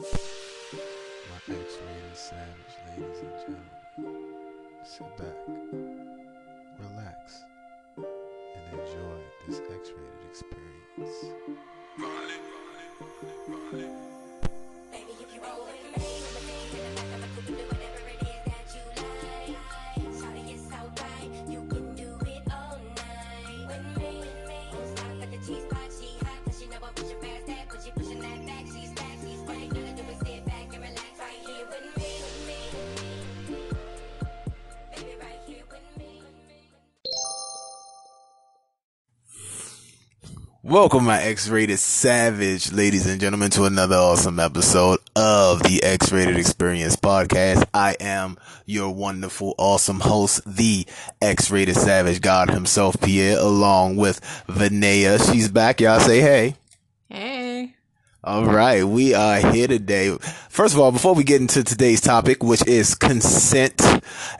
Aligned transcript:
My 0.00 0.06
X-rated 1.46 2.14
savage, 2.14 2.74
ladies 2.88 3.20
and 3.20 3.34
gentlemen. 3.36 4.24
Sit 4.82 5.10
back, 5.18 5.36
relax, 6.78 7.44
and 7.98 8.80
enjoy 8.80 9.18
this 9.46 9.58
X-rated 9.58 10.24
experience. 10.26 11.18
Baby, 14.90 15.12
if 15.20 15.28
you 15.34 15.40
roll 15.42 15.60
with 15.66 15.82
me, 15.84 16.04
with 17.58 17.78
me 17.78 17.89
Welcome, 40.70 41.04
my 41.04 41.20
X-rated 41.20 41.80
savage, 41.80 42.70
ladies 42.70 43.04
and 43.04 43.20
gentlemen, 43.20 43.50
to 43.50 43.64
another 43.64 43.96
awesome 43.96 44.38
episode 44.38 45.00
of 45.16 45.64
the 45.64 45.82
X-rated 45.82 46.36
Experience 46.36 46.94
podcast. 46.94 47.66
I 47.74 47.96
am 47.98 48.38
your 48.66 48.94
wonderful, 48.94 49.56
awesome 49.58 49.98
host, 49.98 50.42
the 50.46 50.86
X-rated 51.20 51.74
savage 51.74 52.20
God 52.20 52.50
himself, 52.50 53.00
Pierre, 53.00 53.40
along 53.40 53.96
with 53.96 54.20
Vinaya. 54.46 55.18
She's 55.32 55.48
back. 55.48 55.80
Y'all 55.80 55.98
say 55.98 56.20
hey. 56.20 56.54
Hey. 57.08 57.74
All 58.22 58.46
right, 58.46 58.84
we 58.84 59.12
are 59.12 59.40
here 59.50 59.66
today. 59.66 60.16
First 60.50 60.74
of 60.74 60.78
all, 60.78 60.92
before 60.92 61.16
we 61.16 61.24
get 61.24 61.40
into 61.40 61.64
today's 61.64 62.00
topic, 62.00 62.44
which 62.44 62.64
is 62.68 62.94
consent 62.94 63.82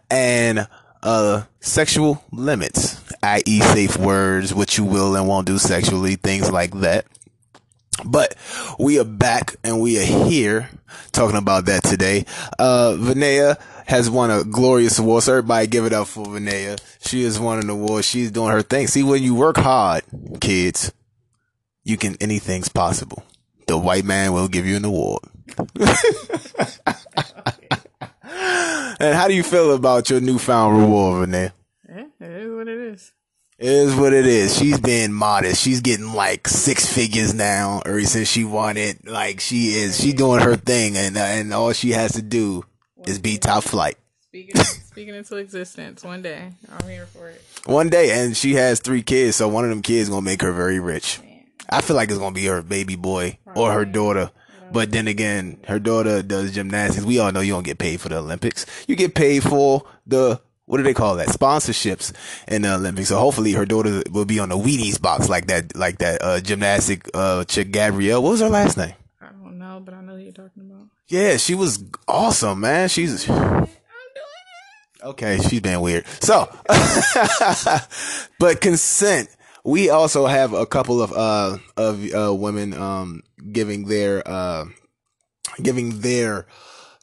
and 0.08 0.68
uh 1.02 1.42
sexual 1.58 2.22
limits, 2.30 2.99
i.e., 3.22 3.60
safe 3.60 3.96
words, 3.96 4.54
what 4.54 4.78
you 4.78 4.84
will 4.84 5.16
and 5.16 5.28
won't 5.28 5.46
do 5.46 5.58
sexually, 5.58 6.16
things 6.16 6.50
like 6.50 6.72
that. 6.80 7.06
But 8.04 8.34
we 8.78 8.98
are 8.98 9.04
back 9.04 9.56
and 9.62 9.80
we 9.80 9.98
are 10.00 10.26
here 10.28 10.70
talking 11.12 11.36
about 11.36 11.66
that 11.66 11.82
today. 11.84 12.24
Uh, 12.58 12.96
Vinaya 12.98 13.60
has 13.86 14.08
won 14.08 14.30
a 14.30 14.44
glorious 14.44 14.98
award. 14.98 15.24
So 15.24 15.32
everybody 15.32 15.66
give 15.66 15.84
it 15.84 15.92
up 15.92 16.06
for 16.06 16.24
Vinaya. 16.24 16.80
She 17.06 17.24
has 17.24 17.38
won 17.38 17.58
an 17.58 17.68
award. 17.68 18.04
She's 18.04 18.30
doing 18.30 18.52
her 18.52 18.62
thing. 18.62 18.86
See, 18.86 19.02
when 19.02 19.22
you 19.22 19.34
work 19.34 19.56
hard, 19.56 20.02
kids, 20.40 20.92
you 21.84 21.96
can, 21.96 22.16
anything's 22.20 22.68
possible. 22.68 23.24
The 23.66 23.76
white 23.76 24.04
man 24.04 24.32
will 24.32 24.48
give 24.48 24.66
you 24.66 24.76
an 24.76 24.84
award. 24.84 25.22
and 29.00 29.14
how 29.14 29.28
do 29.28 29.34
you 29.34 29.42
feel 29.42 29.74
about 29.74 30.08
your 30.08 30.20
newfound 30.20 30.78
reward, 30.78 31.28
Vinaya? 31.28 31.52
Yeah, 31.90 32.06
it 32.20 32.30
is 32.30 32.54
what 32.54 32.68
it 32.68 32.78
is. 32.78 33.12
It 33.58 33.68
is 33.68 33.94
what 33.94 34.12
it 34.14 34.26
is. 34.26 34.56
She's 34.56 34.80
being 34.80 35.12
modest. 35.12 35.60
She's 35.62 35.80
getting 35.80 36.14
like 36.14 36.48
six 36.48 36.90
figures 36.90 37.34
now, 37.34 37.82
or 37.84 38.00
since 38.02 38.28
she 38.28 38.44
wanted. 38.44 39.06
Like 39.06 39.40
she 39.40 39.74
is, 39.74 40.00
she 40.00 40.12
doing 40.12 40.40
her 40.40 40.56
thing, 40.56 40.96
and 40.96 41.16
uh, 41.16 41.20
and 41.20 41.52
all 41.52 41.72
she 41.72 41.90
has 41.90 42.12
to 42.12 42.22
do 42.22 42.64
is 43.06 43.18
be 43.18 43.38
top 43.38 43.64
flight 43.64 43.96
Speaking 44.30 44.56
speaking 44.62 45.14
into 45.14 45.36
existence 45.36 46.04
one 46.04 46.22
day. 46.22 46.52
I'm 46.70 46.88
here 46.88 47.06
for 47.06 47.28
it. 47.28 47.42
one 47.66 47.88
day. 47.88 48.22
And 48.22 48.36
she 48.36 48.54
has 48.54 48.78
three 48.78 49.02
kids, 49.02 49.36
so 49.36 49.48
one 49.48 49.64
of 49.64 49.70
them 49.70 49.82
kids 49.82 50.08
gonna 50.08 50.22
make 50.22 50.42
her 50.42 50.52
very 50.52 50.78
rich. 50.78 51.18
I 51.68 51.80
feel 51.80 51.96
like 51.96 52.10
it's 52.10 52.18
gonna 52.18 52.34
be 52.34 52.46
her 52.46 52.62
baby 52.62 52.94
boy 52.94 53.38
or 53.56 53.72
her 53.72 53.84
daughter. 53.84 54.30
But 54.72 54.92
then 54.92 55.08
again, 55.08 55.58
her 55.66 55.80
daughter 55.80 56.22
does 56.22 56.54
gymnastics. 56.54 57.04
We 57.04 57.18
all 57.18 57.32
know 57.32 57.40
you 57.40 57.52
don't 57.52 57.64
get 57.64 57.78
paid 57.78 58.00
for 58.00 58.08
the 58.08 58.18
Olympics. 58.18 58.66
You 58.86 58.94
get 58.94 59.16
paid 59.16 59.42
for 59.42 59.82
the 60.06 60.40
what 60.70 60.76
do 60.76 60.84
they 60.84 60.94
call 60.94 61.16
that? 61.16 61.26
Sponsorships 61.26 62.12
in 62.46 62.62
the 62.62 62.72
Olympics. 62.74 63.08
So 63.08 63.18
hopefully 63.18 63.50
her 63.54 63.66
daughter 63.66 64.04
will 64.08 64.24
be 64.24 64.38
on 64.38 64.50
the 64.50 64.56
Wheaties 64.56 65.02
box 65.02 65.28
like 65.28 65.48
that, 65.48 65.76
like 65.76 65.98
that 65.98 66.22
uh, 66.22 66.40
gymnastic 66.40 67.10
uh, 67.12 67.42
chick 67.42 67.72
Gabrielle. 67.72 68.22
What 68.22 68.30
was 68.30 68.40
her 68.40 68.48
last 68.48 68.76
name? 68.76 68.94
I 69.20 69.30
don't 69.32 69.58
know, 69.58 69.82
but 69.84 69.94
I 69.94 70.00
know 70.00 70.12
who 70.12 70.18
you're 70.22 70.30
talking 70.30 70.70
about. 70.70 70.86
Yeah, 71.08 71.38
she 71.38 71.56
was 71.56 71.82
awesome, 72.06 72.60
man. 72.60 72.88
She's 72.88 73.28
okay. 75.02 75.38
She's 75.38 75.60
been 75.60 75.80
weird. 75.80 76.06
So, 76.20 76.48
but 78.38 78.60
consent. 78.60 79.28
We 79.64 79.90
also 79.90 80.26
have 80.26 80.52
a 80.52 80.66
couple 80.66 81.02
of 81.02 81.12
uh 81.12 81.58
of 81.76 82.14
uh 82.14 82.32
women 82.32 82.74
um 82.74 83.24
giving 83.50 83.86
their 83.86 84.22
uh 84.24 84.66
giving 85.60 85.98
their 86.00 86.46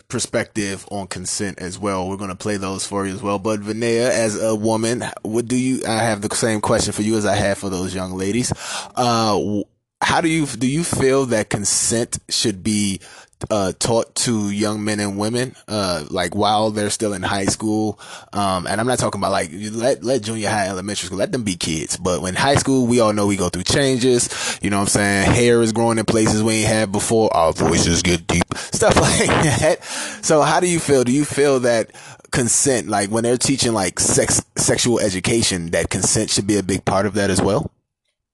perspective 0.09 0.85
on 0.89 1.07
consent 1.07 1.59
as 1.59 1.77
well. 1.77 2.07
We're 2.07 2.17
gonna 2.17 2.35
play 2.35 2.57
those 2.57 2.85
for 2.85 3.05
you 3.05 3.13
as 3.13 3.21
well. 3.21 3.39
But 3.39 3.61
Vinaya, 3.61 4.09
as 4.09 4.41
a 4.41 4.55
woman, 4.55 5.03
what 5.23 5.47
do 5.47 5.55
you? 5.55 5.81
I 5.87 5.97
have 5.97 6.21
the 6.21 6.33
same 6.35 6.61
question 6.61 6.93
for 6.93 7.01
you 7.01 7.17
as 7.17 7.25
I 7.25 7.35
have 7.35 7.57
for 7.57 7.69
those 7.69 7.93
young 7.93 8.13
ladies. 8.13 8.51
Uh, 8.95 9.63
how 10.01 10.21
do 10.21 10.29
you 10.29 10.45
do? 10.45 10.67
You 10.67 10.83
feel 10.83 11.25
that 11.27 11.49
consent 11.49 12.19
should 12.29 12.63
be 12.63 13.01
uh, 13.49 13.73
taught 13.79 14.15
to 14.15 14.49
young 14.49 14.83
men 14.83 14.99
and 14.99 15.17
women, 15.17 15.55
uh, 15.67 16.05
like 16.09 16.35
while 16.35 16.71
they're 16.71 16.89
still 16.89 17.13
in 17.13 17.21
high 17.21 17.45
school. 17.45 17.99
Um, 18.33 18.67
and 18.67 18.79
I'm 18.81 18.87
not 18.87 18.99
talking 18.99 19.19
about 19.19 19.31
like 19.31 19.49
let 19.53 20.03
let 20.03 20.23
junior 20.23 20.49
high, 20.49 20.67
elementary 20.67 21.07
school, 21.07 21.17
let 21.17 21.31
them 21.31 21.43
be 21.43 21.55
kids. 21.55 21.97
But 21.97 22.21
when 22.21 22.35
high 22.35 22.55
school, 22.55 22.87
we 22.87 22.99
all 22.99 23.13
know 23.13 23.27
we 23.27 23.37
go 23.37 23.49
through 23.49 23.63
changes. 23.63 24.59
You 24.61 24.69
know 24.69 24.77
what 24.77 24.83
I'm 24.83 24.89
saying? 24.89 25.31
Hair 25.31 25.61
is 25.61 25.71
growing 25.71 25.97
in 25.97 26.05
places 26.05 26.43
we 26.43 26.55
ain't 26.55 26.67
had 26.67 26.91
before. 26.91 27.33
Our 27.35 27.53
voices 27.53 28.01
get 28.01 28.27
deep, 28.27 28.45
stuff 28.55 28.95
like 28.99 29.27
that. 29.27 29.83
So 30.21 30.41
how 30.41 30.59
do 30.59 30.67
you 30.67 30.79
feel? 30.79 31.03
Do 31.03 31.11
you 31.11 31.25
feel 31.25 31.59
that 31.61 31.91
consent, 32.31 32.87
like 32.87 33.09
when 33.09 33.23
they're 33.23 33.37
teaching 33.37 33.73
like 33.73 33.99
sex, 33.99 34.41
sexual 34.55 34.99
education, 34.99 35.71
that 35.71 35.89
consent 35.89 36.29
should 36.29 36.47
be 36.47 36.57
a 36.57 36.63
big 36.63 36.85
part 36.85 37.05
of 37.05 37.13
that 37.13 37.29
as 37.29 37.41
well? 37.41 37.71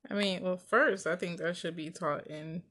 I 0.09 0.16
mean, 0.16 0.44
well, 0.44 0.58
first, 0.58 1.08
I 1.08 1.16
think 1.16 1.40
that 1.40 1.58
should 1.58 1.75
be 1.75 1.90
taught 1.90 2.28
in 2.28 2.62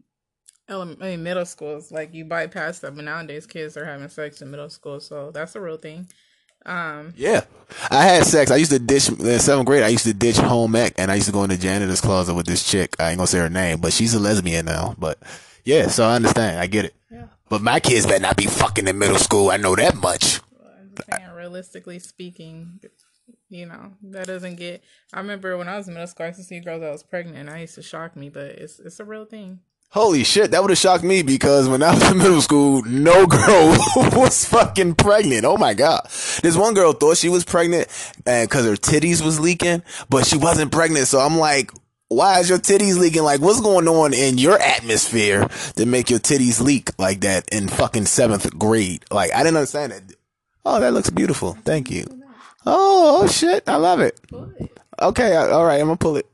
element, 0.69 1.03
I 1.03 1.11
mean, 1.11 1.23
middle 1.23 1.47
schools. 1.47 1.91
Like 1.93 2.15
you 2.15 2.25
bypass 2.25 2.79
them, 2.81 2.97
but 2.97 3.05
nowadays 3.05 3.47
kids 3.47 3.77
are 3.77 3.85
having 3.85 4.09
sex 4.09 4.43
in 4.43 4.51
middle 4.51 4.71
school, 4.71 5.01
so 5.01 5.31
that's 5.31 5.55
a 5.57 5.61
real 5.61 5.77
thing. 5.77 6.09
Um, 6.65 7.13
Yeah, 7.17 7.43
I 7.91 8.05
had 8.05 8.25
sex. 8.25 8.51
I 8.51 8.57
used 8.57 8.71
to 8.71 8.79
ditch 8.79 9.09
in 9.09 9.39
seventh 9.41 9.67
grade. 9.67 9.83
I 9.83 9.89
used 9.89 10.05
to 10.05 10.15
ditch 10.15 10.37
home 10.37 10.77
ec, 10.77 10.95
and 10.97 11.11
I 11.11 11.17
used 11.17 11.27
to 11.27 11.33
go 11.33 11.43
in 11.43 11.51
the 11.51 11.57
janitor's 11.57 12.01
closet 12.01 12.35
with 12.35 12.47
this 12.47 12.69
chick. 12.69 12.95
I 13.01 13.11
ain't 13.11 13.19
gonna 13.19 13.27
say 13.27 13.39
her 13.39 13.51
name, 13.51 13.81
but 13.81 13.93
she's 13.93 14.15
a 14.15 14.21
lesbian 14.21 14.67
now. 14.67 14.95
But 14.99 15.19
yeah, 15.65 15.89
so 15.89 16.05
I 16.05 16.15
understand. 16.17 16.61
I 16.61 16.67
get 16.67 16.85
it. 16.87 16.95
yeah. 17.11 17.27
But 17.49 17.63
my 17.63 17.81
kids 17.81 18.07
better 18.07 18.21
not 18.23 18.37
be 18.37 18.47
fucking 18.47 18.87
in 18.87 18.97
middle 18.99 19.19
school. 19.19 19.51
I 19.51 19.57
know 19.57 19.75
that 19.75 19.97
much. 19.97 20.41
I'm 20.65 20.93
saying, 21.19 21.31
realistically 21.35 21.99
speaking, 21.99 22.81
you 23.49 23.67
know, 23.67 23.93
that 24.05 24.27
doesn't 24.27 24.57
get. 24.57 24.83
I 25.13 25.19
remember 25.19 25.59
when 25.59 25.69
I 25.69 25.77
was 25.77 25.89
in 25.89 25.95
middle 25.95 26.07
school, 26.07 26.25
I 26.25 26.29
used 26.29 26.39
to 26.41 26.45
see 26.45 26.61
girls 26.61 26.81
that 26.81 26.93
was 26.93 27.03
pregnant, 27.03 27.39
and 27.39 27.51
I 27.51 27.61
used 27.63 27.75
to 27.75 27.83
shock 27.83 28.15
me, 28.17 28.29
but 28.31 28.45
it's 28.47 28.79
it's 28.79 29.01
a 29.01 29.05
real 29.05 29.25
thing. 29.25 29.61
Holy 29.93 30.25
shit, 30.25 30.53
that 30.53 30.63
would 30.63 30.71
have 30.71 30.79
shocked 30.79 31.05
me 31.05 31.23
because 31.23 31.69
when 31.69 31.83
I 31.83 31.93
was 31.93 32.11
in 32.11 32.17
middle 32.25 32.41
school, 32.41 32.83
no 32.85 33.27
girl 33.27 33.77
was 34.17 34.47
fucking 34.47 34.95
pregnant. 34.95 35.45
Oh 35.45 35.59
my 35.59 35.75
god. 35.75 36.05
This 36.43 36.57
one 36.57 36.73
girl 36.73 36.95
thought 36.95 37.19
she 37.19 37.29
was 37.29 37.45
pregnant 37.45 37.89
and 38.25 38.49
cause 38.49 38.65
her 38.65 38.73
titties 38.73 39.23
was 39.23 39.39
leaking, 39.39 39.83
but 40.09 40.27
she 40.27 40.39
wasn't 40.39 40.73
pregnant. 40.73 41.09
So 41.09 41.21
I'm 41.21 41.37
like, 41.37 41.73
why 42.09 42.41
is 42.41 42.49
your 42.49 42.59
titties 42.59 42.99
leaking? 42.99 43.23
Like, 43.23 43.43
what's 43.43 43.61
going 43.61 43.87
on 43.87 44.15
in 44.15 44.39
your 44.39 44.59
atmosphere 44.59 45.47
to 45.77 45.85
make 45.85 46.09
your 46.09 46.21
titties 46.21 46.63
leak 46.63 46.99
like 46.99 47.21
that 47.21 47.51
in 47.53 47.69
fucking 47.69 48.07
seventh 48.07 48.59
grade? 48.59 49.05
Like, 49.11 49.35
I 49.35 49.43
didn't 49.43 49.59
understand 49.59 49.93
it. 49.93 50.17
Oh, 50.65 50.81
that 50.81 50.95
looks 50.95 51.11
beautiful. 51.11 51.53
Thank 51.67 51.91
you. 51.91 52.07
Oh, 52.65 53.21
oh 53.25 53.29
shit. 53.29 53.69
I 53.69 53.77
love 53.77 54.01
it. 54.01 54.19
Okay. 55.03 55.37
All 55.37 55.67
right. 55.67 55.81
I'm 55.81 55.89
gonna 55.89 55.99
pull 55.99 56.17
it. 56.17 56.27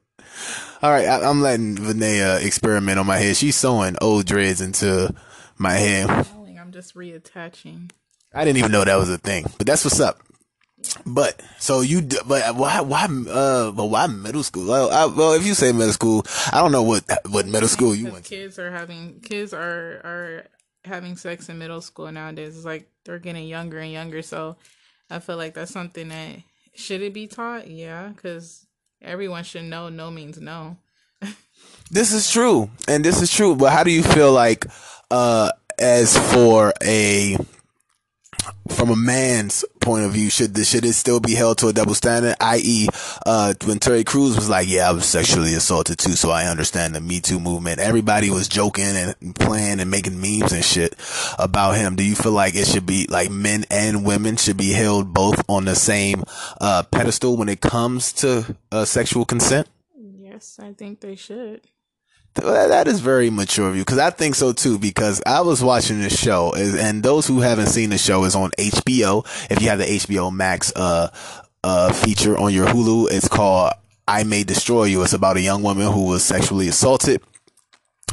All 0.81 0.91
right, 0.91 1.07
I, 1.07 1.29
I'm 1.29 1.41
letting 1.43 1.77
Vinaya 1.77 2.45
experiment 2.45 2.99
on 2.99 3.07
my 3.07 3.17
head. 3.17 3.37
She's 3.37 3.57
sewing 3.57 3.97
old 4.01 4.27
dreads 4.27 4.61
into 4.61 5.13
my 5.57 5.73
hair. 5.73 6.07
I'm 6.09 6.71
just 6.71 6.95
reattaching. 6.95 7.91
I 8.33 8.45
didn't 8.45 8.59
even 8.59 8.71
know 8.71 8.85
that 8.85 8.97
was 8.97 9.11
a 9.11 9.19
thing, 9.19 9.47
but 9.57 9.67
that's 9.67 9.85
what's 9.85 9.99
up. 9.99 10.21
But 11.05 11.43
so 11.59 11.81
you, 11.81 12.03
but 12.27 12.55
why, 12.55 12.81
why, 12.83 13.05
uh, 13.29 13.73
but 13.73 13.87
why 13.87 14.07
middle 14.07 14.45
school? 14.45 14.69
Well, 14.69 14.91
I, 14.91 15.07
well, 15.07 15.33
if 15.33 15.45
you 15.45 15.55
say 15.55 15.73
middle 15.73 15.93
school, 15.93 16.25
I 16.53 16.61
don't 16.61 16.71
know 16.71 16.85
what 16.85 17.05
what 17.29 17.47
middle 17.47 17.69
school 17.69 17.95
you 17.95 18.13
went 18.13 18.27
to. 18.27 18.31
kids 18.31 18.59
are 18.61 18.71
having 18.71 19.19
kids 19.21 19.53
are 19.53 20.01
are 20.05 20.47
having 20.85 21.17
sex 21.17 21.49
in 21.49 21.59
middle 21.59 21.81
school 21.81 22.13
nowadays. 22.13 22.57
It's 22.57 22.65
like 22.65 22.89
they're 23.05 23.19
getting 23.19 23.49
younger 23.49 23.79
and 23.79 23.91
younger. 23.91 24.23
So 24.23 24.57
I 25.11 25.19
feel 25.19 25.37
like 25.37 25.55
that's 25.55 25.73
something 25.73 26.09
that 26.11 26.43
should 26.75 27.03
it 27.03 27.13
be 27.13 27.27
taught? 27.27 27.67
Yeah, 27.67 28.09
because 28.09 28.68
everyone 29.03 29.45
should 29.45 29.65
know. 29.65 29.89
No 29.89 30.11
means 30.11 30.39
no. 30.41 30.77
This 31.91 32.13
is 32.13 32.31
true, 32.31 32.71
and 32.87 33.03
this 33.03 33.23
is 33.23 33.33
true. 33.33 33.57
But 33.57 33.73
how 33.73 33.83
do 33.83 33.91
you 33.91 34.03
feel 34.03 34.31
like, 34.31 34.67
uh, 35.11 35.53
as 35.79 36.19
for 36.33 36.75
a 36.85 37.39
from 38.71 38.91
a 38.91 38.97
man's 38.97 39.65
point 39.81 40.05
of 40.05 40.13
view, 40.13 40.31
should 40.31 40.55
this 40.55 40.71
should 40.71 40.85
it 40.85 40.93
still 40.95 41.21
be 41.21 41.35
held 41.35 41.59
to 41.59 41.69
a 41.69 41.73
double 41.73 41.95
standard? 41.95 42.37
I.e., 42.41 42.89
uh, 43.27 43.55
when 43.65 43.79
Terry 43.79 44.05
Crews 44.05 44.37
was 44.37 44.49
like, 44.49 44.69
"Yeah, 44.69 44.89
I 44.89 44.93
was 44.93 45.07
sexually 45.07 45.55
assaulted 45.55 45.99
too," 45.99 46.13
so 46.13 46.31
I 46.31 46.45
understand 46.45 46.95
the 46.95 47.01
Me 47.01 47.21
Too 47.21 47.41
movement. 47.41 47.81
Everybody 47.81 48.31
was 48.31 48.49
joking 48.49 48.85
and 48.85 49.35
playing 49.37 49.81
and 49.81 49.91
making 49.91 50.21
memes 50.21 50.53
and 50.53 50.65
shit 50.65 50.95
about 51.39 51.77
him. 51.77 51.97
Do 51.97 52.05
you 52.05 52.15
feel 52.15 52.33
like 52.33 52.55
it 52.55 52.67
should 52.67 52.87
be 52.87 53.07
like 53.09 53.31
men 53.31 53.65
and 53.71 54.05
women 54.05 54.37
should 54.37 54.57
be 54.57 54.73
held 54.73 55.13
both 55.13 55.43
on 55.49 55.65
the 55.65 55.75
same 55.75 56.25
uh, 56.61 56.83
pedestal 56.85 57.37
when 57.37 57.49
it 57.49 57.61
comes 57.61 58.13
to 58.15 58.57
uh, 58.73 58.85
sexual 58.85 59.25
consent? 59.25 59.69
Yes, 59.95 60.59
I 60.63 60.73
think 60.73 61.01
they 61.01 61.17
should. 61.17 61.63
That 62.41 62.89
is 62.89 63.01
very 63.01 63.31
mature 63.31 63.69
of 63.69 63.77
you 63.77 63.83
because 63.83 63.99
I 63.99 64.11
think 64.11 64.35
so 64.35 64.53
too. 64.53 64.79
Because 64.79 65.23
I 65.27 65.41
was 65.41 65.63
watching 65.63 66.01
this 66.01 66.19
show, 66.19 66.55
and 66.55 67.03
those 67.03 67.27
who 67.27 67.41
haven't 67.41 67.67
seen 67.67 67.91
the 67.91 67.99
show 67.99 68.25
is 68.25 68.35
on 68.35 68.51
HBO. 68.59 69.25
If 69.51 69.61
you 69.63 69.69
have 69.69 69.79
the 69.79 69.85
HBO 69.85 70.33
Max 70.33 70.73
uh 70.75 71.11
uh 71.65 71.93
feature 71.93 72.37
on 72.39 72.53
your 72.53 72.67
Hulu, 72.67 73.11
it's 73.11 73.29
called 73.29 73.73
"I 74.07 74.25
May 74.25 74.45
Destroy 74.45 74.85
You." 74.85 75.03
It's 75.03 75.13
about 75.13 75.37
a 75.37 75.41
young 75.41 75.63
woman 75.63 75.93
who 75.93 76.07
was 76.07 76.25
sexually 76.25 76.69
assaulted, 76.69 77.23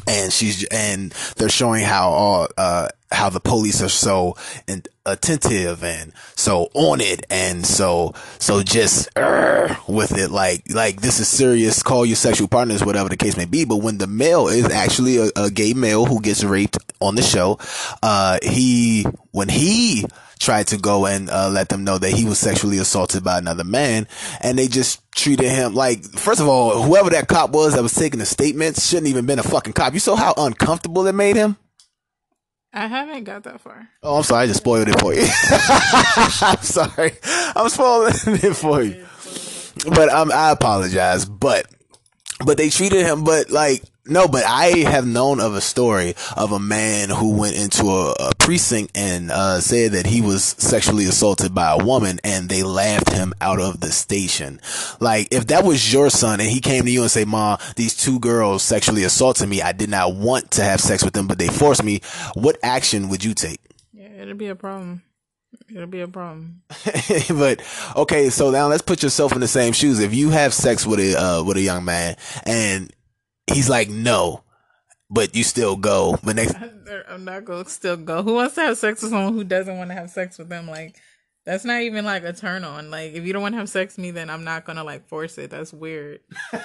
and 0.07 0.31
she's 0.31 0.63
and 0.65 1.11
they're 1.37 1.49
showing 1.49 1.83
how 1.83 2.09
all 2.09 2.47
uh 2.57 2.87
how 3.11 3.29
the 3.29 3.39
police 3.39 3.81
are 3.81 3.89
so 3.89 4.35
in, 4.67 4.83
attentive 5.05 5.83
and 5.83 6.11
so 6.35 6.69
on 6.73 6.99
it 6.99 7.25
and 7.29 7.65
so 7.65 8.13
so 8.39 8.61
just 8.63 9.09
uh, 9.17 9.73
with 9.87 10.17
it. 10.17 10.31
Like 10.31 10.63
like 10.69 11.01
this 11.01 11.19
is 11.19 11.27
serious 11.27 11.83
call 11.83 12.05
your 12.05 12.15
sexual 12.15 12.47
partners 12.47 12.83
whatever 12.83 13.09
the 13.09 13.17
case 13.17 13.37
may 13.37 13.45
be. 13.45 13.65
But 13.65 13.77
when 13.77 13.97
the 13.97 14.07
male 14.07 14.47
is 14.47 14.69
actually 14.69 15.17
a, 15.17 15.29
a 15.35 15.51
gay 15.51 15.73
male 15.73 16.05
who 16.05 16.21
gets 16.21 16.43
raped 16.43 16.77
on 16.99 17.15
the 17.15 17.21
show 17.21 17.59
uh 18.01 18.39
he 18.41 19.05
when 19.31 19.49
he 19.49 20.05
tried 20.39 20.67
to 20.67 20.77
go 20.77 21.05
and 21.05 21.29
uh, 21.29 21.49
let 21.49 21.69
them 21.69 21.83
know 21.83 21.97
that 21.97 22.11
he 22.11 22.25
was 22.25 22.39
sexually 22.39 22.77
assaulted 22.77 23.23
by 23.23 23.37
another 23.37 23.63
man 23.63 24.07
and 24.41 24.57
they 24.57 24.67
just 24.67 25.01
treated 25.13 25.49
him 25.49 25.73
like 25.73 26.03
first 26.03 26.41
of 26.41 26.47
all 26.47 26.81
whoever 26.83 27.09
that 27.09 27.27
cop 27.27 27.51
was 27.51 27.73
that 27.73 27.81
was 27.81 27.93
taking 27.93 28.19
the 28.19 28.25
statements 28.25 28.87
shouldn't 28.87 29.07
even 29.07 29.25
been 29.25 29.39
a 29.39 29.43
fucking 29.43 29.73
cop 29.73 29.93
you 29.93 29.99
saw 29.99 30.15
how 30.15 30.33
uncomfortable 30.37 31.05
it 31.07 31.15
made 31.15 31.35
him 31.35 31.57
I 32.77 32.87
haven't 32.87 33.23
got 33.23 33.43
that 33.43 33.61
far. 33.61 33.87
Oh, 34.03 34.17
I'm 34.17 34.23
sorry. 34.23 34.43
I 34.43 34.47
just 34.47 34.59
spoiled 34.59 34.89
it 34.89 34.99
for 34.99 35.13
you. 35.13 35.21
I'm 36.41 36.61
sorry. 36.61 37.13
I'm 37.55 37.69
spoiling 37.69 38.13
it 38.25 38.53
for 38.53 38.83
you. 38.83 39.05
But 39.95 40.09
um, 40.09 40.29
I 40.29 40.51
apologize. 40.51 41.23
But 41.23 41.67
but 42.45 42.57
they 42.57 42.69
treated 42.69 43.05
him. 43.05 43.23
But 43.23 43.49
like 43.49 43.81
no. 44.05 44.27
But 44.27 44.43
I 44.45 44.79
have 44.89 45.05
known 45.05 45.39
of 45.39 45.55
a 45.55 45.61
story 45.61 46.15
of 46.35 46.51
a 46.51 46.59
man 46.59 47.09
who 47.09 47.37
went 47.37 47.55
into 47.55 47.85
a, 47.85 48.11
a 48.19 48.35
precinct 48.35 48.97
and 48.97 49.31
uh, 49.31 49.59
said 49.59 49.93
that 49.93 50.05
he 50.05 50.21
was 50.21 50.43
sexually 50.43 51.05
assaulted 51.05 51.53
by 51.53 51.71
a 51.71 51.83
woman, 51.83 52.19
and 52.23 52.49
they 52.49 52.63
laughed 52.63 53.11
him 53.11 53.33
out 53.41 53.59
of 53.59 53.79
the 53.79 53.91
station. 53.91 54.59
Like 54.99 55.27
if 55.31 55.47
that 55.47 55.63
was 55.63 55.91
your 55.91 56.09
son 56.09 56.39
and 56.39 56.49
he 56.49 56.61
came 56.61 56.85
to 56.85 56.91
you 56.91 57.01
and 57.01 57.11
say, 57.11 57.25
"Ma, 57.25 57.57
these 57.75 57.95
two 57.95 58.19
girls 58.19 58.63
sexually 58.63 59.03
assaulted 59.03 59.49
me. 59.49 59.61
I 59.61 59.71
did 59.71 59.89
not 59.89 60.15
want 60.15 60.51
to 60.51 60.63
have 60.63 60.79
sex 60.79 61.03
with 61.03 61.13
them, 61.13 61.27
but 61.27 61.37
they 61.37 61.47
forced 61.47 61.83
me." 61.83 62.01
What 62.33 62.57
action 62.63 63.09
would 63.09 63.23
you 63.23 63.33
take? 63.33 63.59
Yeah, 63.93 64.07
it'll 64.07 64.35
be 64.35 64.47
a 64.47 64.55
problem. 64.55 65.01
It'll 65.69 65.87
be 65.87 66.01
a 66.01 66.07
problem. 66.07 66.61
but 67.29 67.61
okay, 67.95 68.29
so 68.29 68.51
now 68.51 68.67
let's 68.67 68.81
put 68.81 69.01
yourself 69.01 69.33
in 69.33 69.39
the 69.39 69.47
same 69.47 69.73
shoes. 69.73 69.99
If 69.99 70.13
you 70.13 70.29
have 70.29 70.53
sex 70.53 70.85
with 70.85 70.99
a 70.99 71.15
uh, 71.19 71.43
with 71.43 71.57
a 71.57 71.61
young 71.61 71.85
man 71.85 72.17
and 72.45 72.93
he's 73.47 73.69
like 73.69 73.89
no, 73.89 74.43
but 75.09 75.35
you 75.35 75.43
still 75.43 75.75
go, 75.75 76.17
but 76.23 76.35
next 76.35 76.55
I'm 77.07 77.25
not 77.25 77.45
gonna 77.45 77.65
still 77.69 77.97
go. 77.97 78.23
Who 78.23 78.33
wants 78.33 78.55
to 78.55 78.61
have 78.61 78.77
sex 78.77 79.01
with 79.01 79.11
someone 79.11 79.33
who 79.33 79.43
doesn't 79.43 79.77
want 79.77 79.89
to 79.89 79.95
have 79.95 80.09
sex 80.09 80.37
with 80.37 80.49
them? 80.49 80.67
Like, 80.67 80.95
that's 81.45 81.63
not 81.63 81.81
even 81.81 82.05
like 82.05 82.23
a 82.23 82.33
turn 82.33 82.63
on. 82.63 82.89
Like, 82.89 83.13
if 83.13 83.25
you 83.25 83.33
don't 83.33 83.41
want 83.41 83.53
to 83.53 83.59
have 83.59 83.69
sex 83.69 83.95
with 83.95 84.03
me, 84.03 84.11
then 84.11 84.29
I'm 84.29 84.43
not 84.43 84.65
gonna 84.65 84.83
like 84.83 85.07
force 85.07 85.37
it. 85.37 85.49
That's 85.51 85.71
weird. 85.73 86.21
I 86.53 86.59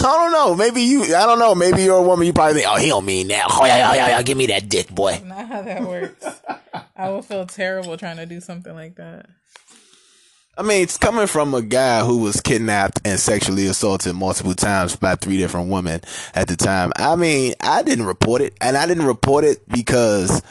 don't 0.00 0.32
know. 0.32 0.54
Maybe 0.54 0.82
you. 0.82 1.02
I 1.04 1.26
don't 1.26 1.38
know. 1.38 1.54
Maybe 1.54 1.84
you're 1.84 1.98
a 1.98 2.02
woman. 2.02 2.26
You 2.26 2.32
probably 2.32 2.54
think, 2.60 2.66
oh, 2.68 2.78
he 2.78 2.88
don't 2.88 3.04
mean 3.04 3.28
that. 3.28 3.46
Oh 3.48 3.64
yeah, 3.64 3.76
yeah, 3.76 3.94
yeah, 3.94 4.08
yeah. 4.08 4.22
Give 4.22 4.36
me 4.36 4.46
that 4.46 4.68
dick, 4.68 4.90
boy. 4.94 5.20
Not 5.24 5.48
how 5.48 5.62
that 5.62 5.82
works. 5.82 6.26
I 6.96 7.10
would 7.10 7.24
feel 7.24 7.46
terrible 7.46 7.96
trying 7.96 8.16
to 8.16 8.26
do 8.26 8.40
something 8.40 8.74
like 8.74 8.96
that. 8.96 9.26
I 10.58 10.62
mean, 10.62 10.82
it's 10.82 10.96
coming 10.96 11.28
from 11.28 11.54
a 11.54 11.62
guy 11.62 12.04
who 12.04 12.18
was 12.18 12.40
kidnapped 12.40 13.00
and 13.04 13.20
sexually 13.20 13.68
assaulted 13.68 14.16
multiple 14.16 14.54
times 14.54 14.96
by 14.96 15.14
three 15.14 15.38
different 15.38 15.70
women 15.70 16.00
at 16.34 16.48
the 16.48 16.56
time. 16.56 16.92
I 16.96 17.14
mean, 17.14 17.54
I 17.60 17.84
didn't 17.84 18.06
report 18.06 18.42
it, 18.42 18.54
and 18.60 18.76
I 18.76 18.84
didn't 18.86 19.06
report 19.06 19.44
it 19.44 19.68
because 19.68 20.42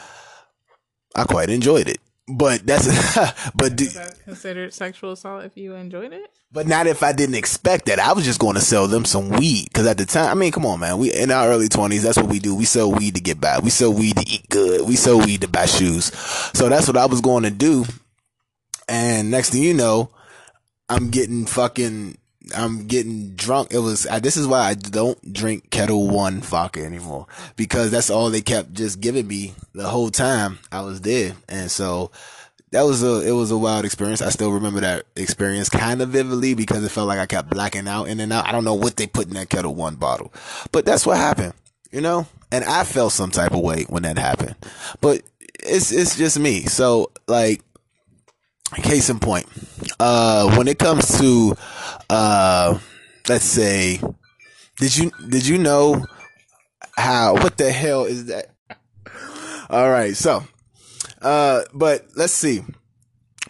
I 1.14 1.24
quite 1.24 1.50
enjoyed 1.50 1.88
it. 1.88 1.98
But 2.26 2.66
that's 2.66 2.86
but 3.54 3.76
do, 3.76 3.84
Is 3.84 3.94
that 3.94 4.22
considered 4.24 4.72
sexual 4.72 5.12
assault 5.12 5.44
if 5.44 5.58
you 5.58 5.74
enjoyed 5.74 6.14
it? 6.14 6.30
But 6.52 6.66
not 6.66 6.86
if 6.86 7.02
I 7.02 7.12
didn't 7.12 7.34
expect 7.34 7.86
that. 7.86 7.98
I 7.98 8.14
was 8.14 8.24
just 8.24 8.40
going 8.40 8.54
to 8.54 8.62
sell 8.62 8.86
them 8.86 9.04
some 9.04 9.28
weed 9.28 9.64
because 9.64 9.86
at 9.86 9.98
the 9.98 10.06
time, 10.06 10.30
I 10.30 10.34
mean, 10.34 10.52
come 10.52 10.64
on, 10.64 10.80
man. 10.80 10.96
We 10.96 11.12
in 11.12 11.30
our 11.30 11.48
early 11.48 11.68
twenties, 11.68 12.02
that's 12.02 12.16
what 12.16 12.28
we 12.28 12.38
do. 12.38 12.54
We 12.54 12.64
sell 12.64 12.90
weed 12.90 13.14
to 13.16 13.20
get 13.20 13.40
by. 13.40 13.58
We 13.58 13.68
sell 13.68 13.92
weed 13.92 14.16
to 14.16 14.26
eat 14.26 14.48
good. 14.48 14.88
We 14.88 14.96
sell 14.96 15.18
weed 15.18 15.42
to 15.42 15.48
buy 15.48 15.66
shoes. 15.66 16.06
So 16.54 16.70
that's 16.70 16.86
what 16.86 16.96
I 16.96 17.04
was 17.06 17.20
going 17.20 17.42
to 17.44 17.50
do. 17.50 17.84
And 18.88 19.30
next 19.30 19.50
thing 19.50 19.62
you 19.62 19.74
know, 19.74 20.10
I'm 20.88 21.10
getting 21.10 21.46
fucking. 21.46 22.18
I'm 22.56 22.86
getting 22.86 23.34
drunk. 23.34 23.72
It 23.72 23.78
was. 23.78 24.06
I, 24.06 24.20
this 24.20 24.36
is 24.38 24.46
why 24.46 24.60
I 24.60 24.74
don't 24.74 25.32
drink 25.32 25.70
Ketel 25.70 26.08
One 26.08 26.40
vodka 26.40 26.82
anymore 26.82 27.26
because 27.56 27.90
that's 27.90 28.08
all 28.08 28.30
they 28.30 28.40
kept 28.40 28.72
just 28.72 29.00
giving 29.00 29.26
me 29.26 29.52
the 29.74 29.88
whole 29.88 30.10
time 30.10 30.58
I 30.72 30.80
was 30.80 31.02
there. 31.02 31.34
And 31.48 31.70
so 31.70 32.10
that 32.70 32.82
was 32.82 33.02
a 33.02 33.26
it 33.26 33.32
was 33.32 33.50
a 33.50 33.58
wild 33.58 33.84
experience. 33.84 34.22
I 34.22 34.30
still 34.30 34.52
remember 34.52 34.80
that 34.80 35.06
experience 35.16 35.68
kind 35.68 36.02
of 36.02 36.10
vividly 36.10 36.54
because 36.54 36.84
it 36.84 36.90
felt 36.90 37.08
like 37.08 37.18
I 37.18 37.26
kept 37.26 37.50
blacking 37.50 37.88
out 37.88 38.08
in 38.08 38.20
and 38.20 38.32
out. 38.32 38.46
I 38.46 38.52
don't 38.52 38.64
know 38.64 38.74
what 38.74 38.96
they 38.96 39.06
put 39.06 39.26
in 39.26 39.34
that 39.34 39.50
Ketel 39.50 39.74
One 39.74 39.96
bottle, 39.96 40.32
but 40.72 40.84
that's 40.84 41.06
what 41.06 41.16
happened, 41.16 41.54
you 41.90 42.00
know. 42.00 42.26
And 42.50 42.64
I 42.64 42.84
felt 42.84 43.12
some 43.12 43.30
type 43.30 43.52
of 43.52 43.60
way 43.60 43.84
when 43.88 44.02
that 44.04 44.18
happened, 44.18 44.56
but 45.00 45.22
it's 45.60 45.92
it's 45.92 46.16
just 46.16 46.38
me. 46.38 46.62
So 46.62 47.10
like, 47.26 47.62
case 48.76 49.10
in 49.10 49.18
point, 49.18 49.46
uh, 49.98 50.56
when 50.56 50.68
it 50.68 50.78
comes 50.78 51.18
to 51.18 51.56
uh, 52.10 52.78
let's 53.28 53.44
say, 53.44 54.00
did 54.76 54.96
you 54.96 55.10
did 55.28 55.46
you 55.46 55.58
know 55.58 56.04
how 56.96 57.34
what 57.34 57.56
the 57.58 57.70
hell 57.70 58.04
is 58.04 58.26
that? 58.26 58.46
All 59.70 59.90
right, 59.90 60.16
so 60.16 60.42
uh, 61.20 61.62
but 61.74 62.06
let's 62.16 62.32
see. 62.32 62.62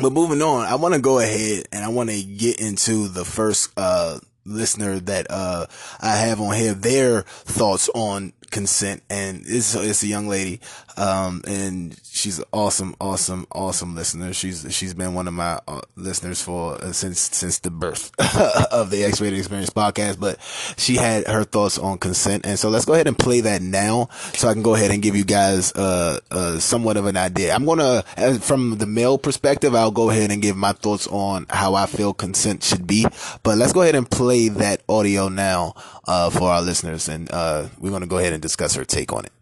But 0.00 0.12
moving 0.12 0.42
on, 0.42 0.64
I 0.64 0.76
want 0.76 0.94
to 0.94 1.00
go 1.00 1.18
ahead 1.18 1.64
and 1.72 1.84
I 1.84 1.88
want 1.88 2.10
to 2.10 2.22
get 2.22 2.60
into 2.60 3.08
the 3.08 3.24
first 3.24 3.70
uh 3.76 4.20
listener 4.44 4.98
that 4.98 5.26
uh 5.28 5.66
I 6.00 6.16
have 6.16 6.40
on 6.40 6.54
here 6.54 6.72
their 6.72 7.22
thoughts 7.22 7.90
on 7.94 8.32
consent 8.50 9.02
and 9.10 9.42
it's 9.46 9.74
it's 9.74 10.02
a 10.02 10.06
young 10.06 10.26
lady 10.26 10.60
um 10.98 11.42
and 11.46 11.96
she's 12.04 12.38
an 12.38 12.44
awesome 12.52 12.94
awesome 13.00 13.46
awesome 13.52 13.94
listener. 13.94 14.32
She's 14.32 14.66
she's 14.74 14.94
been 14.94 15.14
one 15.14 15.28
of 15.28 15.34
my 15.34 15.60
uh, 15.68 15.80
listeners 15.96 16.42
for 16.42 16.74
uh, 16.74 16.92
since 16.92 17.20
since 17.20 17.60
the 17.60 17.70
birth 17.70 18.10
of 18.72 18.90
the 18.90 19.04
X-rated 19.04 19.38
experience 19.38 19.70
podcast 19.70 20.18
but 20.20 20.38
she 20.76 20.96
had 20.96 21.26
her 21.26 21.44
thoughts 21.44 21.78
on 21.78 21.98
consent. 21.98 22.44
And 22.44 22.58
so 22.58 22.68
let's 22.68 22.84
go 22.84 22.94
ahead 22.94 23.06
and 23.06 23.18
play 23.18 23.40
that 23.42 23.62
now 23.62 24.08
so 24.34 24.48
I 24.48 24.52
can 24.52 24.62
go 24.62 24.74
ahead 24.74 24.90
and 24.90 25.00
give 25.00 25.16
you 25.16 25.24
guys 25.24 25.72
uh 25.72 26.18
uh 26.30 26.58
somewhat 26.58 26.96
of 26.96 27.06
an 27.06 27.16
idea. 27.16 27.54
I'm 27.54 27.64
gonna 27.64 28.02
from 28.40 28.78
the 28.78 28.86
male 28.86 29.18
perspective 29.18 29.74
I'll 29.74 29.90
go 29.90 30.10
ahead 30.10 30.30
and 30.30 30.42
give 30.42 30.56
my 30.56 30.72
thoughts 30.72 31.06
on 31.06 31.46
how 31.50 31.74
I 31.74 31.86
feel 31.86 32.12
consent 32.12 32.62
should 32.64 32.86
be. 32.86 33.06
But 33.42 33.58
let's 33.58 33.72
go 33.72 33.82
ahead 33.82 33.94
and 33.94 34.10
play 34.10 34.48
that 34.48 34.82
audio 34.88 35.28
now 35.28 35.74
uh 36.06 36.30
for 36.30 36.50
our 36.50 36.62
listeners. 36.62 37.08
And 37.08 37.30
uh 37.30 37.68
we're 37.78 37.90
gonna 37.90 38.06
go 38.06 38.18
ahead 38.18 38.32
and 38.32 38.42
discuss 38.42 38.74
her 38.74 38.84
take 38.84 39.12
on 39.12 39.24
it 39.24 39.32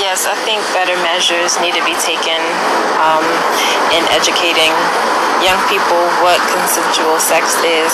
Yes, 0.00 0.17
I 0.28 0.36
think 0.44 0.60
better 0.76 0.92
measures 1.00 1.56
need 1.56 1.72
to 1.72 1.80
be 1.88 1.96
taken 2.04 2.36
um, 3.00 3.24
in 3.96 4.04
educating 4.12 4.76
young 5.40 5.56
people 5.72 6.04
what 6.20 6.36
consensual 6.52 7.16
sex 7.16 7.56
is 7.64 7.88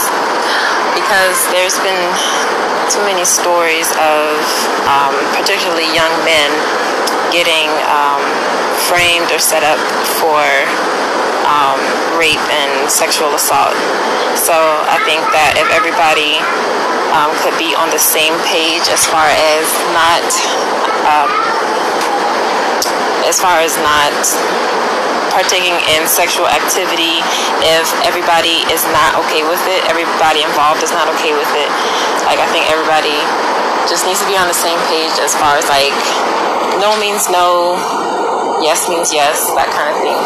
because 0.98 1.38
there's 1.54 1.78
been 1.86 2.02
too 2.90 3.06
many 3.06 3.22
stories 3.22 3.86
of 4.02 4.34
um, 4.90 5.14
particularly 5.38 5.86
young 5.94 6.10
men 6.26 6.50
getting 7.30 7.70
um, 7.86 8.18
framed 8.90 9.30
or 9.30 9.38
set 9.38 9.62
up 9.62 9.78
for 10.18 10.42
um, 11.46 11.78
rape 12.18 12.42
and 12.50 12.90
sexual 12.90 13.30
assault. 13.38 13.78
So 14.34 14.58
I 14.90 14.98
think 15.06 15.22
that 15.30 15.54
if 15.54 15.70
everybody 15.70 16.42
um, 17.14 17.30
could 17.46 17.54
be 17.62 17.78
on 17.78 17.94
the 17.94 18.02
same 18.02 18.34
page 18.42 18.90
as 18.90 19.06
far 19.06 19.30
as 19.30 19.70
not 19.94 20.26
um, 21.06 21.30
as 23.24 23.40
far 23.40 23.60
as 23.64 23.76
not 23.80 24.12
partaking 25.34 25.74
in 25.90 26.06
sexual 26.06 26.46
activity 26.46 27.18
if 27.66 27.90
everybody 28.06 28.62
is 28.70 28.86
not 28.94 29.18
okay 29.18 29.42
with 29.42 29.60
it. 29.66 29.82
Everybody 29.90 30.46
involved 30.46 30.78
is 30.86 30.94
not 30.94 31.10
okay 31.18 31.34
with 31.34 31.50
it. 31.58 31.66
Like 32.22 32.38
I 32.38 32.46
think 32.54 32.70
everybody 32.70 33.18
just 33.90 34.06
needs 34.06 34.22
to 34.22 34.28
be 34.30 34.38
on 34.38 34.46
the 34.46 34.54
same 34.54 34.78
page 34.86 35.18
as 35.18 35.34
far 35.34 35.58
as 35.58 35.66
like 35.66 35.92
no 36.78 36.94
means 37.02 37.26
no, 37.26 37.74
yes 38.62 38.86
means 38.88 39.10
yes, 39.10 39.50
that 39.58 39.68
kind 39.74 39.90
of 39.90 39.98
thing. 39.98 40.20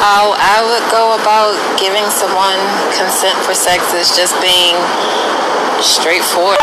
How 0.00 0.32
I 0.32 0.64
would 0.64 0.86
go 0.88 1.12
about 1.20 1.52
giving 1.76 2.08
someone 2.08 2.56
consent 2.96 3.36
for 3.44 3.52
sex 3.52 3.92
is 3.92 4.16
just 4.16 4.32
being 4.40 4.80
straightforward 5.84 6.56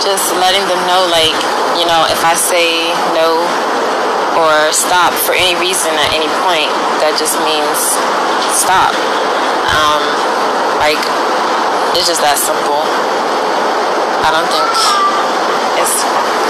just 0.00 0.32
letting 0.40 0.64
them 0.64 0.80
know, 0.88 1.04
like, 1.12 1.36
you 1.76 1.84
know, 1.84 2.08
if 2.08 2.24
I 2.24 2.32
say 2.32 2.88
no 3.12 3.44
or 4.40 4.72
stop 4.72 5.12
for 5.12 5.36
any 5.36 5.52
reason 5.60 5.92
at 5.92 6.10
any 6.16 6.28
point, 6.44 6.72
that 7.04 7.16
just 7.20 7.36
means 7.44 7.78
stop. 8.56 8.96
Um, 9.70 10.02
like, 10.80 11.00
it's 11.92 12.08
just 12.08 12.24
that 12.24 12.40
simple. 12.40 12.80
I 14.24 14.32
don't 14.32 14.48
think 14.48 14.68
it's, 15.76 16.00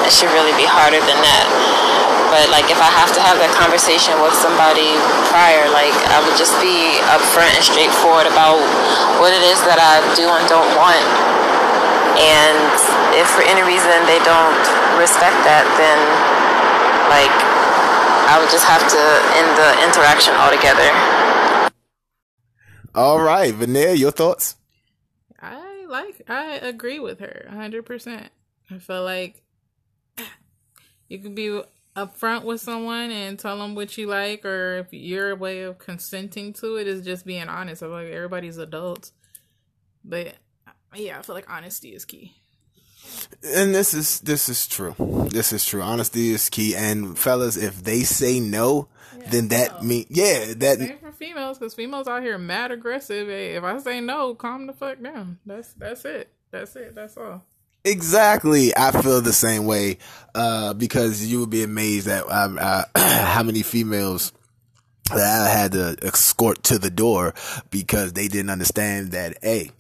it 0.07 0.13
should 0.15 0.31
really 0.31 0.55
be 0.55 0.67
harder 0.67 1.03
than 1.03 1.19
that. 1.19 1.47
But 2.31 2.47
like 2.55 2.71
if 2.71 2.79
I 2.79 2.87
have 2.95 3.11
to 3.19 3.21
have 3.27 3.43
that 3.43 3.51
conversation 3.59 4.15
with 4.23 4.31
somebody 4.39 4.95
prior, 5.27 5.67
like 5.75 5.91
I 6.15 6.23
would 6.23 6.39
just 6.39 6.55
be 6.63 7.03
upfront 7.11 7.51
and 7.59 7.65
straightforward 7.67 8.31
about 8.31 8.63
what 9.19 9.35
it 9.35 9.43
is 9.43 9.59
that 9.67 9.83
I 9.83 9.99
do 10.15 10.31
and 10.31 10.47
don't 10.47 10.71
want. 10.79 11.03
And 12.21 12.61
if 13.17 13.27
for 13.33 13.43
any 13.43 13.65
reason 13.65 13.97
they 14.05 14.21
don't 14.21 14.65
respect 15.01 15.41
that, 15.49 15.65
then 15.81 15.99
like 17.09 17.33
I 18.31 18.39
would 18.39 18.51
just 18.51 18.65
have 18.69 18.85
to 18.85 19.03
end 19.35 19.51
the 19.57 19.71
interaction 19.89 20.35
altogether. 20.37 20.87
All 22.95 23.21
right, 23.21 23.55
Vanilla, 23.55 23.95
your 23.95 24.11
thoughts? 24.11 24.57
I 25.41 25.87
like 25.89 26.23
I 26.29 26.57
agree 26.57 26.99
with 26.99 27.21
her 27.21 27.49
100%. 27.51 28.29
I 28.71 28.79
feel 28.79 29.03
like 29.03 29.43
you 31.09 31.19
can 31.19 31.35
be 31.35 31.63
upfront 31.97 32.45
with 32.45 32.61
someone 32.61 33.11
and 33.11 33.39
tell 33.39 33.59
them 33.59 33.75
what 33.75 33.99
you 33.99 34.07
like 34.07 34.45
or 34.45 34.79
if 34.79 34.93
your 34.93 35.35
way 35.35 35.63
of 35.63 35.79
consenting 35.79 36.53
to 36.53 36.77
it 36.77 36.87
is 36.87 37.05
just 37.05 37.27
being 37.27 37.49
honest. 37.49 37.83
I 37.83 37.87
feel 37.87 37.93
like 37.93 38.07
everybody's 38.09 38.59
adults. 38.59 39.13
But 40.05 40.35
yeah, 40.95 41.19
I 41.19 41.23
feel 41.23 41.35
like 41.35 41.51
honesty 41.51 41.95
is 41.95 42.05
key. 42.05 42.35
And 43.43 43.75
this 43.75 43.95
is 43.95 44.21
this 44.21 44.49
is 44.49 44.67
true. 44.67 44.95
This 45.31 45.53
is 45.53 45.65
true. 45.65 45.83
Honesty 45.83 46.31
is 46.31 46.49
key. 46.49 46.77
And 46.77 47.19
fellas, 47.19 47.57
if 47.57 47.83
they 47.83 48.01
say 48.01 48.41
no, 48.41 48.89
then 49.29 49.49
that 49.49 49.83
mean 49.83 50.07
yeah 50.09 50.53
that 50.57 50.79
Same 50.79 50.99
for 50.99 51.13
females 51.13 51.59
because 51.59 51.75
females 51.75 52.09
out 52.09 52.23
here 52.23 52.39
mad 52.39 52.71
aggressive. 52.71 53.29
Hey, 53.29 53.55
if 53.57 53.65
I 53.65 53.79
say 53.79 54.01
no, 54.01 54.35
calm 54.35 54.67
the 54.67 54.73
fuck 54.73 55.03
down. 55.03 55.39
That's 55.47 55.73
that's 55.75 56.05
it. 56.05 56.31
That's 56.51 56.77
it. 56.77 56.95
That's 56.95 57.17
all. 57.17 57.45
Exactly. 57.85 58.77
I 58.77 58.91
feel 58.91 59.23
the 59.23 59.33
same 59.33 59.65
way 59.65 59.99
uh, 60.35 60.75
because 60.75 61.25
you 61.25 61.41
would 61.41 61.51
be 61.51 61.63
amazed 61.63 62.09
at 62.09 62.31
um, 62.31 62.59
uh, 62.61 62.85
how 62.97 63.43
many 63.43 63.63
females 63.63 64.33
that 65.09 65.47
I 65.47 65.49
had 65.49 65.73
to 65.73 65.97
escort 66.03 66.63
to 66.65 66.79
the 66.79 66.91
door 66.91 67.35
because 67.71 68.13
they 68.13 68.29
didn't 68.29 68.51
understand 68.51 69.13
that, 69.13 69.39
hey, 69.43 69.71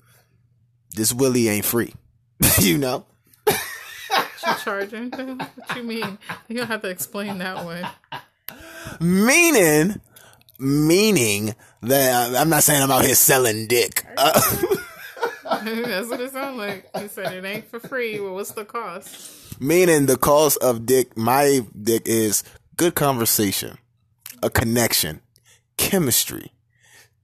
this 0.94 1.12
Willie 1.12 1.48
ain't 1.48 1.64
free. 1.64 1.94
you 2.60 2.78
know? 2.78 3.06
You 3.46 4.54
charging? 4.64 5.10
what 5.10 5.76
you 5.76 5.82
mean? 5.82 6.18
You 6.48 6.56
don't 6.56 6.66
have 6.66 6.82
to 6.82 6.88
explain 6.88 7.38
that 7.38 7.64
one. 7.64 7.86
Meaning, 9.00 10.00
meaning 10.58 11.54
that 11.82 12.34
I'm 12.34 12.48
not 12.48 12.62
saying 12.62 12.82
I'm 12.82 12.90
out 12.90 13.04
here 13.04 13.14
selling 13.14 13.66
dick. 13.66 14.04
Uh, 15.52 15.64
That's 15.64 16.08
what 16.08 16.20
it 16.20 16.30
sounds 16.30 16.58
like. 16.58 16.88
He 16.96 17.08
said 17.08 17.32
it 17.32 17.44
ain't 17.44 17.66
for 17.68 17.80
free. 17.80 18.20
Well, 18.20 18.34
what's 18.34 18.52
the 18.52 18.64
cost? 18.64 19.40
meaning 19.60 20.06
the 20.06 20.16
cost 20.16 20.58
of 20.62 20.86
dick, 20.86 21.16
my 21.16 21.60
dick 21.80 22.02
is 22.06 22.42
good 22.76 22.94
conversation, 22.94 23.78
a 24.42 24.50
connection, 24.50 25.20
chemistry. 25.76 26.52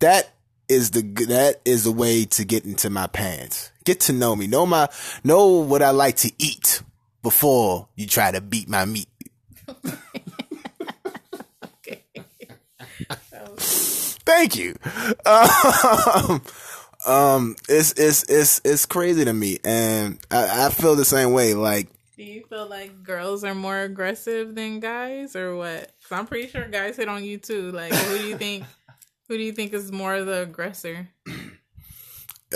That 0.01 0.35
is 0.69 0.91
the 0.93 1.03
that 1.29 1.61
is 1.65 1.85
the 1.85 1.93
way 1.93 2.25
to 2.27 2.45
get 2.45 2.65
into 2.65 2.91
my 2.91 3.07
pants. 3.07 3.71
Get 3.85 4.01
to 4.01 4.13
know 4.13 4.35
me. 4.37 4.47
Know 4.47 4.67
my 4.67 4.89
know 5.25 5.49
what 5.49 5.83
I 5.83 5.91
like 5.91 6.17
to 6.19 6.33
eat 6.39 6.83
before 7.23 7.89
you 7.97 8.07
try 8.07 8.31
to 8.31 8.41
beat 8.41 8.69
my 8.69 8.85
meat. 8.85 9.09
Thank 14.27 14.57
you. 14.57 14.75
Um, 15.25 16.43
um, 17.07 17.57
it's 17.69 17.93
it's 17.93 18.25
it's 18.29 18.61
it's 18.65 18.87
crazy 18.87 19.25
to 19.25 19.33
me, 19.33 19.59
and 19.65 20.19
I, 20.31 20.67
I 20.67 20.71
feel 20.71 20.97
the 20.97 21.05
same 21.05 21.33
way. 21.33 21.55
Like 21.55 21.89
Do 22.17 22.25
you 22.25 22.45
feel 22.49 22.67
like 22.69 23.03
girls 23.03 23.45
are 23.45 23.55
more 23.55 23.81
aggressive 23.81 24.55
than 24.55 24.81
guys, 24.81 25.37
or 25.37 25.57
what? 25.57 25.93
'Cause 26.03 26.19
I'm 26.19 26.27
pretty 26.27 26.49
sure 26.49 26.67
guys 26.69 26.97
hit 26.97 27.09
on 27.09 27.25
you 27.25 27.39
too. 27.39 27.71
Like, 27.73 27.93
who 27.93 28.19
do 28.19 28.27
you 28.27 28.37
think? 28.37 28.65
Who 29.28 29.37
do 29.37 29.42
you 29.42 29.52
think 29.52 29.73
is 29.73 29.90
more 29.92 30.23
the 30.23 30.42
aggressor? 30.42 31.09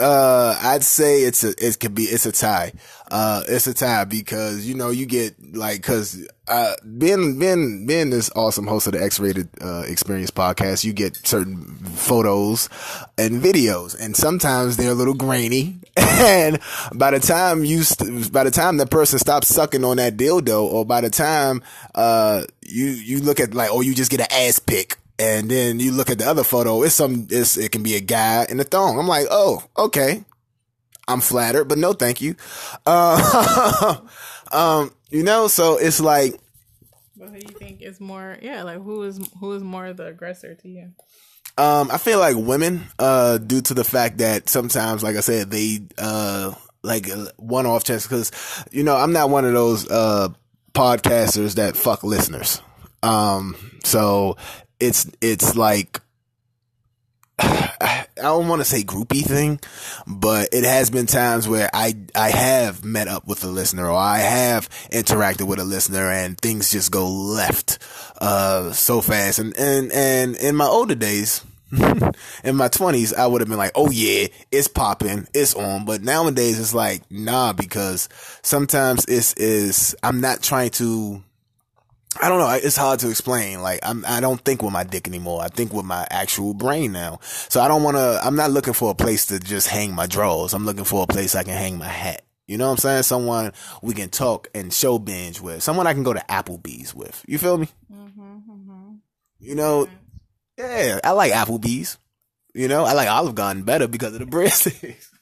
Uh, 0.00 0.56
I'd 0.62 0.84
say 0.84 1.22
it's 1.22 1.42
a 1.42 1.48
it 1.58 1.80
could 1.80 1.96
be 1.96 2.04
it's 2.04 2.24
a 2.24 2.30
tie. 2.30 2.72
Uh, 3.10 3.42
it's 3.48 3.66
a 3.66 3.74
tie 3.74 4.04
because 4.04 4.64
you 4.64 4.74
know 4.74 4.90
you 4.90 5.04
get 5.04 5.34
like 5.52 5.78
because 5.78 6.24
uh 6.46 6.74
being 6.96 7.40
being 7.40 7.86
being 7.86 8.10
this 8.10 8.30
awesome 8.36 8.68
host 8.68 8.86
of 8.86 8.92
the 8.92 9.02
X 9.02 9.18
rated 9.18 9.48
uh, 9.60 9.82
experience 9.88 10.30
podcast, 10.30 10.84
you 10.84 10.92
get 10.92 11.16
certain 11.26 11.56
photos 11.96 12.68
and 13.18 13.42
videos, 13.42 14.00
and 14.00 14.14
sometimes 14.14 14.76
they're 14.76 14.92
a 14.92 14.94
little 14.94 15.14
grainy. 15.14 15.80
And 16.22 16.60
by 16.94 17.10
the 17.10 17.18
time 17.18 17.64
you 17.64 17.82
st- 17.82 18.32
by 18.32 18.44
the 18.44 18.50
time 18.52 18.76
that 18.76 18.90
person 18.90 19.18
stops 19.18 19.48
sucking 19.48 19.84
on 19.84 19.96
that 19.96 20.16
dildo, 20.16 20.62
or 20.62 20.86
by 20.86 21.00
the 21.00 21.10
time 21.10 21.62
uh 21.96 22.44
you 22.62 22.86
you 22.86 23.20
look 23.20 23.40
at 23.40 23.54
like 23.54 23.70
oh 23.72 23.80
you 23.80 23.92
just 23.92 24.10
get 24.10 24.20
an 24.20 24.28
ass 24.30 24.60
pic 24.60 24.99
and 25.20 25.50
then 25.50 25.78
you 25.78 25.92
look 25.92 26.08
at 26.08 26.18
the 26.18 26.26
other 26.26 26.42
photo, 26.42 26.82
it's 26.82 26.94
some, 26.94 27.28
it's, 27.30 27.56
it 27.58 27.70
can 27.70 27.82
be 27.82 27.94
a 27.94 28.00
guy 28.00 28.46
in 28.48 28.58
a 28.58 28.64
thong. 28.64 28.98
I'm 28.98 29.06
like, 29.06 29.26
oh, 29.30 29.62
okay. 29.76 30.24
I'm 31.06 31.20
flattered, 31.20 31.64
but 31.64 31.76
no, 31.76 31.92
thank 31.92 32.20
you. 32.20 32.36
Uh, 32.86 33.96
um, 34.52 34.92
you 35.10 35.22
know, 35.22 35.46
so 35.46 35.76
it's 35.76 36.00
like, 36.00 36.40
But 37.16 37.28
who 37.28 37.38
do 37.38 37.46
you 37.52 37.58
think 37.58 37.82
is 37.82 38.00
more? 38.00 38.38
Yeah, 38.40 38.62
like 38.62 38.82
who 38.82 39.02
is 39.02 39.20
who 39.40 39.52
is 39.52 39.62
more 39.62 39.92
the 39.92 40.06
aggressor 40.06 40.54
to 40.54 40.68
you? 40.68 40.92
um, 41.58 41.90
I 41.90 41.98
feel 41.98 42.18
like 42.18 42.36
women, 42.36 42.86
uh, 42.98 43.38
due 43.38 43.60
to 43.60 43.74
the 43.74 43.84
fact 43.84 44.18
that 44.18 44.48
sometimes, 44.48 45.02
like 45.02 45.16
I 45.16 45.20
said, 45.20 45.50
they, 45.50 45.80
uh, 45.98 46.54
like 46.82 47.08
one 47.36 47.66
off 47.66 47.84
chance, 47.84 48.06
cause, 48.06 48.32
you 48.72 48.82
know, 48.82 48.96
I'm 48.96 49.12
not 49.12 49.28
one 49.28 49.44
of 49.44 49.52
those, 49.52 49.86
uh, 49.90 50.28
podcasters 50.72 51.56
that 51.56 51.76
fuck 51.76 52.02
listeners. 52.04 52.62
Um, 53.02 53.56
so 53.84 54.36
it's, 54.80 55.10
it's 55.20 55.56
like, 55.56 56.00
I 58.20 58.24
don't 58.24 58.48
want 58.48 58.60
to 58.60 58.66
say 58.66 58.82
groupie 58.82 59.24
thing, 59.24 59.60
but 60.06 60.50
it 60.52 60.64
has 60.64 60.90
been 60.90 61.06
times 61.06 61.48
where 61.48 61.70
I 61.72 61.94
I 62.14 62.28
have 62.30 62.84
met 62.84 63.08
up 63.08 63.26
with 63.26 63.42
a 63.44 63.46
listener 63.46 63.88
or 63.88 63.96
I 63.96 64.18
have 64.18 64.68
interacted 64.90 65.46
with 65.46 65.58
a 65.58 65.64
listener 65.64 66.10
and 66.10 66.38
things 66.38 66.70
just 66.70 66.92
go 66.92 67.08
left 67.08 67.78
uh 68.20 68.72
so 68.72 69.00
fast. 69.00 69.38
And 69.38 69.56
and 69.56 69.90
and 69.92 70.36
in 70.36 70.54
my 70.54 70.66
older 70.66 70.94
days 70.94 71.42
in 71.72 72.56
my 72.56 72.68
20s 72.68 73.14
I 73.14 73.26
would 73.26 73.40
have 73.40 73.48
been 73.48 73.56
like 73.56 73.72
oh 73.74 73.90
yeah 73.90 74.26
it's 74.52 74.68
popping 74.68 75.26
it's 75.32 75.54
on. 75.54 75.86
But 75.86 76.02
nowadays 76.02 76.60
it's 76.60 76.74
like 76.74 77.10
nah 77.10 77.54
because 77.54 78.10
sometimes 78.42 79.06
it's 79.06 79.32
is 79.34 79.96
I'm 80.02 80.20
not 80.20 80.42
trying 80.42 80.70
to 80.72 81.22
I 82.20 82.28
don't 82.28 82.38
know. 82.38 82.50
It's 82.50 82.76
hard 82.76 83.00
to 83.00 83.10
explain. 83.10 83.62
Like 83.62 83.80
I'm, 83.82 84.04
I 84.06 84.20
don't 84.20 84.40
think 84.40 84.62
with 84.62 84.72
my 84.72 84.84
dick 84.84 85.06
anymore. 85.06 85.42
I 85.42 85.48
think 85.48 85.72
with 85.72 85.84
my 85.84 86.06
actual 86.10 86.54
brain 86.54 86.92
now. 86.92 87.20
So 87.22 87.60
I 87.60 87.68
don't 87.68 87.82
want 87.82 87.96
to. 87.96 88.20
I'm 88.22 88.36
not 88.36 88.50
looking 88.50 88.72
for 88.72 88.90
a 88.90 88.94
place 88.94 89.26
to 89.26 89.38
just 89.38 89.68
hang 89.68 89.94
my 89.94 90.06
drawers. 90.06 90.52
I'm 90.52 90.66
looking 90.66 90.84
for 90.84 91.04
a 91.04 91.06
place 91.06 91.34
I 91.34 91.44
can 91.44 91.56
hang 91.56 91.78
my 91.78 91.86
hat. 91.86 92.22
You 92.48 92.58
know 92.58 92.66
what 92.66 92.72
I'm 92.72 92.78
saying? 92.78 93.02
Someone 93.04 93.52
we 93.80 93.94
can 93.94 94.10
talk 94.10 94.48
and 94.54 94.72
show 94.72 94.98
binge 94.98 95.40
with. 95.40 95.62
Someone 95.62 95.86
I 95.86 95.94
can 95.94 96.02
go 96.02 96.12
to 96.12 96.24
Applebee's 96.28 96.92
with. 96.94 97.24
You 97.28 97.38
feel 97.38 97.58
me? 97.58 97.68
Mm-hmm. 97.92 98.94
You 99.38 99.54
know, 99.54 99.86
yeah. 100.58 100.98
I 101.04 101.12
like 101.12 101.32
Applebee's. 101.32 101.96
You 102.54 102.66
know, 102.66 102.84
I 102.84 102.94
like 102.94 103.08
Olive 103.08 103.36
Garden 103.36 103.62
better 103.62 103.86
because 103.86 104.14
of 104.14 104.18
the 104.18 104.26
breadsticks. 104.26 105.06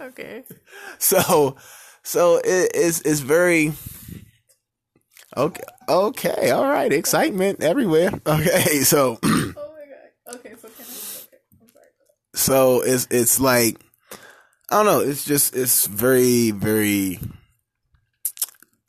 Okay. 0.00 0.44
So, 0.98 1.56
so 2.04 2.36
it, 2.36 2.70
it's 2.74 3.00
it's 3.00 3.18
very 3.20 3.72
okay. 5.38 5.62
Okay, 5.88 6.50
all 6.50 6.68
right. 6.68 6.92
Excitement 6.92 7.62
everywhere. 7.62 8.10
Okay, 8.26 8.80
so 8.80 9.18
Oh 9.24 9.28
my 9.28 9.52
god. 9.54 10.36
Okay, 10.36 10.52
so 10.60 10.68
can 10.68 10.84
I? 10.84 10.90
Okay, 10.90 11.38
I'm 11.62 11.68
sorry. 11.72 11.86
so 12.34 12.80
it's 12.82 13.06
it's 13.10 13.40
like 13.40 13.80
I 14.70 14.76
don't 14.82 14.86
know. 14.86 15.00
It's 15.00 15.24
just 15.24 15.56
it's 15.56 15.86
very 15.86 16.50
very 16.50 17.18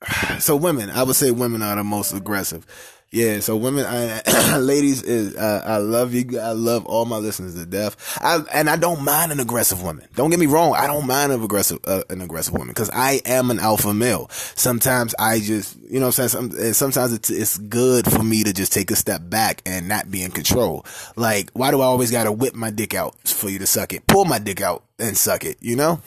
so 0.39 0.56
women, 0.56 0.89
I 0.89 1.03
would 1.03 1.15
say 1.15 1.32
women 1.32 1.62
are 1.62 1.75
the 1.75 1.84
most 1.84 2.13
aggressive. 2.13 2.65
Yeah, 3.12 3.39
so 3.39 3.58
women, 3.58 3.86
I, 3.88 4.58
ladies, 4.60 5.01
is 5.01 5.36
uh, 5.36 5.63
I 5.66 5.78
love 5.78 6.13
you. 6.13 6.39
I 6.39 6.51
love 6.51 6.86
all 6.86 7.06
my 7.06 7.18
listeners 7.18 7.56
to 7.56 7.66
death. 7.66 8.20
I 8.22 8.44
and 8.54 8.70
I 8.70 8.75
don't 8.75 9.04
mind 9.04 9.32
an 9.32 9.39
aggressive 9.39 9.82
woman. 9.82 10.08
Don't 10.16 10.30
get 10.30 10.39
me 10.39 10.46
wrong. 10.46 10.75
I 10.75 10.86
don't 10.86 11.08
mind 11.08 11.32
an 11.32 11.44
aggressive 11.44 11.80
uh, 11.86 12.04
an 12.12 12.22
aggressive 12.22 12.54
woman 12.54 12.68
because 12.68 12.92
I 12.92 13.22
am 13.25 13.50
an 13.50 13.60
alpha 13.60 13.96
male. 13.96 14.28
Sometimes 14.30 15.16
I 15.18 15.39
just, 15.39 15.75
you 15.89 16.00
know, 16.00 16.08
what 16.08 16.20
I'm 16.20 16.30
saying. 16.30 16.51
Some, 16.51 16.74
sometimes 16.74 17.13
it's 17.13 17.32
it's 17.32 17.58
good 17.58 18.06
for 18.06 18.22
me 18.22 18.44
to 18.44 18.54
just 18.54 18.72
take 18.72 18.92
a 18.92 18.96
step 18.96 19.22
back 19.28 19.63
and 19.66 19.88
not 19.88 20.12
be 20.12 20.22
in 20.22 20.30
control. 20.30 20.86
Like, 21.16 21.50
why 21.54 21.72
do 21.72 21.82
I 21.82 21.86
always 21.86 22.12
gotta 22.12 22.32
whip 22.32 22.54
my 22.54 22.70
dick 22.70 22.94
out 22.94 23.18
for 23.28 23.50
you 23.50 23.58
to 23.58 23.66
suck 23.66 23.92
it? 23.92 24.06
Pull 24.06 24.25
my 24.25 24.38
dick 24.38 24.62
out 24.62 24.84
and 25.00 25.18
suck 25.18 25.46
it. 25.46 25.58
You 25.62 25.75
know. 25.75 26.00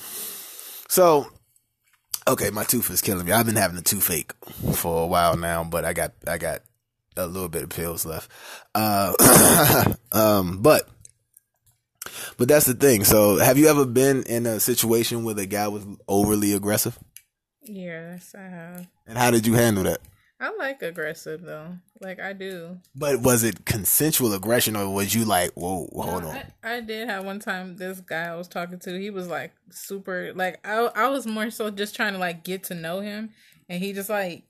So 0.88 1.26
Okay, 2.28 2.50
my 2.50 2.62
tooth 2.62 2.88
is 2.90 3.02
killing 3.02 3.26
me. 3.26 3.32
I've 3.32 3.47
been 3.47 3.56
having 3.56 3.76
a 3.76 3.82
toothache 3.82 4.32
for 4.75 5.02
a 5.02 5.06
while 5.09 5.37
now, 5.37 5.64
but 5.64 5.85
I 5.85 5.92
got 5.92 6.12
I 6.28 6.38
got 6.38 6.61
a 7.16 7.26
little 7.26 7.49
bit 7.49 7.64
of 7.64 7.71
pills 7.71 8.04
left. 8.04 8.31
Uh, 8.75 9.14
um, 10.12 10.59
but 10.62 10.88
but 12.37 12.49
that's 12.49 12.66
the 12.66 12.75
thing. 12.75 13.04
So, 13.04 13.37
have 13.38 13.59
you 13.59 13.69
ever 13.69 13.87
been 13.87 14.23
in 14.25 14.47
a 14.47 14.61
situation 14.61 15.25
where 15.25 15.35
the 15.35 15.47
guy 15.47 15.69
was 15.69 15.87
overly 16.09 16.52
aggressive? 16.52 16.99
Yes, 17.62 18.35
I 18.37 18.42
have. 18.42 18.87
And 19.07 19.16
how 19.16 19.31
did 19.31 19.47
you 19.47 19.54
handle 19.54 19.85
that? 19.85 20.00
I 20.40 20.52
like 20.57 20.83
aggressive 20.83 21.42
though. 21.42 21.76
Like 22.00 22.19
I 22.19 22.33
do. 22.33 22.78
But 22.97 23.21
was 23.21 23.45
it 23.45 23.64
consensual 23.64 24.33
aggression, 24.35 24.75
or 24.75 24.92
was 24.92 25.14
you 25.14 25.25
like, 25.25 25.52
"Whoa, 25.52 25.88
hold 25.95 26.25
No, 26.25 26.31
on"? 26.31 26.37
I, 26.64 26.76
I 26.76 26.81
did 26.81 27.09
have 27.09 27.25
one 27.25 27.38
time 27.38 27.76
this 27.76 28.00
guy 28.00 28.25
I 28.25 28.35
was 28.35 28.49
talking 28.49 28.81
to, 28.81 28.99
he 28.99 29.11
was 29.11 29.28
like 29.28 29.52
super 29.71 30.33
like 30.35 30.59
I 30.66 30.78
I 30.97 31.09
was 31.11 31.28
more 31.28 31.49
so 31.50 31.71
just 31.71 31.95
trying 31.95 32.14
to 32.14 32.19
like 32.19 32.42
get 32.42 32.64
to 32.64 32.75
know 32.75 32.99
him 32.99 33.31
and 33.69 33.81
he 33.81 33.92
just 33.92 34.11
like 34.11 34.42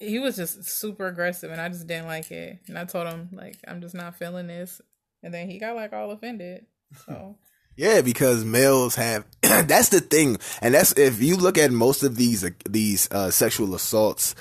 he 0.00 0.18
was 0.18 0.36
just 0.36 0.64
super 0.64 1.06
aggressive 1.06 1.52
and 1.52 1.60
I 1.60 1.68
just 1.68 1.86
didn't 1.86 2.06
like 2.06 2.30
it. 2.30 2.58
And 2.66 2.78
I 2.78 2.84
told 2.84 3.06
him 3.06 3.28
like 3.32 3.56
I'm 3.68 3.80
just 3.80 3.94
not 3.94 4.16
feeling 4.16 4.48
this. 4.48 4.80
And 5.22 5.32
then 5.32 5.48
he 5.48 5.58
got 5.58 5.76
like 5.76 5.92
all 5.92 6.10
offended. 6.10 6.66
So 7.06 7.36
Yeah, 7.76 8.02
because 8.02 8.44
males 8.44 8.96
have 8.96 9.24
that's 9.40 9.88
the 9.88 10.00
thing, 10.00 10.36
and 10.60 10.74
that's 10.74 10.92
if 10.98 11.22
you 11.22 11.36
look 11.36 11.56
at 11.56 11.70
most 11.70 12.02
of 12.02 12.16
these 12.16 12.44
these 12.68 13.10
uh, 13.10 13.30
sexual 13.30 13.74
assaults, 13.74 14.34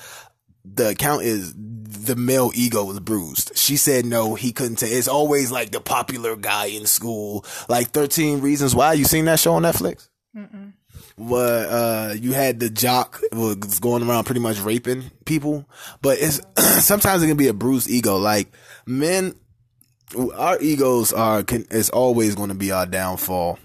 the 0.66 0.90
account 0.90 1.24
is 1.24 1.54
the 1.56 2.18
male 2.18 2.52
ego 2.54 2.84
was 2.84 3.00
bruised. 3.00 3.58
She 3.58 3.78
said 3.78 4.06
no, 4.06 4.36
he 4.36 4.52
couldn't 4.52 4.78
take. 4.78 4.92
It's 4.92 5.08
always 5.08 5.52
like 5.52 5.72
the 5.72 5.80
popular 5.80 6.36
guy 6.36 6.66
in 6.66 6.86
school, 6.86 7.46
like 7.70 7.92
Thirteen 7.92 8.42
Reasons 8.42 8.76
Why. 8.76 8.92
You 8.94 9.06
seen 9.06 9.24
that 9.26 9.40
show 9.40 9.54
on 9.54 9.64
Netflix? 9.64 10.10
What 11.20 11.42
uh, 11.42 12.16
you 12.18 12.32
had 12.32 12.62
the 12.62 12.70
jock 12.70 13.20
was 13.34 13.80
going 13.80 14.08
around 14.08 14.24
pretty 14.24 14.40
much 14.40 14.60
raping 14.62 15.12
people, 15.26 15.66
but 16.02 16.18
it's 16.20 16.40
sometimes 16.86 17.22
it 17.22 17.28
can 17.28 17.36
be 17.36 17.50
a 17.50 17.54
bruised 17.54 17.90
ego. 17.90 18.18
Like 18.18 18.52
men 18.86 19.36
our 20.34 20.60
egos 20.62 21.14
are 21.14 21.44
can, 21.44 21.66
is 21.72 21.90
always 21.90 22.36
going 22.36 22.50
to 22.50 22.56
be 22.56 22.72
our 22.72 22.86
downfall 22.86 23.60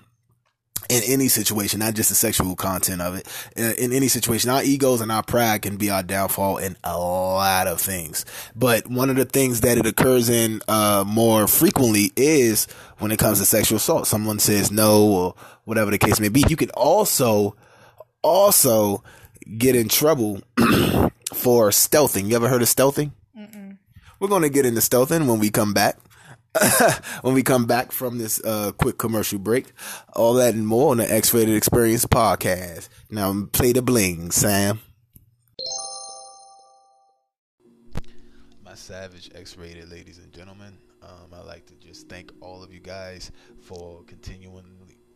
in 0.88 1.02
any 1.06 1.28
situation, 1.28 1.80
not 1.80 1.94
just 1.94 2.08
the 2.10 2.14
sexual 2.14 2.54
content 2.56 3.00
of 3.00 3.14
it. 3.16 3.26
Uh, 3.56 3.72
In 3.78 3.92
any 3.92 4.08
situation, 4.08 4.50
our 4.50 4.62
egos 4.62 5.00
and 5.00 5.10
our 5.10 5.22
pride 5.22 5.62
can 5.62 5.76
be 5.76 5.90
our 5.90 6.02
downfall 6.02 6.58
in 6.58 6.76
a 6.84 6.98
lot 6.98 7.66
of 7.66 7.80
things. 7.80 8.24
But 8.54 8.86
one 8.88 9.10
of 9.10 9.16
the 9.16 9.24
things 9.24 9.60
that 9.62 9.78
it 9.78 9.86
occurs 9.86 10.28
in 10.28 10.60
uh, 10.68 11.04
more 11.06 11.46
frequently 11.46 12.12
is 12.16 12.66
when 12.98 13.12
it 13.12 13.18
comes 13.18 13.38
to 13.40 13.46
sexual 13.46 13.76
assault. 13.78 14.06
Someone 14.06 14.38
says 14.38 14.70
no 14.70 15.04
or 15.06 15.34
whatever 15.64 15.90
the 15.90 15.98
case 15.98 16.20
may 16.20 16.28
be. 16.28 16.44
You 16.48 16.56
can 16.56 16.70
also 16.70 17.56
also 18.22 19.02
get 19.58 19.76
in 19.76 19.88
trouble 19.88 20.40
for 21.34 21.70
stealthing. 21.70 22.28
You 22.28 22.36
ever 22.36 22.48
heard 22.48 22.62
of 22.62 22.68
stealthing? 22.68 23.12
We're 24.20 24.28
going 24.28 24.42
to 24.42 24.48
get 24.48 24.64
into 24.64 24.80
stealthing 24.80 25.26
when 25.26 25.38
we 25.40 25.50
come 25.50 25.74
back. 25.74 25.98
when 27.22 27.34
we 27.34 27.42
come 27.42 27.66
back 27.66 27.92
from 27.92 28.18
this 28.18 28.42
uh, 28.44 28.72
quick 28.72 28.98
commercial 28.98 29.38
break. 29.38 29.72
All 30.14 30.34
that 30.34 30.54
and 30.54 30.66
more 30.66 30.92
on 30.92 30.98
the 30.98 31.12
X 31.12 31.34
Rated 31.34 31.56
Experience 31.56 32.06
podcast. 32.06 32.88
Now 33.10 33.46
play 33.52 33.72
the 33.72 33.82
bling, 33.82 34.30
Sam. 34.30 34.80
My 38.64 38.74
savage 38.74 39.30
X 39.34 39.56
rated 39.56 39.90
ladies 39.90 40.18
and 40.18 40.32
gentlemen. 40.32 40.78
Um, 41.02 41.38
I'd 41.38 41.46
like 41.46 41.66
to 41.66 41.74
just 41.74 42.08
thank 42.08 42.32
all 42.40 42.62
of 42.62 42.72
you 42.72 42.80
guys 42.80 43.30
for 43.60 44.02
continuing 44.04 44.64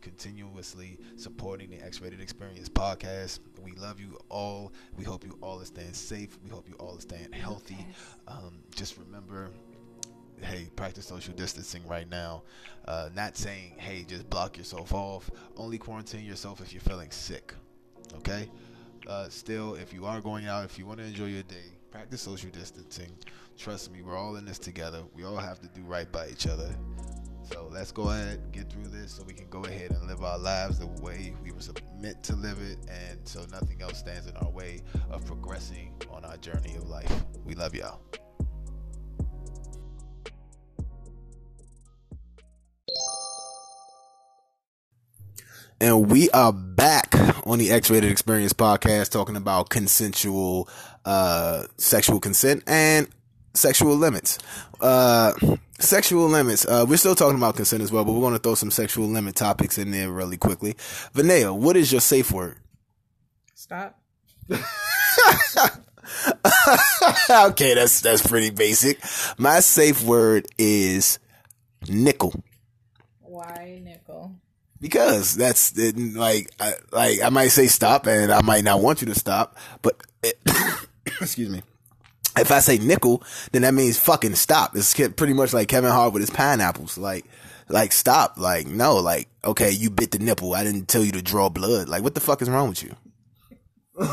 continuously 0.00 0.99
supporting 1.17 1.71
the 1.71 1.84
X-Rated 1.84 2.21
Experience 2.21 2.69
podcast. 2.69 3.41
We 3.63 3.73
love 3.73 4.00
you 4.00 4.19
all. 4.28 4.73
We 4.97 5.04
hope 5.04 5.25
you 5.25 5.36
all 5.43 5.60
are 5.60 5.65
staying 5.65 5.93
safe. 5.93 6.39
We 6.43 6.50
hope 6.50 6.69
you 6.69 6.75
all 6.76 6.97
are 6.97 7.00
staying 7.00 7.32
healthy. 7.32 7.84
Um, 8.26 8.60
just 8.75 8.97
remember, 8.97 9.50
hey, 10.43 10.69
practice 10.77 11.07
social 11.07 11.35
distancing 11.35 11.87
right 11.87 12.09
now. 12.09 12.43
Uh, 12.87 13.09
not 13.15 13.37
saying, 13.37 13.75
hey, 13.77 14.05
just 14.07 14.29
block 14.31 14.57
yourself 14.57 14.93
off. 14.93 15.31
Only 15.57 15.79
quarantine 15.79 16.25
yourself 16.25 16.61
if 16.61 16.73
you're 16.73 16.81
feeling 16.81 17.11
sick. 17.11 17.55
Okay? 18.17 18.49
Uh, 19.07 19.29
still, 19.29 19.75
if 19.75 19.93
you 19.93 20.07
are 20.07 20.21
going 20.21 20.47
out, 20.47 20.65
if 20.65 20.79
you 20.79 20.87
want 20.87 20.99
to 20.99 21.05
enjoy 21.05 21.27
your 21.27 21.43
day, 21.45 21.73
practice 21.91 22.23
social 22.23 22.51
distancing. 22.51 23.11
Trust 23.57 23.93
me, 23.93 24.03
we're 24.03 24.17
all 24.17 24.37
in 24.37 24.45
this 24.45 24.59
together. 24.59 25.03
We 25.15 25.25
all 25.25 25.37
have 25.37 25.61
to 25.61 25.69
do 25.69 25.83
right 25.83 26.11
by 26.11 26.29
each 26.29 26.47
other. 26.47 26.75
So 27.43 27.69
let's 27.73 27.93
go 27.93 28.11
ahead 28.11 28.41
get 28.53 28.71
through 28.71 28.89
this 28.89 29.13
so 29.13 29.23
we 29.25 29.33
can 29.33 29.49
go 29.49 29.65
ahead 29.65 29.91
and 29.93 30.07
live 30.07 30.23
our 30.23 30.39
lives 30.39 30.79
the 30.79 30.87
way 31.03 31.35
we 31.43 31.51
were 31.51 31.61
meant 31.99 32.23
to 32.25 32.37
live 32.37 32.59
it, 32.61 32.79
and 32.91 33.19
so 33.25 33.47
nothing 33.51 33.81
else 33.81 33.99
stands 33.99 34.27
in 34.27 34.37
our 34.37 34.51
way 34.51 34.83
of 35.11 35.25
progressing 35.25 35.95
on 36.11 36.27
our 36.27 36.37
journey 36.37 36.77
of 36.77 36.89
life. 36.89 37.25
We 37.47 37.55
love 37.55 37.75
y'all. 37.75 38.01
And 45.80 46.10
we 46.10 46.28
are 46.30 46.52
back 46.52 47.14
on 47.47 47.58
the 47.58 47.71
X 47.71 47.88
Rated 47.88 48.10
Experience 48.10 48.52
podcast 48.52 49.10
talking 49.10 49.36
about 49.36 49.69
consensual 49.69 50.69
uh, 51.04 51.64
sexual 51.76 52.19
consent 52.19 52.64
and 52.67 53.08
sexual 53.54 53.95
limits. 53.95 54.38
Uh, 54.80 55.32
sexual 55.78 56.26
limits. 56.26 56.67
Uh, 56.67 56.84
we're 56.88 56.97
still 56.97 57.14
talking 57.14 57.36
about 57.36 57.54
consent 57.54 57.82
as 57.82 57.93
well, 57.93 58.04
but 58.04 58.12
we're 58.12 58.21
going 58.21 58.32
to 58.32 58.41
throw 58.41 58.56
some 58.56 58.73
sexual 58.73 59.06
limit 59.06 59.36
topics 59.36 59.78
in 59.78 59.93
there 59.93 60.10
really 60.10 60.36
quickly. 60.36 60.75
Vanessa, 61.12 61.54
what 61.54 61.76
is 61.76 61.93
your 61.93 62.00
safe 62.00 62.32
word? 62.32 62.56
stop. 63.54 64.00
okay, 67.30 67.75
that's 67.75 68.00
that's 68.00 68.26
pretty 68.26 68.50
basic. 68.50 68.99
My 69.36 69.60
safe 69.60 70.02
word 70.02 70.47
is 70.58 71.21
nickel. 71.88 72.34
Why 73.21 73.80
nickel? 73.84 74.34
Because 74.80 75.34
that's 75.34 75.76
it, 75.76 75.97
like 76.14 76.50
I, 76.60 76.75
like 76.93 77.23
I 77.23 77.28
might 77.30 77.49
say 77.49 77.67
stop 77.67 78.06
and 78.06 78.32
I 78.32 78.43
might 78.43 78.64
not 78.64 78.80
want 78.80 79.00
you 79.00 79.06
to 79.08 79.14
stop, 79.14 79.56
but 79.82 80.00
it, 80.23 80.38
excuse 81.21 81.49
me. 81.49 81.62
If 82.36 82.52
I 82.52 82.60
say 82.60 82.78
nickel, 82.78 83.23
then 83.52 83.62
that 83.62 83.75
means 83.75 83.99
fucking 83.99 84.36
stop. 84.36 84.76
It's 84.76 84.95
pretty 84.95 85.32
much 85.32 85.52
like 85.52 85.69
Kevin 85.69 85.91
Hart 85.91 86.12
with 86.12 86.21
his 86.21 86.30
pineapples. 86.30 86.97
Like, 86.97 87.25
like 87.69 87.93
stop. 87.93 88.38
Like 88.38 88.67
no. 88.67 88.97
Like 88.97 89.28
okay, 89.45 89.71
you 89.71 89.91
bit 89.91 90.12
the 90.12 90.19
nipple. 90.19 90.54
I 90.54 90.62
didn't 90.64 90.86
tell 90.86 91.02
you 91.02 91.12
to 91.12 91.23
draw 91.23 91.49
blood. 91.49 91.88
Like 91.88 92.02
what 92.02 92.14
the 92.14 92.21
fuck 92.21 92.43
is 92.43 92.49
wrong 92.49 92.69
with 92.69 92.82
you? 92.82 92.95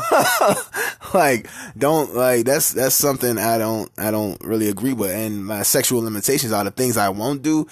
like 1.14 1.48
don't 1.78 2.12
like 2.14 2.44
that's 2.44 2.72
that's 2.72 2.96
something 2.96 3.38
I 3.38 3.56
don't 3.58 3.88
I 3.96 4.10
don't 4.10 4.42
really 4.44 4.68
agree 4.68 4.92
with. 4.92 5.10
And 5.10 5.46
my 5.46 5.62
sexual 5.62 6.02
limitations 6.02 6.52
are 6.52 6.64
the 6.64 6.72
things 6.72 6.96
I 6.96 7.10
won't 7.10 7.42
do. 7.42 7.68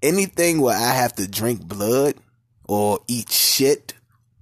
Anything 0.00 0.60
where 0.60 0.76
I 0.76 0.92
have 0.92 1.14
to 1.16 1.26
drink 1.26 1.66
blood 1.66 2.14
or 2.68 3.00
eat 3.08 3.30
shit 3.32 3.94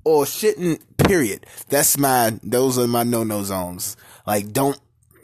or 0.04 0.24
shitting 0.24 0.80
period. 0.98 1.46
That's 1.68 1.96
my 1.96 2.38
those 2.42 2.78
are 2.78 2.86
my 2.86 3.02
no 3.04 3.24
no 3.24 3.42
zones. 3.42 3.96
Like 4.26 4.52
don't 4.52 4.78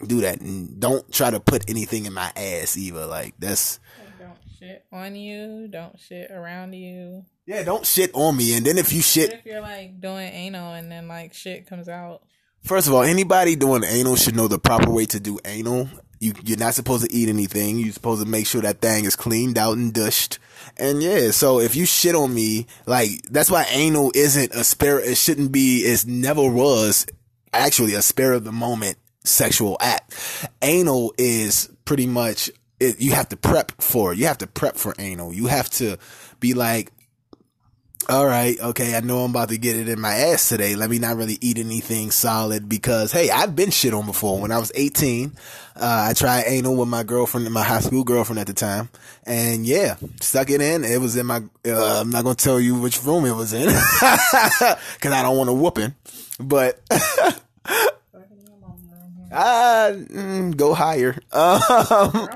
do 0.06 0.20
that 0.22 0.40
and 0.40 0.80
don't 0.80 1.10
try 1.12 1.30
to 1.30 1.38
put 1.40 1.68
anything 1.68 2.06
in 2.06 2.12
my 2.14 2.32
ass 2.34 2.76
either. 2.76 3.04
Like 3.06 3.34
that's 3.38 3.78
Don't 4.18 4.38
shit 4.58 4.84
on 4.90 5.14
you. 5.14 5.68
Don't 5.68 5.98
shit 6.00 6.30
around 6.30 6.72
you. 6.72 7.24
yeah, 7.46 7.62
don't 7.64 7.84
shit 7.86 8.10
on 8.14 8.36
me. 8.36 8.56
And 8.56 8.64
then 8.64 8.78
if 8.78 8.92
you 8.92 8.98
What 8.98 9.04
shit 9.04 9.32
if 9.32 9.44
you're 9.44 9.60
like 9.60 10.00
doing 10.00 10.32
anal 10.32 10.72
and 10.72 10.90
then 10.90 11.08
like 11.08 11.34
shit 11.34 11.66
comes 11.66 11.88
out? 11.88 12.22
First 12.62 12.86
of 12.86 12.94
all, 12.94 13.02
anybody 13.02 13.56
doing 13.56 13.82
anal 13.84 14.14
should 14.14 14.36
know 14.36 14.46
the 14.46 14.58
proper 14.58 14.90
way 14.90 15.04
to 15.06 15.18
do 15.18 15.38
anal. 15.44 15.88
You, 16.22 16.34
you're 16.44 16.56
not 16.56 16.74
supposed 16.74 17.04
to 17.04 17.12
eat 17.12 17.28
anything. 17.28 17.80
You're 17.80 17.92
supposed 17.92 18.22
to 18.22 18.28
make 18.28 18.46
sure 18.46 18.60
that 18.60 18.80
thing 18.80 19.06
is 19.06 19.16
cleaned 19.16 19.58
out 19.58 19.76
and 19.76 19.92
dushed. 19.92 20.38
And 20.76 21.02
yeah, 21.02 21.32
so 21.32 21.58
if 21.58 21.74
you 21.74 21.84
shit 21.84 22.14
on 22.14 22.32
me, 22.32 22.68
like, 22.86 23.10
that's 23.28 23.50
why 23.50 23.66
anal 23.70 24.12
isn't 24.14 24.52
a 24.54 24.62
spare, 24.62 25.00
it 25.00 25.16
shouldn't 25.16 25.50
be, 25.50 25.80
it 25.80 26.06
never 26.06 26.48
was 26.48 27.06
actually 27.52 27.94
a 27.94 28.02
spare 28.02 28.34
of 28.34 28.44
the 28.44 28.52
moment 28.52 28.98
sexual 29.24 29.76
act. 29.80 30.14
Anal 30.62 31.12
is 31.18 31.68
pretty 31.84 32.06
much, 32.06 32.50
it, 32.78 33.00
you 33.00 33.12
have 33.12 33.28
to 33.30 33.36
prep 33.36 33.72
for 33.82 34.12
it. 34.12 34.18
You 34.18 34.26
have 34.26 34.38
to 34.38 34.46
prep 34.46 34.76
for 34.76 34.94
anal. 35.00 35.32
You 35.32 35.48
have 35.48 35.70
to 35.70 35.98
be 36.38 36.54
like, 36.54 36.92
all 38.08 38.26
right, 38.26 38.58
okay, 38.60 38.96
I 38.96 39.00
know 39.00 39.20
I'm 39.20 39.30
about 39.30 39.50
to 39.50 39.58
get 39.58 39.76
it 39.76 39.88
in 39.88 40.00
my 40.00 40.14
ass 40.14 40.48
today. 40.48 40.74
Let 40.74 40.90
me 40.90 40.98
not 40.98 41.16
really 41.16 41.38
eat 41.40 41.58
anything 41.58 42.10
solid 42.10 42.68
because, 42.68 43.12
hey, 43.12 43.30
I've 43.30 43.54
been 43.54 43.70
shit 43.70 43.94
on 43.94 44.06
before. 44.06 44.40
When 44.40 44.50
I 44.50 44.58
was 44.58 44.72
18, 44.74 45.32
uh, 45.76 46.06
I 46.10 46.12
tried 46.12 46.44
anal 46.46 46.76
with 46.76 46.88
my 46.88 47.02
girlfriend, 47.04 47.48
my 47.50 47.62
high 47.62 47.80
school 47.80 48.04
girlfriend 48.04 48.40
at 48.40 48.46
the 48.46 48.52
time. 48.54 48.88
And 49.24 49.64
yeah, 49.64 49.96
stuck 50.20 50.50
it 50.50 50.60
in. 50.60 50.84
It 50.84 51.00
was 51.00 51.16
in 51.16 51.26
my, 51.26 51.42
uh, 51.66 52.00
I'm 52.00 52.10
not 52.10 52.24
to 52.24 52.34
tell 52.34 52.60
you 52.60 52.80
which 52.80 53.02
room 53.04 53.24
it 53.24 53.36
was 53.36 53.52
in 53.52 53.66
because 53.66 54.76
I 55.12 55.22
don't 55.22 55.36
want 55.36 55.50
a 55.50 55.52
whooping. 55.52 55.94
But, 56.40 56.80
ah, 59.32 59.90
mm, 59.92 60.56
go 60.56 60.74
higher. 60.74 61.16
Um, 61.32 62.28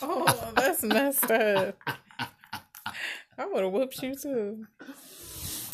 Oh, 0.00 0.52
that's 0.54 0.84
messed 0.84 1.30
up. 1.30 1.74
I 3.38 3.46
would 3.46 3.62
have 3.62 3.72
whooped 3.72 4.02
you 4.02 4.14
too. 4.16 4.66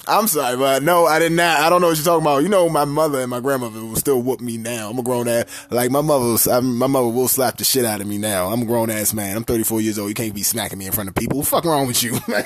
I'm 0.07 0.27
sorry, 0.27 0.59
but 0.59 0.83
no, 0.83 1.07
I 1.07 1.19
did 1.19 1.33
not. 1.33 1.61
I 1.61 1.71
don't 1.71 1.81
know 1.81 1.89
what 1.89 1.97
you're 1.97 2.05
talking 2.05 2.25
about. 2.25 2.43
You 2.43 2.51
know, 2.51 2.69
my 2.69 2.85
mother 2.85 3.21
and 3.21 3.31
my 3.31 3.41
grandmother 3.41 3.81
will 3.81 3.97
still 3.97 4.21
whoop 4.21 4.43
me 4.43 4.59
now. 4.59 4.91
I'm 4.91 4.99
a 4.99 5.03
grown 5.03 5.27
ass. 5.29 5.67
Like 5.71 5.91
my 5.91 6.03
mother, 6.03 6.27
was, 6.27 6.47
I'm, 6.47 6.77
my 6.77 6.87
mother 6.87 7.09
will 7.09 7.27
slap 7.27 7.57
the 7.57 7.65
shit 7.65 7.87
out 7.87 8.03
of 8.03 8.07
me 8.07 8.19
now. 8.19 8.49
I'm 8.49 8.63
a 8.63 8.67
grown 8.67 8.91
ass 8.91 9.15
man. 9.15 9.35
I'm 9.35 9.45
34 9.45 9.81
years 9.81 9.99
old. 9.99 10.11
You 10.11 10.15
can't 10.15 10.35
be 10.35 10.43
smacking 10.43 10.79
me 10.79 10.85
in 10.87 10.93
front 10.93 11.09
of 11.09 11.15
people. 11.15 11.39
What 11.39 11.45
the 11.45 11.51
fuck 11.51 11.65
wrong 11.65 11.87
with 11.87 12.03
you, 12.03 12.13
man? 12.29 12.45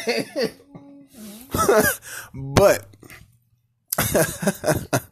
but, 2.55 2.87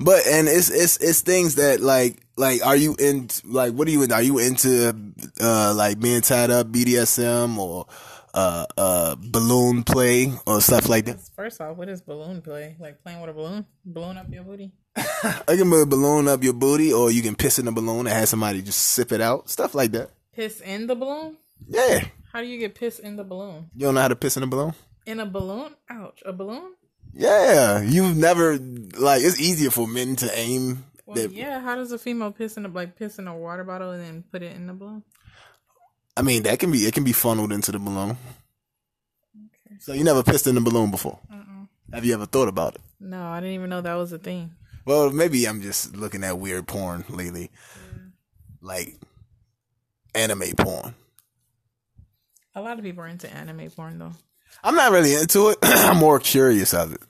but 0.00 0.26
and 0.26 0.48
it's 0.48 0.70
it's 0.70 0.96
it's 0.96 1.20
things 1.20 1.56
that 1.56 1.80
like 1.80 2.22
like 2.36 2.64
are 2.64 2.76
you 2.76 2.96
in 2.98 3.28
like 3.44 3.74
what 3.74 3.86
are 3.86 3.90
you 3.90 4.02
in? 4.02 4.12
Are 4.12 4.22
you 4.22 4.38
into 4.38 4.96
uh 5.40 5.74
like 5.76 6.00
being 6.00 6.22
tied 6.22 6.50
up 6.50 6.68
BDSM 6.68 7.58
or 7.58 7.86
uh 8.34 8.66
uh 8.76 9.16
balloon 9.18 9.82
play 9.82 10.32
or 10.46 10.60
stuff 10.60 10.88
like 10.88 11.04
that? 11.06 11.20
First 11.36 11.60
off, 11.60 11.76
what 11.76 11.88
is 11.88 12.00
balloon 12.02 12.42
play? 12.42 12.76
Like 12.78 13.02
playing 13.02 13.20
with 13.20 13.30
a 13.30 13.32
balloon? 13.32 13.66
Balloon 13.84 14.16
up 14.16 14.26
your 14.32 14.44
booty? 14.44 14.72
You 15.48 15.56
can 15.58 15.70
put 15.70 15.82
a 15.82 15.86
balloon 15.86 16.28
up 16.28 16.42
your 16.42 16.54
booty, 16.54 16.92
or 16.92 17.10
you 17.10 17.20
can 17.22 17.34
piss 17.34 17.58
in 17.58 17.66
the 17.66 17.72
balloon 17.72 18.06
and 18.06 18.08
have 18.08 18.28
somebody 18.28 18.62
just 18.62 18.78
sip 18.78 19.12
it 19.12 19.20
out. 19.20 19.50
Stuff 19.50 19.74
like 19.74 19.92
that. 19.92 20.10
Piss 20.32 20.60
in 20.60 20.86
the 20.86 20.94
balloon? 20.94 21.36
Yeah. 21.68 22.04
How 22.32 22.40
do 22.40 22.46
you 22.46 22.58
get 22.58 22.74
piss 22.74 22.98
in 22.98 23.16
the 23.16 23.24
balloon? 23.24 23.68
You 23.74 23.86
don't 23.86 23.94
know 23.94 24.00
how 24.00 24.08
to 24.08 24.16
piss 24.16 24.36
in 24.36 24.42
a 24.42 24.46
balloon? 24.46 24.72
In 25.04 25.20
a 25.20 25.26
balloon? 25.26 25.74
Ouch. 25.90 26.22
A 26.24 26.32
balloon? 26.32 26.72
Yeah. 27.12 27.82
You've 27.82 28.16
never, 28.16 28.56
like, 28.56 29.22
it's 29.22 29.40
easier 29.40 29.70
for 29.70 29.86
men 29.86 30.16
to 30.16 30.30
aim. 30.38 30.84
Well, 31.06 31.26
yeah. 31.26 31.60
How 31.60 31.74
does 31.74 31.90
a 31.92 31.98
female 31.98 32.30
piss 32.30 32.56
in 32.56 32.64
a 32.64 32.68
like 32.68 32.96
piss 32.96 33.18
in 33.18 33.26
a 33.26 33.36
water 33.36 33.64
bottle 33.64 33.90
and 33.90 34.02
then 34.02 34.24
put 34.30 34.42
it 34.42 34.54
in 34.54 34.66
the 34.68 34.72
balloon? 34.72 35.02
I 36.16 36.22
mean, 36.22 36.42
that 36.42 36.58
can 36.58 36.70
be, 36.72 36.80
it 36.86 36.94
can 36.94 37.04
be 37.04 37.12
funneled 37.12 37.52
into 37.52 37.72
the 37.72 37.78
balloon. 37.78 38.10
Okay. 39.36 39.76
So 39.78 39.92
you 39.92 40.04
never 40.04 40.22
pissed 40.22 40.46
in 40.46 40.54
the 40.54 40.60
balloon 40.60 40.90
before? 40.90 41.18
Have 41.92 42.04
you 42.04 42.14
ever 42.14 42.26
thought 42.26 42.48
about 42.48 42.76
it? 42.76 42.80
No, 43.00 43.26
I 43.28 43.40
didn't 43.40 43.54
even 43.54 43.70
know 43.70 43.80
that 43.80 43.94
was 43.94 44.12
a 44.12 44.18
thing. 44.18 44.52
Well, 44.84 45.10
maybe 45.10 45.46
I'm 45.46 45.60
just 45.60 45.96
looking 45.96 46.22
at 46.22 46.38
weird 46.38 46.68
porn 46.68 47.04
lately. 47.08 47.50
Like, 48.60 48.96
anime 50.14 50.52
porn. 50.56 50.94
A 52.54 52.60
lot 52.60 52.78
of 52.78 52.84
people 52.84 53.02
are 53.02 53.08
into 53.08 53.32
anime 53.32 53.70
porn 53.70 53.98
though. 53.98 54.12
I'm 54.62 54.74
not 54.74 54.92
really 54.92 55.14
into 55.14 55.48
it. 55.50 55.58
I'm 55.62 55.96
more 55.98 56.18
curious 56.18 56.74
of 56.74 56.92
it. 56.94 57.00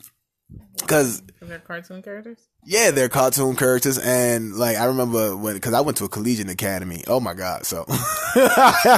Cause 0.86 1.20
Because 1.20 1.48
they're 1.48 1.58
cartoon 1.58 2.02
characters. 2.02 2.38
Yeah, 2.62 2.90
they're 2.90 3.08
cartoon 3.08 3.56
characters, 3.56 3.98
and 3.98 4.54
like 4.54 4.76
I 4.76 4.84
remember 4.84 5.34
when 5.34 5.54
because 5.54 5.72
I 5.72 5.80
went 5.80 5.96
to 5.98 6.04
a 6.04 6.08
collegiate 6.08 6.50
academy. 6.50 7.02
Oh 7.06 7.18
my 7.18 7.32
god! 7.32 7.64
So 7.64 7.86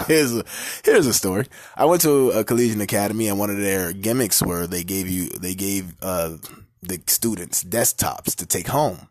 here's 0.09 0.35
a, 0.37 0.45
here's 0.85 1.07
a 1.07 1.15
story. 1.15 1.47
I 1.77 1.85
went 1.85 2.03
to 2.03 2.31
a 2.33 2.45
collegiate 2.45 2.81
academy, 2.81 3.29
and 3.29 3.39
one 3.39 3.51
of 3.51 3.59
their 3.59 3.93
gimmicks 3.93 4.43
were 4.43 4.67
they 4.67 4.83
gave 4.83 5.09
you 5.09 5.29
they 5.29 5.55
gave 5.55 5.95
uh 6.03 6.39
the 6.83 7.01
students 7.07 7.63
desktops 7.63 8.35
to 8.37 8.47
take 8.47 8.67
home. 8.67 9.09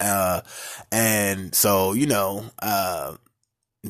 Uh, 0.00 0.40
and 0.90 1.54
so 1.54 1.92
you 1.92 2.06
know, 2.06 2.44
uh, 2.60 3.14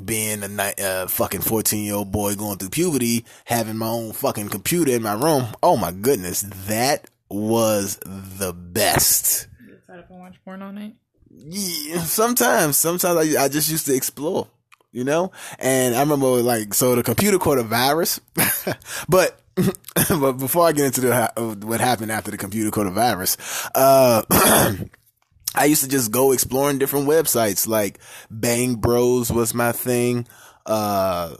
being 0.04 0.42
a 0.42 0.72
uh, 0.82 1.06
fucking 1.06 1.42
14 1.42 1.84
year 1.84 1.94
old 1.94 2.10
boy 2.10 2.34
going 2.34 2.58
through 2.58 2.70
puberty, 2.70 3.24
having 3.44 3.76
my 3.76 3.88
own 3.88 4.12
fucking 4.12 4.48
computer 4.48 4.92
in 4.92 5.02
my 5.02 5.14
room. 5.14 5.46
Oh 5.62 5.76
my 5.76 5.92
goodness, 5.92 6.42
that 6.66 7.08
was 7.30 7.98
the 8.04 8.52
best. 8.52 9.48
You 9.66 9.74
decide 9.74 10.00
up 10.00 10.10
and 10.10 10.20
watch 10.20 10.36
porn 10.44 10.62
all 10.62 10.72
night. 10.72 10.96
Yeah, 11.30 12.02
sometimes, 12.02 12.76
sometimes 12.76 13.36
I, 13.36 13.44
I 13.44 13.48
just 13.48 13.70
used 13.70 13.86
to 13.86 13.94
explore, 13.94 14.48
you 14.92 15.04
know? 15.04 15.32
And 15.58 15.94
I 15.94 16.00
remember 16.00 16.26
like, 16.26 16.74
so 16.74 16.94
the 16.94 17.02
computer 17.02 17.38
caught 17.38 17.58
a 17.58 17.62
virus, 17.62 18.20
but, 19.08 19.40
but 20.08 20.32
before 20.32 20.66
I 20.66 20.72
get 20.72 20.86
into 20.86 21.02
the, 21.02 21.58
what 21.62 21.80
happened 21.80 22.10
after 22.10 22.30
the 22.30 22.38
computer 22.38 22.70
caught 22.70 22.86
a 22.86 22.90
virus, 22.90 23.36
uh, 23.74 24.22
I 25.54 25.64
used 25.64 25.82
to 25.82 25.88
just 25.88 26.10
go 26.10 26.32
exploring 26.32 26.78
different 26.78 27.08
websites 27.08 27.66
like 27.66 27.98
Bang 28.30 28.76
Bros 28.76 29.30
was 29.30 29.54
my 29.54 29.72
thing. 29.72 30.26
Uh, 30.64 31.34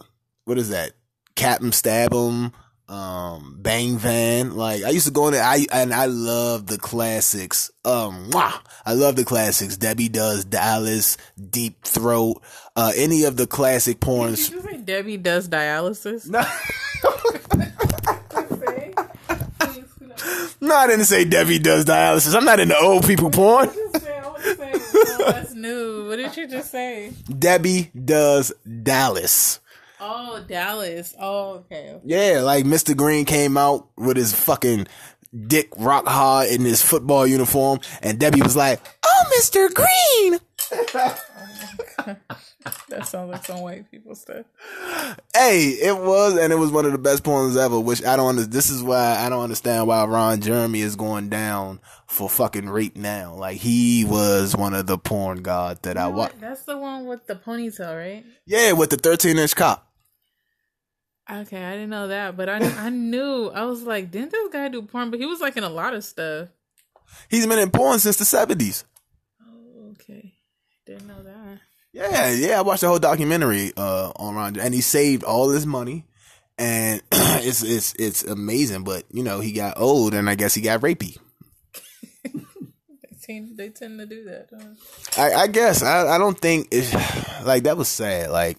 what 0.44 0.58
is 0.58 0.70
that? 0.70 0.92
Captain 1.34 1.72
Stabbin, 1.72 2.52
um, 2.88 3.56
Bang 3.58 3.98
Van. 3.98 4.56
Like 4.56 4.84
I 4.84 4.90
used 4.90 5.06
to 5.06 5.12
go 5.12 5.28
in 5.28 5.34
there. 5.34 5.44
I 5.44 5.66
and 5.72 5.92
I 5.92 6.06
love 6.06 6.66
the 6.66 6.78
classics. 6.78 7.70
Um, 7.84 8.30
mwah! 8.30 8.60
I 8.84 8.94
love 8.94 9.16
the 9.16 9.24
classics. 9.24 9.76
Debbie 9.76 10.08
does 10.08 10.44
Dallas, 10.44 11.16
Deep 11.50 11.84
Throat, 11.84 12.42
uh, 12.76 12.92
any 12.96 13.24
of 13.24 13.36
the 13.36 13.46
classic 13.46 14.00
porns. 14.00 14.50
Did 14.50 14.54
you 14.54 14.62
say 14.62 14.76
Debbie 14.78 15.16
does 15.18 15.48
dialysis? 15.48 16.28
No, 16.28 16.40
no, 20.60 20.74
I 20.74 20.86
didn't 20.86 21.06
say 21.06 21.24
Debbie 21.24 21.58
does 21.58 21.84
dialysis. 21.84 22.34
I'm 22.34 22.44
not 22.44 22.60
into 22.60 22.76
old 22.76 23.06
people 23.06 23.30
porn. 23.30 23.70
That's 23.92 25.54
new. 25.54 26.08
What 26.08 26.16
did 26.16 26.36
you 26.36 26.48
just 26.48 26.70
say? 26.70 27.12
Debbie 27.38 27.90
does 27.92 28.52
Dallas. 28.82 29.60
Oh, 30.00 30.44
Dallas. 30.46 31.14
Oh, 31.18 31.64
okay. 31.70 32.00
Yeah, 32.04 32.40
like 32.42 32.64
Mr. 32.64 32.96
Green 32.96 33.24
came 33.24 33.56
out 33.56 33.88
with 33.96 34.16
his 34.16 34.34
fucking 34.34 34.86
dick 35.46 35.68
rock 35.76 36.06
hard 36.06 36.48
in 36.48 36.62
his 36.62 36.82
football 36.82 37.26
uniform, 37.26 37.80
and 38.02 38.18
Debbie 38.18 38.42
was 38.42 38.56
like, 38.56 38.80
"Oh, 39.02 39.24
Mr. 39.38 39.72
Green." 39.74 40.38
That 42.88 43.06
sounds 43.06 43.30
like 43.30 43.44
some 43.44 43.60
white 43.60 43.90
people 43.90 44.14
stuff. 44.14 44.44
Hey, 45.34 45.68
it 45.68 45.96
was, 45.96 46.36
and 46.36 46.52
it 46.52 46.56
was 46.56 46.70
one 46.70 46.84
of 46.84 46.92
the 46.92 46.98
best 46.98 47.22
poems 47.22 47.56
ever. 47.56 47.78
Which 47.78 48.04
I 48.04 48.16
don't. 48.16 48.28
Under, 48.28 48.44
this 48.44 48.68
is 48.68 48.82
why 48.82 49.16
I 49.18 49.28
don't 49.28 49.42
understand 49.42 49.86
why 49.86 50.04
Ron 50.04 50.40
Jeremy 50.40 50.80
is 50.80 50.96
going 50.96 51.28
down 51.28 51.80
for 52.06 52.28
fucking 52.28 52.68
rape 52.68 52.96
now. 52.96 53.34
Like 53.34 53.58
he 53.58 54.04
was 54.04 54.56
one 54.56 54.74
of 54.74 54.86
the 54.86 54.98
porn 54.98 55.42
gods 55.42 55.80
that 55.82 55.96
I 55.96 56.08
watched. 56.08 56.40
That's 56.40 56.62
the 56.64 56.76
one 56.76 57.06
with 57.06 57.26
the 57.26 57.36
ponytail, 57.36 57.96
right? 57.96 58.24
Yeah, 58.46 58.72
with 58.72 58.90
the 58.90 58.96
13 58.96 59.38
inch 59.38 59.54
cop. 59.54 59.87
Okay, 61.30 61.62
I 61.62 61.72
didn't 61.72 61.90
know 61.90 62.08
that, 62.08 62.36
but 62.38 62.48
I 62.48 62.56
I 62.56 62.88
knew 62.88 63.48
I 63.48 63.64
was 63.64 63.82
like, 63.82 64.10
didn't 64.10 64.30
this 64.32 64.48
guy 64.50 64.68
do 64.68 64.80
porn? 64.82 65.10
But 65.10 65.20
he 65.20 65.26
was 65.26 65.40
like 65.40 65.58
in 65.58 65.64
a 65.64 65.68
lot 65.68 65.92
of 65.92 66.02
stuff. 66.02 66.48
He's 67.28 67.46
been 67.46 67.58
in 67.58 67.70
porn 67.70 67.98
since 67.98 68.16
the 68.16 68.24
70s. 68.24 68.84
Oh, 69.42 69.90
okay, 69.92 70.34
didn't 70.86 71.06
know 71.06 71.22
that. 71.22 71.58
Yeah, 71.92 72.30
yeah. 72.30 72.58
I 72.58 72.62
watched 72.62 72.80
the 72.80 72.88
whole 72.88 72.98
documentary 72.98 73.72
uh, 73.76 74.12
on 74.16 74.34
Ron, 74.36 74.58
and 74.58 74.72
he 74.72 74.80
saved 74.80 75.22
all 75.22 75.50
his 75.50 75.66
money, 75.66 76.06
and 76.56 77.02
it's 77.12 77.62
it's 77.62 77.94
it's 77.98 78.24
amazing. 78.24 78.84
But 78.84 79.04
you 79.10 79.22
know, 79.22 79.40
he 79.40 79.52
got 79.52 79.78
old, 79.78 80.14
and 80.14 80.30
I 80.30 80.34
guess 80.34 80.54
he 80.54 80.62
got 80.62 80.80
rapey. 80.80 81.18
They 83.28 83.34
tend, 83.34 83.58
they 83.58 83.68
tend 83.68 83.98
to 83.98 84.06
do 84.06 84.24
that. 84.24 84.48
I, 85.18 85.42
I 85.42 85.46
guess 85.48 85.82
I 85.82 86.06
I 86.06 86.16
don't 86.16 86.38
think 86.38 86.68
it's 86.70 86.94
like 87.44 87.64
that 87.64 87.76
was 87.76 87.88
sad. 87.88 88.30
Like 88.30 88.56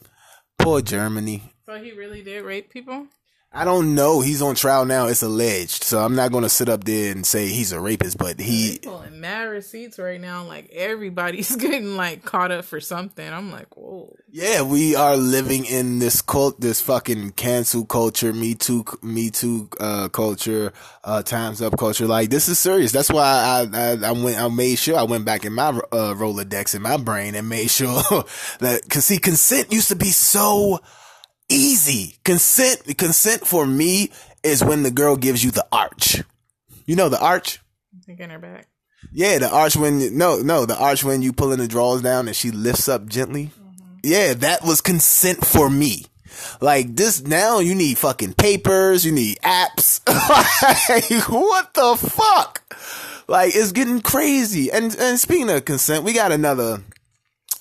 poor 0.60 0.82
Jeremy. 0.82 1.42
So 1.70 1.76
he 1.76 1.92
really 1.92 2.24
did 2.24 2.44
rape 2.44 2.72
people. 2.72 3.06
I 3.54 3.64
don't 3.64 3.94
know. 3.94 4.22
He's 4.22 4.42
on 4.42 4.56
trial 4.56 4.86
now. 4.86 5.06
It's 5.06 5.22
alleged, 5.22 5.84
so 5.84 6.00
I'm 6.00 6.16
not 6.16 6.32
going 6.32 6.42
to 6.42 6.50
sit 6.50 6.68
up 6.68 6.84
there 6.84 7.12
and 7.12 7.24
say 7.24 7.50
he's 7.50 7.72
a 7.72 7.80
rapist. 7.80 8.18
But 8.18 8.40
he, 8.40 8.80
Pulling 8.82 9.22
mad 9.22 9.44
receipts 9.44 10.00
right 10.00 10.20
now. 10.20 10.46
Like 10.46 10.72
everybody's 10.72 11.56
getting 11.58 11.96
like 11.96 12.26
caught 12.26 12.50
up 12.50 12.66
for 12.66 12.80
something. 12.80 13.32
I'm 13.32 13.52
like, 13.52 13.78
whoa. 13.78 14.16
yeah, 14.32 14.64
we 14.64 14.96
are 14.96 15.16
living 15.16 15.66
in 15.66 16.00
this 16.00 16.24
cult, 16.24 16.60
this 16.60 16.82
fucking 16.82 17.34
cancel 17.34 17.86
culture, 17.86 18.34
Me 18.34 18.56
Too, 18.56 18.84
Me 19.04 19.30
Too 19.30 19.70
uh, 19.80 20.10
culture, 20.10 20.74
uh, 21.04 21.22
Times 21.22 21.62
Up 21.62 21.78
culture. 21.78 22.08
Like 22.08 22.32
this 22.32 22.50
is 22.50 22.58
serious. 22.58 22.92
That's 22.92 23.12
why 23.12 23.22
I, 23.22 23.68
I, 23.72 24.08
I 24.08 24.12
went, 24.14 24.42
I 24.42 24.48
made 24.48 24.80
sure 24.80 24.98
I 24.98 25.04
went 25.04 25.24
back 25.24 25.46
in 25.46 25.54
my 25.54 25.68
uh, 25.68 26.16
Rolodex 26.16 26.74
in 26.74 26.82
my 26.82 26.98
brain 26.98 27.36
and 27.36 27.48
made 27.48 27.70
sure 27.70 27.86
that, 28.60 28.82
cause 28.90 29.06
see, 29.06 29.20
consent 29.20 29.72
used 29.72 29.90
to 29.90 29.96
be 29.96 30.10
so 30.10 30.80
easy. 31.50 32.16
Consent, 32.24 32.98
consent 32.98 33.46
for 33.46 33.66
me 33.66 34.12
is 34.44 34.64
when 34.64 34.84
the 34.84 34.92
girl 34.92 35.16
gives 35.16 35.44
you 35.44 35.52
the 35.52 35.66
arch. 35.72 36.24
You 36.86 36.96
know 36.96 37.10
the 37.10 37.20
arch. 37.20 37.60
Thinking 38.06 38.30
her 38.30 38.40
back. 38.40 38.68
Yeah, 39.12 39.40
the 39.40 39.50
arch 39.50 39.76
when 39.76 40.18
no, 40.18 40.40
no, 40.40 40.66
the 40.66 40.78
arch 40.78 41.04
when 41.04 41.22
you 41.22 41.34
pulling 41.34 41.60
the 41.60 41.68
drawers 41.68 42.02
down 42.02 42.28
and 42.28 42.36
she 42.36 42.52
lifts 42.52 42.88
up 42.88 43.08
gently. 43.08 43.46
Mm-hmm. 43.46 44.00
Yeah, 44.04 44.34
that 44.36 44.64
was 44.64 44.82
consent 44.82 45.46
for 45.46 45.70
me. 45.70 46.06
Like 46.62 46.96
this 46.96 47.22
now 47.22 47.60
you 47.60 47.76
need 47.76 47.98
fucking 47.98 48.34
papers, 48.34 49.06
you 49.06 49.12
need 49.12 49.38
apps. 49.44 50.02
like, 50.90 51.30
what 51.30 51.74
the 51.74 51.96
fuck? 51.96 52.76
Like 53.28 53.56
it's 53.56 53.72
getting 53.72 54.02
crazy. 54.02 54.72
And 54.72 54.96
and 54.96 55.20
speaking 55.20 55.50
of 55.50 55.66
consent, 55.66 56.04
we 56.04 56.14
got 56.14 56.32
another 56.32 56.84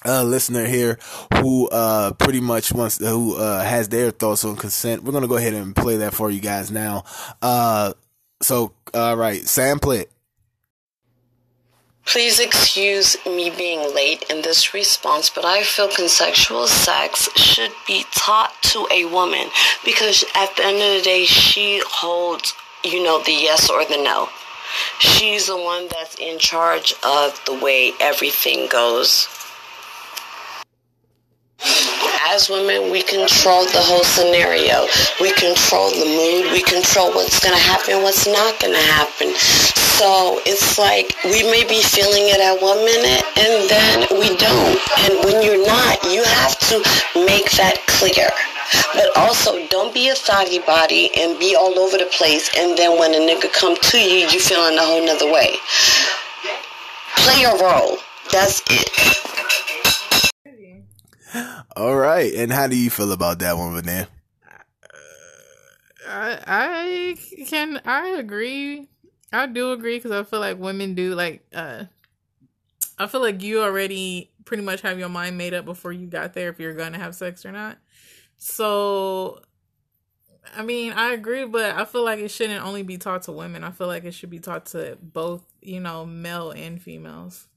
uh, 0.05 0.23
listener 0.23 0.67
here 0.67 0.99
who 1.35 1.69
uh 1.69 2.13
pretty 2.13 2.41
much 2.41 2.73
wants 2.73 2.99
who 2.99 3.37
uh 3.37 3.63
has 3.63 3.89
their 3.89 4.11
thoughts 4.11 4.45
on 4.45 4.57
consent. 4.57 5.03
We're 5.03 5.13
gonna 5.13 5.29
go 5.29 5.37
ahead 5.37 5.55
and 5.55 5.75
play 5.75 5.97
that 5.99 6.15
for 6.15 6.31
you 6.31 6.41
guys 6.41 6.71
now. 6.71 7.05
Uh 7.43 7.95
so 8.41 8.73
all 8.95 9.17
right, 9.17 9.43
it. 9.43 10.11
Please 12.09 12.41
excuse 12.41 13.19
me 13.27 13.51
being 13.51 13.95
late 13.95 14.25
in 14.31 14.41
this 14.41 14.73
response, 14.73 15.29
but 15.29 15.45
I 15.45 15.63
feel 15.63 15.89
consensual 15.89 16.67
sex 16.67 17.29
should 17.37 17.73
be 17.87 18.03
taught 18.13 18.55
to 18.63 18.89
a 18.91 19.05
woman 19.05 19.49
because 19.85 20.25
at 20.35 20.57
the 20.57 20.65
end 20.65 20.77
of 20.77 20.97
the 20.97 21.03
day, 21.05 21.27
she 21.27 21.83
holds, 21.87 22.55
you 22.83 23.05
know, 23.05 23.23
the 23.23 23.33
yes 23.33 23.69
or 23.69 23.85
the 23.85 24.03
no. 24.03 24.31
She's 24.99 25.49
the 25.49 25.59
one 25.59 25.89
that's 25.89 26.15
in 26.15 26.39
charge 26.39 26.95
of 27.05 27.39
the 27.45 27.53
way 27.53 27.93
everything 28.01 28.69
goes. 28.69 29.29
As 32.31 32.49
women, 32.49 32.93
we 32.93 33.03
control 33.03 33.65
the 33.65 33.83
whole 33.83 34.05
scenario. 34.05 34.87
We 35.19 35.33
control 35.33 35.91
the 35.91 36.07
mood. 36.07 36.53
We 36.53 36.63
control 36.63 37.11
what's 37.11 37.41
going 37.41 37.57
to 37.57 37.61
happen, 37.61 38.03
what's 38.03 38.27
not 38.29 38.61
going 38.61 38.75
to 38.75 38.87
happen. 38.95 39.35
So 39.99 40.39
it's 40.47 40.79
like 40.79 41.17
we 41.25 41.43
may 41.51 41.65
be 41.67 41.83
feeling 41.83 42.31
it 42.31 42.39
at 42.39 42.63
one 42.63 42.79
minute 42.85 43.25
and 43.35 43.67
then 43.67 43.95
we 44.21 44.37
don't. 44.37 44.79
And 45.03 45.25
when 45.25 45.43
you're 45.43 45.67
not, 45.67 46.05
you 46.05 46.23
have 46.23 46.55
to 46.71 46.79
make 47.27 47.51
that 47.59 47.83
clear. 47.99 48.31
But 48.95 49.11
also, 49.17 49.67
don't 49.67 49.95
be 49.95 50.11
a 50.11 50.15
soggy 50.15 50.61
body 50.61 51.11
and 51.17 51.39
be 51.41 51.57
all 51.57 51.79
over 51.79 51.99
the 51.99 52.07
place. 52.13 52.51
And 52.57 52.77
then 52.79 52.99
when 52.99 53.15
a 53.15 53.23
nigga 53.25 53.51
come 53.53 53.75
to 53.75 53.99
you, 53.99 54.29
you 54.29 54.39
feeling 54.39 54.77
a 54.77 54.85
whole 54.85 55.05
nother 55.05 55.33
way. 55.33 55.57
Play 57.17 57.41
your 57.41 57.59
role. 57.59 57.99
That's 58.31 58.63
it. 58.71 59.19
All 61.77 61.97
right, 61.97 62.33
and 62.35 62.53
how 62.53 62.67
do 62.67 62.77
you 62.77 62.91
feel 62.91 63.13
about 63.13 63.39
that 63.41 63.57
one, 63.57 63.75
Vanessa? 63.75 64.09
I 66.07 66.41
I 66.47 67.45
can 67.47 67.81
I 67.85 68.09
agree. 68.19 68.89
I 69.33 69.47
do 69.47 69.73
agree 69.73 69.99
because 69.99 70.13
I 70.13 70.23
feel 70.23 70.41
like 70.41 70.59
women 70.59 70.95
do 70.95 71.15
like 71.15 71.45
uh 71.55 71.85
I 72.99 73.07
feel 73.07 73.21
like 73.21 73.43
you 73.43 73.63
already 73.63 74.31
pretty 74.45 74.63
much 74.63 74.81
have 74.83 74.99
your 74.99 75.09
mind 75.09 75.39
made 75.39 75.55
up 75.55 75.65
before 75.65 75.93
you 75.93 76.07
got 76.07 76.35
there 76.35 76.49
if 76.49 76.59
you're 76.59 76.75
gonna 76.75 76.99
have 76.99 77.15
sex 77.15 77.45
or 77.47 77.53
not. 77.53 77.79
So 78.39 79.41
I 80.57 80.63
mean, 80.63 80.93
I 80.93 81.13
agree, 81.13 81.45
but 81.47 81.73
I 81.77 81.85
feel 81.85 82.05
like 82.05 82.21
it 82.21 82.31
shouldn't 82.31 82.65
only 82.65 82.83
be 82.83 82.99
taught 82.99 83.25
to 83.25 83.33
women. 83.33 83.65
I 83.65 83.71
feel 83.71 83.87
like 83.87 84.05
it 84.05 84.13
should 84.15 84.31
be 84.31 84.39
taught 84.39 84.67
to 84.69 84.97
both, 85.03 85.45
you 85.61 85.81
know, 85.81 86.07
male 86.07 86.53
and 86.53 86.81
females. 86.81 87.48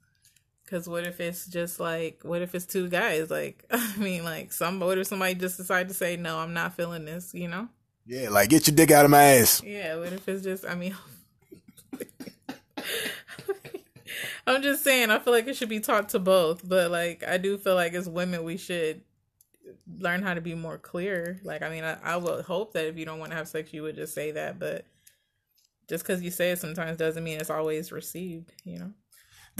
Cause 0.71 0.87
what 0.87 1.05
if 1.05 1.19
it's 1.19 1.47
just 1.47 1.81
like, 1.81 2.21
what 2.23 2.41
if 2.41 2.55
it's 2.55 2.65
two 2.65 2.87
guys? 2.87 3.29
Like, 3.29 3.65
I 3.71 3.97
mean, 3.97 4.23
like, 4.23 4.53
some, 4.53 4.79
what 4.79 4.97
if 4.97 5.05
somebody 5.05 5.35
just 5.35 5.57
decide 5.57 5.89
to 5.89 5.93
say, 5.93 6.15
no, 6.15 6.37
I'm 6.37 6.53
not 6.53 6.77
feeling 6.77 7.03
this, 7.03 7.33
you 7.33 7.49
know? 7.49 7.67
Yeah, 8.05 8.29
like 8.29 8.49
get 8.49 8.67
your 8.67 8.75
dick 8.75 8.89
out 8.89 9.03
of 9.03 9.11
my 9.11 9.21
ass. 9.21 9.61
Yeah, 9.61 9.97
what 9.97 10.13
if 10.13 10.25
it's 10.29 10.43
just, 10.43 10.65
I 10.65 10.75
mean, 10.75 10.95
I'm 14.47 14.61
just 14.61 14.81
saying, 14.81 15.09
I 15.09 15.19
feel 15.19 15.33
like 15.33 15.47
it 15.47 15.57
should 15.57 15.67
be 15.67 15.81
taught 15.81 16.07
to 16.09 16.19
both, 16.19 16.67
but 16.67 16.89
like, 16.89 17.27
I 17.27 17.37
do 17.37 17.57
feel 17.57 17.75
like 17.75 17.93
as 17.93 18.07
women, 18.07 18.45
we 18.45 18.55
should 18.55 19.01
learn 19.99 20.23
how 20.23 20.33
to 20.33 20.41
be 20.41 20.55
more 20.55 20.77
clear. 20.77 21.41
Like, 21.43 21.63
I 21.63 21.69
mean, 21.69 21.83
I, 21.83 21.97
I 22.01 22.15
would 22.15 22.45
hope 22.45 22.71
that 22.73 22.85
if 22.85 22.97
you 22.97 23.05
don't 23.05 23.19
want 23.19 23.31
to 23.31 23.37
have 23.37 23.49
sex, 23.49 23.73
you 23.73 23.83
would 23.83 23.97
just 23.97 24.13
say 24.13 24.31
that, 24.31 24.57
but 24.57 24.85
just 25.89 26.05
because 26.05 26.21
you 26.21 26.31
say 26.31 26.51
it 26.51 26.59
sometimes 26.59 26.95
doesn't 26.95 27.25
mean 27.25 27.41
it's 27.41 27.49
always 27.49 27.91
received, 27.91 28.53
you 28.63 28.79
know? 28.79 28.93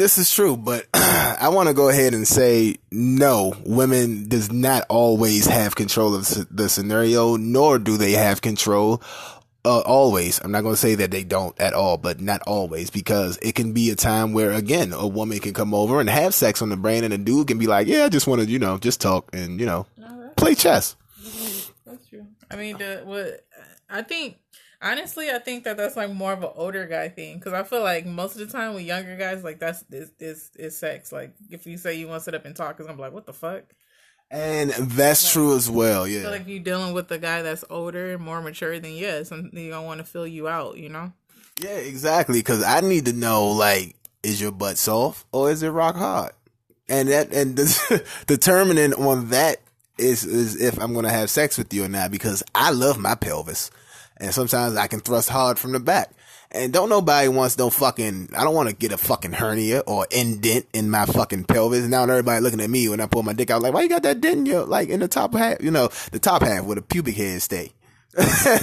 This 0.01 0.17
is 0.17 0.33
true, 0.33 0.57
but 0.57 0.87
I 0.95 1.49
want 1.49 1.69
to 1.69 1.75
go 1.75 1.87
ahead 1.87 2.15
and 2.15 2.27
say 2.27 2.77
no. 2.89 3.53
Women 3.63 4.27
does 4.27 4.51
not 4.51 4.83
always 4.89 5.45
have 5.45 5.75
control 5.75 6.15
of 6.15 6.27
the 6.49 6.69
scenario, 6.69 7.37
nor 7.37 7.77
do 7.77 7.97
they 7.97 8.13
have 8.13 8.41
control. 8.41 9.03
Uh, 9.63 9.81
always. 9.81 10.41
I'm 10.43 10.51
not 10.51 10.61
going 10.61 10.73
to 10.73 10.81
say 10.81 10.95
that 10.95 11.11
they 11.11 11.23
don't 11.23 11.55
at 11.61 11.75
all, 11.75 11.97
but 11.97 12.19
not 12.19 12.41
always 12.47 12.89
because 12.89 13.37
it 13.43 13.53
can 13.53 13.73
be 13.73 13.91
a 13.91 13.95
time 13.95 14.33
where 14.33 14.49
again, 14.53 14.91
a 14.91 15.05
woman 15.05 15.37
can 15.37 15.53
come 15.53 15.71
over 15.71 15.99
and 15.99 16.09
have 16.09 16.33
sex 16.33 16.63
on 16.63 16.69
the 16.69 16.77
brain 16.77 17.03
and 17.03 17.13
a 17.13 17.19
dude 17.19 17.47
can 17.47 17.59
be 17.59 17.67
like, 17.67 17.85
yeah, 17.85 18.05
I 18.05 18.09
just 18.09 18.25
want 18.25 18.41
to, 18.41 18.47
you 18.47 18.57
know, 18.57 18.79
just 18.79 19.01
talk 19.01 19.29
and, 19.33 19.59
you 19.59 19.67
know, 19.67 19.85
play 20.35 20.55
chess. 20.55 20.95
That's 21.85 22.07
true. 22.09 22.25
I 22.49 22.55
mean, 22.55 22.79
the 22.79 23.03
what 23.05 23.45
I 23.87 24.01
think 24.01 24.39
honestly, 24.81 25.29
I 25.29 25.39
think 25.39 25.63
that 25.63 25.77
that's 25.77 25.95
like 25.95 26.11
more 26.11 26.33
of 26.33 26.43
an 26.43 26.51
older 26.55 26.85
guy 26.85 27.09
thing 27.09 27.37
because 27.37 27.53
I 27.53 27.63
feel 27.63 27.83
like 27.83 28.05
most 28.05 28.33
of 28.33 28.39
the 28.39 28.51
time 28.51 28.73
with 28.73 28.83
younger 28.83 29.15
guys, 29.15 29.43
like 29.43 29.59
that's 29.59 29.83
this 29.83 30.11
is 30.19 30.51
is 30.57 30.77
sex. 30.77 31.11
Like 31.11 31.33
if 31.49 31.65
you 31.65 31.77
say 31.77 31.95
you 31.95 32.07
want 32.07 32.21
to 32.21 32.23
sit 32.23 32.35
up 32.35 32.45
and 32.45 32.55
talk, 32.55 32.77
cause 32.77 32.87
I'm 32.87 32.97
like, 32.97 33.13
what 33.13 33.25
the 33.25 33.33
fuck? 33.33 33.63
And 34.31 34.71
that's 34.71 35.31
true 35.33 35.57
as 35.57 35.69
well. 35.69 36.07
Yeah. 36.07 36.29
like 36.29 36.47
you're 36.47 36.63
dealing 36.63 36.93
with 36.93 37.11
a 37.11 37.17
guy 37.17 37.41
that's 37.41 37.65
older 37.69 38.13
and 38.13 38.23
more 38.23 38.41
mature 38.41 38.79
than 38.79 38.93
you, 38.93 39.25
something 39.25 39.59
you 39.59 39.71
don't 39.71 39.85
want 39.85 39.99
to 39.99 40.05
fill 40.05 40.25
you 40.25 40.47
out, 40.47 40.77
you 40.77 40.87
know? 40.87 41.11
Yeah, 41.59 41.71
exactly. 41.71 42.41
Cause 42.41 42.63
I 42.63 42.79
need 42.79 43.05
to 43.05 43.13
know, 43.13 43.49
like, 43.49 43.95
is 44.23 44.39
your 44.39 44.53
butt 44.53 44.77
soft 44.77 45.25
or 45.33 45.51
is 45.51 45.63
it 45.63 45.69
rock 45.69 45.97
hard? 45.97 46.31
And 46.87 47.09
that, 47.09 47.33
and 47.33 47.57
the, 47.57 48.05
determining 48.27 48.93
on 48.93 49.29
that 49.29 49.57
is, 49.97 50.23
is 50.23 50.59
if 50.61 50.79
I'm 50.79 50.93
going 50.93 51.05
to 51.05 51.11
have 51.11 51.29
sex 51.29 51.57
with 51.57 51.73
you 51.73 51.83
or 51.83 51.89
not 51.89 52.09
because 52.09 52.41
I 52.55 52.71
love 52.71 52.97
my 52.99 53.15
pelvis. 53.15 53.69
And 54.21 54.33
sometimes 54.33 54.77
I 54.77 54.85
can 54.85 54.99
thrust 54.99 55.29
hard 55.29 55.57
from 55.57 55.71
the 55.71 55.79
back. 55.79 56.11
And 56.51 56.71
don't 56.71 56.89
nobody 56.89 57.27
wants 57.27 57.57
no 57.57 57.69
fucking, 57.71 58.29
I 58.37 58.43
don't 58.43 58.53
want 58.53 58.69
to 58.69 58.75
get 58.75 58.91
a 58.91 58.97
fucking 58.97 59.31
hernia 59.31 59.79
or 59.87 60.05
indent 60.11 60.67
in 60.73 60.91
my 60.91 61.05
fucking 61.07 61.45
pelvis. 61.45 61.87
Now 61.87 62.03
everybody 62.03 62.39
looking 62.39 62.61
at 62.61 62.69
me 62.69 62.87
when 62.87 63.01
I 63.01 63.07
pull 63.07 63.23
my 63.23 63.33
dick 63.33 63.49
out, 63.49 63.63
like, 63.63 63.73
why 63.73 63.81
you 63.81 63.89
got 63.89 64.03
that 64.03 64.21
dent 64.21 64.39
in 64.39 64.45
your, 64.45 64.65
like, 64.65 64.89
in 64.89 64.99
the 64.99 65.07
top 65.07 65.33
half, 65.33 65.63
you 65.63 65.71
know, 65.71 65.89
the 66.11 66.19
top 66.19 66.43
half 66.43 66.65
where 66.65 66.75
the 66.75 66.81
pubic 66.83 67.15
hairs 67.15 67.45
stay. 67.45 67.71
I 68.17 68.59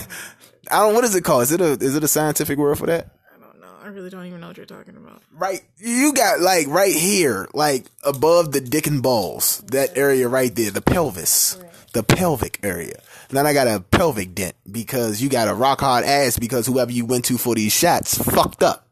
don't, 0.70 0.94
what 0.94 1.04
is 1.04 1.14
it 1.16 1.24
called? 1.24 1.42
Is 1.44 1.52
it 1.52 1.60
a, 1.60 1.72
is 1.72 1.96
it 1.96 2.04
a 2.04 2.08
scientific 2.08 2.56
word 2.56 2.78
for 2.78 2.86
that? 2.86 3.08
I 3.34 3.40
don't 3.40 3.60
know. 3.60 3.66
I 3.82 3.88
really 3.88 4.10
don't 4.10 4.26
even 4.26 4.40
know 4.40 4.48
what 4.48 4.58
you're 4.58 4.66
talking 4.66 4.96
about. 4.96 5.22
Right, 5.32 5.62
you 5.78 6.12
got 6.12 6.40
like 6.40 6.68
right 6.68 6.94
here, 6.94 7.48
like 7.54 7.86
above 8.04 8.52
the 8.52 8.60
dick 8.60 8.86
and 8.86 9.02
balls, 9.02 9.62
that 9.68 9.96
area 9.96 10.28
right 10.28 10.54
there, 10.54 10.70
the 10.70 10.82
pelvis, 10.82 11.58
the 11.94 12.02
pelvic 12.02 12.60
area. 12.62 13.00
Then 13.30 13.46
I 13.46 13.52
got 13.52 13.66
a 13.66 13.80
pelvic 13.80 14.34
dent 14.34 14.54
because 14.70 15.20
you 15.20 15.28
got 15.28 15.48
a 15.48 15.54
rock 15.54 15.80
hard 15.80 16.04
ass 16.04 16.38
because 16.38 16.66
whoever 16.66 16.90
you 16.90 17.04
went 17.04 17.26
to 17.26 17.36
for 17.38 17.54
these 17.54 17.72
shots 17.72 18.16
fucked 18.16 18.62
up. 18.62 18.86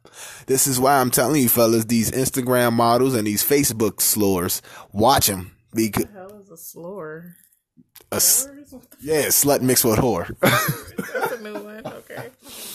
This 0.46 0.66
is 0.66 0.79
why 0.79 1.01
I'm 1.01 1.11
telling 1.11 1.42
you 1.42 1.49
fellas, 1.49 1.87
these 1.87 2.11
Instagram 2.11 2.72
models 2.75 3.14
and 3.14 3.27
these 3.27 3.42
Facebook 3.42 4.01
slurs, 4.01 4.62
watch 4.92 5.27
them 5.27 5.53
because 5.75 6.05
The 6.05 6.12
hell 6.12 6.40
is 6.42 6.51
a 6.51 6.57
slur? 6.57 7.37
a? 8.12 8.16
Yeah, 9.01 9.27
slut 9.27 9.61
mixed 9.62 9.85
with 9.85 9.99
whore. 9.99 10.29
That's 10.40 11.33
a 11.33 11.42
new 11.42 11.55
one. 11.55 11.87
Okay. 11.87 12.29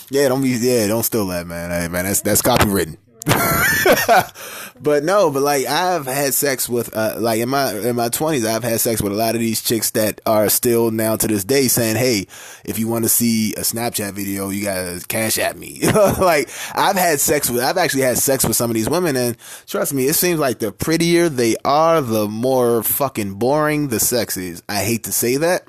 Yeah, 0.09 0.27
don't 0.29 0.41
be 0.41 0.49
yeah, 0.49 0.87
don't 0.87 1.03
steal 1.03 1.27
that, 1.27 1.47
man. 1.47 1.69
Hey, 1.69 1.87
man, 1.87 2.05
that's 2.05 2.21
that's 2.21 2.41
copywritten. 2.41 2.97
but 4.81 5.03
no, 5.03 5.29
but 5.29 5.41
like 5.41 5.67
I've 5.67 6.05
had 6.05 6.33
sex 6.33 6.67
with 6.67 6.95
uh 6.95 7.17
like 7.19 7.39
in 7.39 7.49
my 7.49 7.71
in 7.73 7.95
my 7.95 8.09
twenties, 8.09 8.45
I've 8.45 8.63
had 8.63 8.79
sex 8.79 9.01
with 9.01 9.11
a 9.11 9.15
lot 9.15 9.35
of 9.35 9.41
these 9.41 9.61
chicks 9.61 9.91
that 9.91 10.21
are 10.25 10.49
still 10.49 10.89
now 10.91 11.15
to 11.15 11.27
this 11.27 11.43
day 11.43 11.67
saying, 11.67 11.97
"Hey, 11.97 12.27
if 12.65 12.79
you 12.79 12.87
want 12.87 13.05
to 13.05 13.09
see 13.09 13.53
a 13.53 13.61
Snapchat 13.61 14.13
video, 14.13 14.49
you 14.49 14.63
gotta 14.63 15.03
cash 15.07 15.37
at 15.37 15.57
me." 15.57 15.81
like 16.19 16.49
I've 16.73 16.95
had 16.95 17.19
sex 17.19 17.49
with, 17.49 17.61
I've 17.61 17.77
actually 17.77 18.03
had 18.03 18.17
sex 18.17 18.43
with 18.43 18.55
some 18.55 18.71
of 18.71 18.75
these 18.75 18.89
women, 18.89 19.15
and 19.15 19.37
trust 19.67 19.93
me, 19.93 20.07
it 20.07 20.15
seems 20.15 20.39
like 20.39 20.59
the 20.59 20.71
prettier 20.71 21.29
they 21.29 21.55
are, 21.63 22.01
the 22.01 22.27
more 22.27 22.81
fucking 22.81 23.35
boring 23.35 23.89
the 23.89 23.99
sex 23.99 24.35
is. 24.35 24.63
I 24.67 24.83
hate 24.83 25.03
to 25.03 25.11
say 25.11 25.37
that, 25.37 25.67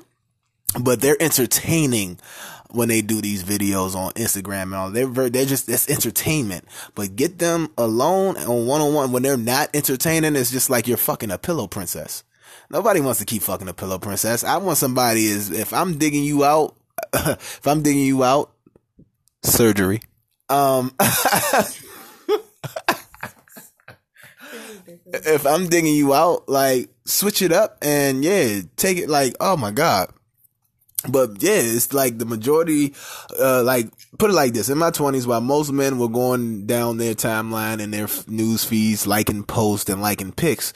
but 0.79 1.01
they're 1.01 1.21
entertaining 1.21 2.19
when 2.73 2.89
they 2.89 3.01
do 3.01 3.21
these 3.21 3.43
videos 3.43 3.95
on 3.95 4.11
Instagram 4.13 4.63
and 4.63 4.75
all. 4.75 4.91
They're 4.91 5.07
very, 5.07 5.29
they're 5.29 5.45
just 5.45 5.69
it's 5.69 5.89
entertainment. 5.89 6.65
But 6.95 7.15
get 7.15 7.39
them 7.39 7.69
alone 7.77 8.35
on 8.37 8.65
one 8.67 8.81
on 8.81 8.93
one 8.93 9.11
when 9.11 9.23
they're 9.23 9.37
not 9.37 9.69
entertaining. 9.73 10.35
It's 10.35 10.51
just 10.51 10.69
like 10.69 10.87
you're 10.87 10.97
fucking 10.97 11.31
a 11.31 11.37
pillow 11.37 11.67
princess. 11.67 12.23
Nobody 12.69 12.99
wants 13.01 13.19
to 13.19 13.25
keep 13.25 13.43
fucking 13.43 13.67
a 13.67 13.73
pillow 13.73 13.99
princess. 13.99 14.43
I 14.43 14.57
want 14.57 14.77
somebody 14.77 15.25
is 15.25 15.51
if 15.51 15.73
I'm 15.73 15.97
digging 15.97 16.23
you 16.23 16.43
out, 16.43 16.75
if 17.13 17.67
I'm 17.67 17.83
digging 17.83 18.05
you 18.05 18.23
out, 18.23 18.51
surgery. 19.43 20.01
Um, 20.49 20.93
if 25.13 25.45
I'm 25.45 25.67
digging 25.67 25.95
you 25.95 26.13
out, 26.13 26.49
like 26.49 26.89
switch 27.05 27.41
it 27.41 27.51
up 27.51 27.77
and 27.81 28.23
yeah, 28.23 28.61
take 28.75 28.97
it 28.97 29.09
like, 29.09 29.35
oh 29.39 29.57
my 29.57 29.71
God. 29.71 30.09
But 31.09 31.43
yeah, 31.43 31.55
it's 31.55 31.93
like 31.93 32.17
the 32.17 32.25
majority, 32.25 32.93
uh, 33.37 33.61
like 33.63 33.89
put 34.17 34.29
it 34.29 34.33
like 34.33 34.53
this: 34.53 34.69
in 34.69 34.77
my 34.77 34.89
twenties, 34.89 35.27
while 35.27 35.41
most 35.41 35.71
men 35.71 35.99
were 35.99 36.07
going 36.07 36.65
down 36.65 36.97
their 36.97 37.13
timeline 37.13 37.81
and 37.81 37.93
their 37.93 38.07
news 38.27 38.63
feeds, 38.63 39.05
liking 39.05 39.43
posts 39.43 39.89
and 39.89 40.01
liking 40.01 40.31
pics, 40.31 40.73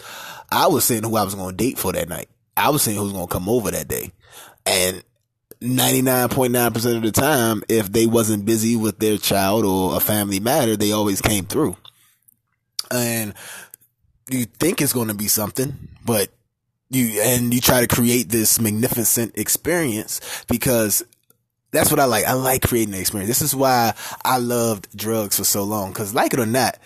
I 0.51 0.67
was 0.67 0.83
saying 0.83 1.03
who 1.03 1.15
I 1.15 1.23
was 1.23 1.35
going 1.35 1.55
to 1.55 1.63
date 1.63 1.77
for 1.77 1.93
that 1.93 2.09
night. 2.09 2.27
I 2.57 2.69
was 2.69 2.81
saying 2.81 2.97
who's 2.97 3.13
going 3.13 3.27
to 3.27 3.33
come 3.33 3.47
over 3.47 3.71
that 3.71 3.87
day. 3.87 4.11
And 4.65 5.03
99.9% 5.61 6.97
of 6.97 7.01
the 7.01 7.11
time, 7.11 7.63
if 7.69 7.91
they 7.91 8.05
wasn't 8.05 8.45
busy 8.45 8.75
with 8.75 8.99
their 8.99 9.17
child 9.17 9.65
or 9.65 9.95
a 9.95 9.99
family 9.99 10.39
matter, 10.39 10.75
they 10.75 10.91
always 10.91 11.21
came 11.21 11.45
through. 11.45 11.77
And 12.91 13.33
you 14.29 14.45
think 14.45 14.81
it's 14.81 14.93
going 14.93 15.07
to 15.07 15.13
be 15.13 15.27
something, 15.27 15.75
but 16.05 16.29
you, 16.89 17.21
and 17.21 17.53
you 17.53 17.61
try 17.61 17.81
to 17.81 17.87
create 17.87 18.29
this 18.29 18.59
magnificent 18.59 19.37
experience 19.37 20.21
because 20.47 21.03
that's 21.71 21.91
what 21.91 21.99
I 21.99 22.05
like. 22.05 22.25
I 22.25 22.33
like 22.33 22.61
creating 22.67 22.93
the 22.93 22.99
experience. 22.99 23.27
This 23.27 23.41
is 23.41 23.55
why 23.55 23.93
I 24.23 24.37
loved 24.37 24.95
drugs 24.95 25.37
for 25.37 25.43
so 25.43 25.63
long. 25.63 25.93
Cause 25.93 26.13
like 26.13 26.33
it 26.33 26.39
or 26.39 26.45
not, 26.45 26.77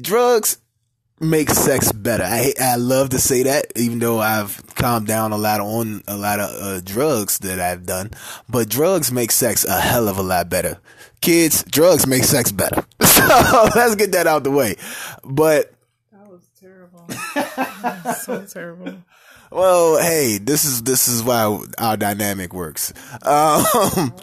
drugs 0.00 0.58
make 1.18 1.48
sex 1.50 1.90
better. 1.92 2.24
I 2.24 2.52
I 2.60 2.76
love 2.76 3.10
to 3.10 3.18
say 3.18 3.44
that, 3.44 3.72
even 3.76 3.98
though 3.98 4.18
I've 4.20 4.62
calmed 4.74 5.06
down 5.06 5.32
a 5.32 5.38
lot 5.38 5.60
on 5.60 6.02
a 6.06 6.16
lot 6.16 6.38
of 6.40 6.50
uh, 6.62 6.80
drugs 6.80 7.38
that 7.38 7.58
I've 7.60 7.86
done. 7.86 8.10
But 8.48 8.68
drugs 8.68 9.10
make 9.10 9.32
sex 9.32 9.64
a 9.64 9.80
hell 9.80 10.08
of 10.08 10.18
a 10.18 10.22
lot 10.22 10.48
better. 10.50 10.78
Kids, 11.22 11.64
drugs 11.64 12.06
make 12.06 12.24
sex 12.24 12.52
better. 12.52 12.84
So 13.16 13.68
let's 13.74 13.94
get 13.94 14.12
that 14.12 14.26
out 14.26 14.44
the 14.44 14.50
way. 14.50 14.76
But 15.24 15.72
That 16.12 16.30
was 16.30 16.42
terrible. 16.60 17.06
That 17.34 18.02
was 18.04 18.22
so 18.24 18.44
terrible. 18.44 18.98
Well, 19.56 19.98
hey, 19.98 20.36
this 20.36 20.66
is 20.66 20.82
this 20.82 21.08
is 21.08 21.22
why 21.22 21.58
our 21.78 21.96
dynamic 21.96 22.52
works. 22.52 22.92
Um, 23.22 24.14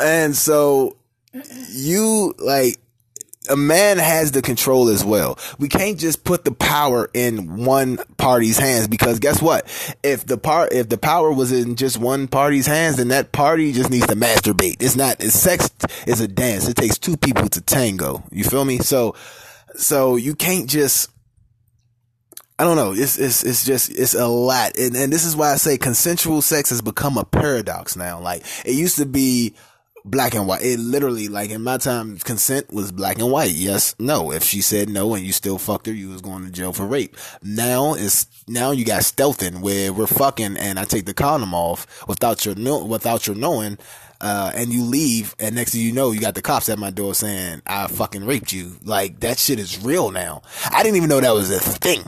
and 0.00 0.34
so 0.34 0.96
you 1.68 2.34
like 2.38 2.80
a 3.50 3.56
man 3.56 3.98
has 3.98 4.32
the 4.32 4.40
control 4.40 4.88
as 4.88 5.04
well. 5.04 5.38
We 5.58 5.68
can't 5.68 5.98
just 5.98 6.24
put 6.24 6.46
the 6.46 6.52
power 6.52 7.10
in 7.12 7.62
one 7.62 7.98
party's 8.16 8.56
hands 8.56 8.88
because 8.88 9.18
guess 9.18 9.42
what? 9.42 9.66
If 10.02 10.24
the 10.24 10.38
part 10.38 10.72
if 10.72 10.88
the 10.88 10.96
power 10.96 11.30
was 11.30 11.52
in 11.52 11.76
just 11.76 11.98
one 11.98 12.28
party's 12.28 12.66
hands, 12.66 12.96
then 12.96 13.08
that 13.08 13.30
party 13.30 13.72
just 13.72 13.90
needs 13.90 14.06
to 14.06 14.14
masturbate. 14.14 14.76
It's 14.80 14.96
not 14.96 15.22
it's 15.22 15.34
sex 15.34 15.68
is 16.06 16.20
a 16.20 16.28
dance. 16.28 16.66
It 16.66 16.76
takes 16.76 16.96
two 16.96 17.18
people 17.18 17.46
to 17.50 17.60
tango. 17.60 18.22
You 18.30 18.44
feel 18.44 18.64
me? 18.64 18.78
So 18.78 19.14
so 19.74 20.16
you 20.16 20.34
can't 20.34 20.66
just 20.66 21.10
I 22.60 22.64
don't 22.64 22.76
know. 22.76 22.92
It's 22.92 23.16
it's 23.16 23.42
it's 23.42 23.64
just 23.64 23.88
it's 23.88 24.12
a 24.12 24.26
lot, 24.26 24.76
and 24.76 24.94
and 24.94 25.10
this 25.10 25.24
is 25.24 25.34
why 25.34 25.50
I 25.50 25.56
say 25.56 25.78
consensual 25.78 26.42
sex 26.42 26.68
has 26.68 26.82
become 26.82 27.16
a 27.16 27.24
paradox 27.24 27.96
now. 27.96 28.20
Like 28.20 28.44
it 28.66 28.72
used 28.72 28.98
to 28.98 29.06
be 29.06 29.54
black 30.04 30.34
and 30.34 30.46
white. 30.46 30.60
It 30.60 30.78
literally, 30.78 31.28
like 31.28 31.48
in 31.48 31.62
my 31.62 31.78
time, 31.78 32.18
consent 32.18 32.70
was 32.70 32.92
black 32.92 33.18
and 33.18 33.30
white. 33.30 33.52
Yes, 33.52 33.94
no. 33.98 34.30
If 34.30 34.42
she 34.42 34.60
said 34.60 34.90
no 34.90 35.14
and 35.14 35.24
you 35.24 35.32
still 35.32 35.56
fucked 35.56 35.86
her, 35.86 35.92
you 35.94 36.10
was 36.10 36.20
going 36.20 36.44
to 36.44 36.50
jail 36.50 36.74
for 36.74 36.84
rape. 36.84 37.16
Now 37.42 37.94
it's 37.94 38.26
now 38.46 38.72
you 38.72 38.84
got 38.84 39.04
stealthing 39.04 39.62
where 39.62 39.90
we're 39.90 40.06
fucking 40.06 40.58
and 40.58 40.78
I 40.78 40.84
take 40.84 41.06
the 41.06 41.14
condom 41.14 41.54
off 41.54 42.06
without 42.08 42.44
your 42.44 42.56
know 42.56 42.84
without 42.84 43.26
your 43.26 43.36
knowing. 43.36 43.78
Uh, 44.20 44.52
and 44.54 44.70
you 44.70 44.82
leave, 44.82 45.34
and 45.38 45.54
next 45.54 45.72
thing 45.72 45.80
you 45.80 45.92
know, 45.92 46.10
you 46.10 46.20
got 46.20 46.34
the 46.34 46.42
cops 46.42 46.68
at 46.68 46.78
my 46.78 46.90
door 46.90 47.14
saying, 47.14 47.62
I 47.66 47.86
fucking 47.86 48.26
raped 48.26 48.52
you. 48.52 48.76
Like, 48.84 49.20
that 49.20 49.38
shit 49.38 49.58
is 49.58 49.82
real 49.82 50.10
now. 50.10 50.42
I 50.70 50.82
didn't 50.82 50.98
even 50.98 51.08
know 51.08 51.22
that 51.22 51.32
was 51.32 51.50
a 51.50 51.58
thing. 51.58 52.02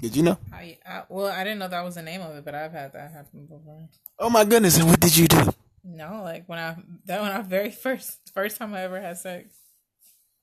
Did 0.00 0.16
you 0.16 0.22
know? 0.22 0.38
I, 0.52 0.78
I 0.86 1.02
well, 1.08 1.26
I 1.26 1.42
didn't 1.44 1.58
know 1.58 1.68
that 1.68 1.84
was 1.84 1.96
the 1.96 2.02
name 2.02 2.20
of 2.20 2.36
it, 2.36 2.44
but 2.44 2.54
I've 2.54 2.72
had 2.72 2.92
that 2.92 3.10
happen 3.12 3.46
before. 3.46 3.88
Oh 4.18 4.30
my 4.30 4.44
goodness! 4.44 4.78
And 4.78 4.88
what 4.88 5.00
did 5.00 5.16
you 5.16 5.26
do? 5.26 5.52
No, 5.84 6.20
like 6.22 6.48
when 6.48 6.58
I 6.58 6.76
that 7.06 7.20
when 7.20 7.32
I 7.32 7.42
very 7.42 7.70
first 7.70 8.30
first 8.32 8.58
time 8.58 8.74
I 8.74 8.82
ever 8.82 9.00
had 9.00 9.18
sex, 9.18 9.54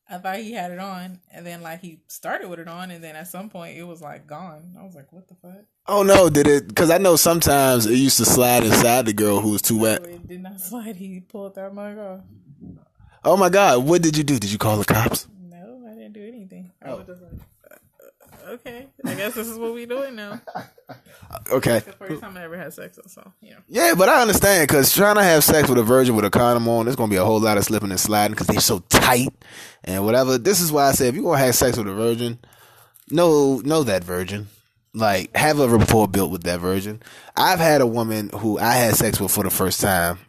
I 0.10 0.18
thought 0.18 0.38
he 0.38 0.54
had 0.54 0.72
it 0.72 0.80
on, 0.80 1.20
and 1.32 1.46
then 1.46 1.62
like 1.62 1.82
he 1.82 2.02
started 2.08 2.50
with 2.50 2.60
it 2.60 2.68
on, 2.68 2.92
and 2.92 3.04
then 3.04 3.16
at 3.16 3.28
some 3.28 3.50
point 3.50 3.78
it 3.78 3.84
was 3.84 4.02
like 4.02 4.28
gone. 4.28 4.76
I 4.80 4.84
was 4.84 4.94
like, 4.94 5.12
what 5.12 5.28
the 5.28 5.36
fuck? 5.36 5.64
Oh 5.88 6.04
no! 6.04 6.30
Did 6.30 6.48
it? 6.48 6.68
Because 6.68 6.90
I 6.90 6.98
know 6.98 7.16
sometimes 7.16 7.86
it 7.86 7.96
used 7.96 8.18
to 8.18 8.26
slide 8.26 8.64
inside 8.64 9.06
the 9.06 9.14
girl 9.14 9.40
who 9.40 9.52
was 9.52 9.62
too 9.62 9.80
wet. 9.80 10.04
It 10.04 10.28
did 10.28 10.44
not 10.44 10.60
slide. 10.62 10.96
He 10.98 11.22
pulled 11.22 11.56
that 11.56 11.74
mug 11.74 11.98
off. 11.98 12.20
Oh 13.24 13.38
my 13.38 13.50
god! 13.50 13.84
What 13.86 14.02
did 14.02 14.18
you 14.18 14.24
do? 14.24 14.38
Did 14.38 14.52
you 14.52 14.58
call 14.58 14.78
the 14.78 14.86
cops? 14.86 15.28
No, 15.42 15.84
I 15.88 15.94
didn't 15.94 16.14
do 16.14 16.28
anything. 16.28 16.72
I 16.84 16.90
oh. 16.90 16.98
was 16.98 17.08
just 17.08 17.22
like, 17.22 17.32
okay, 18.46 18.88
I 19.04 19.14
guess 19.16 19.34
this 19.34 19.48
is 19.48 19.58
what 19.58 19.74
we 19.74 19.86
doing 19.86 20.16
now. 20.16 20.42
Okay. 21.52 21.80
The 21.80 21.92
first 21.92 22.22
time 22.22 22.38
I 22.38 22.44
ever 22.44 22.58
had 22.58 22.74
sex, 22.74 22.98
so 23.08 23.34
know. 23.42 23.58
Yeah, 23.68 23.94
but 23.98 24.08
I 24.10 24.22
understand 24.22 24.68
because 24.68 24.94
trying 24.94 25.16
to 25.16 25.24
have 25.24 25.44
sex 25.44 25.68
with 25.68 25.78
a 25.78 25.84
virgin 25.84 26.16
with 26.16 26.26
a 26.26 26.30
condom 26.30 26.68
on, 26.68 26.86
there's 26.86 26.96
gonna 26.96 27.10
be 27.10 27.18
a 27.18 27.26
whole 27.26 27.40
lot 27.40 27.58
of 27.58 27.64
slipping 27.64 27.92
and 27.92 28.00
sliding 28.00 28.34
because 28.34 28.48
they're 28.48 28.60
so 28.60 28.80
tight 28.90 29.30
and 29.84 30.06
whatever. 30.06 30.38
This 30.38 30.62
is 30.62 30.72
why 30.72 30.88
I 30.88 30.92
say 30.94 31.08
if 31.08 31.16
you're 31.16 31.24
gonna 31.24 31.40
have 31.40 31.56
sex 31.56 31.78
with 31.78 31.88
a 31.88 31.94
virgin, 31.94 32.40
know 33.10 33.62
know 33.66 33.84
that 33.84 34.04
virgin. 34.04 34.48
Like 34.94 35.36
have 35.36 35.60
a 35.60 35.68
rapport 35.68 36.08
built 36.08 36.32
with 36.32 36.44
that 36.44 36.62
virgin. 36.62 37.02
I've 37.36 37.60
had 37.60 37.82
a 37.82 37.88
woman 37.88 38.30
who 38.34 38.58
I 38.58 38.74
had 38.74 38.96
sex 38.96 39.20
with 39.20 39.32
for 39.32 39.44
the 39.44 39.50
first 39.50 39.82
time 39.82 40.20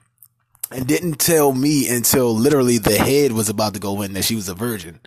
and 0.71 0.87
didn't 0.87 1.19
tell 1.21 1.53
me 1.53 1.89
until 1.89 2.35
literally 2.35 2.79
the 2.79 2.99
head 2.99 3.33
was 3.33 3.49
about 3.49 3.75
to 3.75 3.81
go 3.81 4.03
in 4.03 4.13
that 4.15 4.25
she 4.25 4.35
was 4.35 4.49
a 4.49 4.55
virgin. 4.55 5.01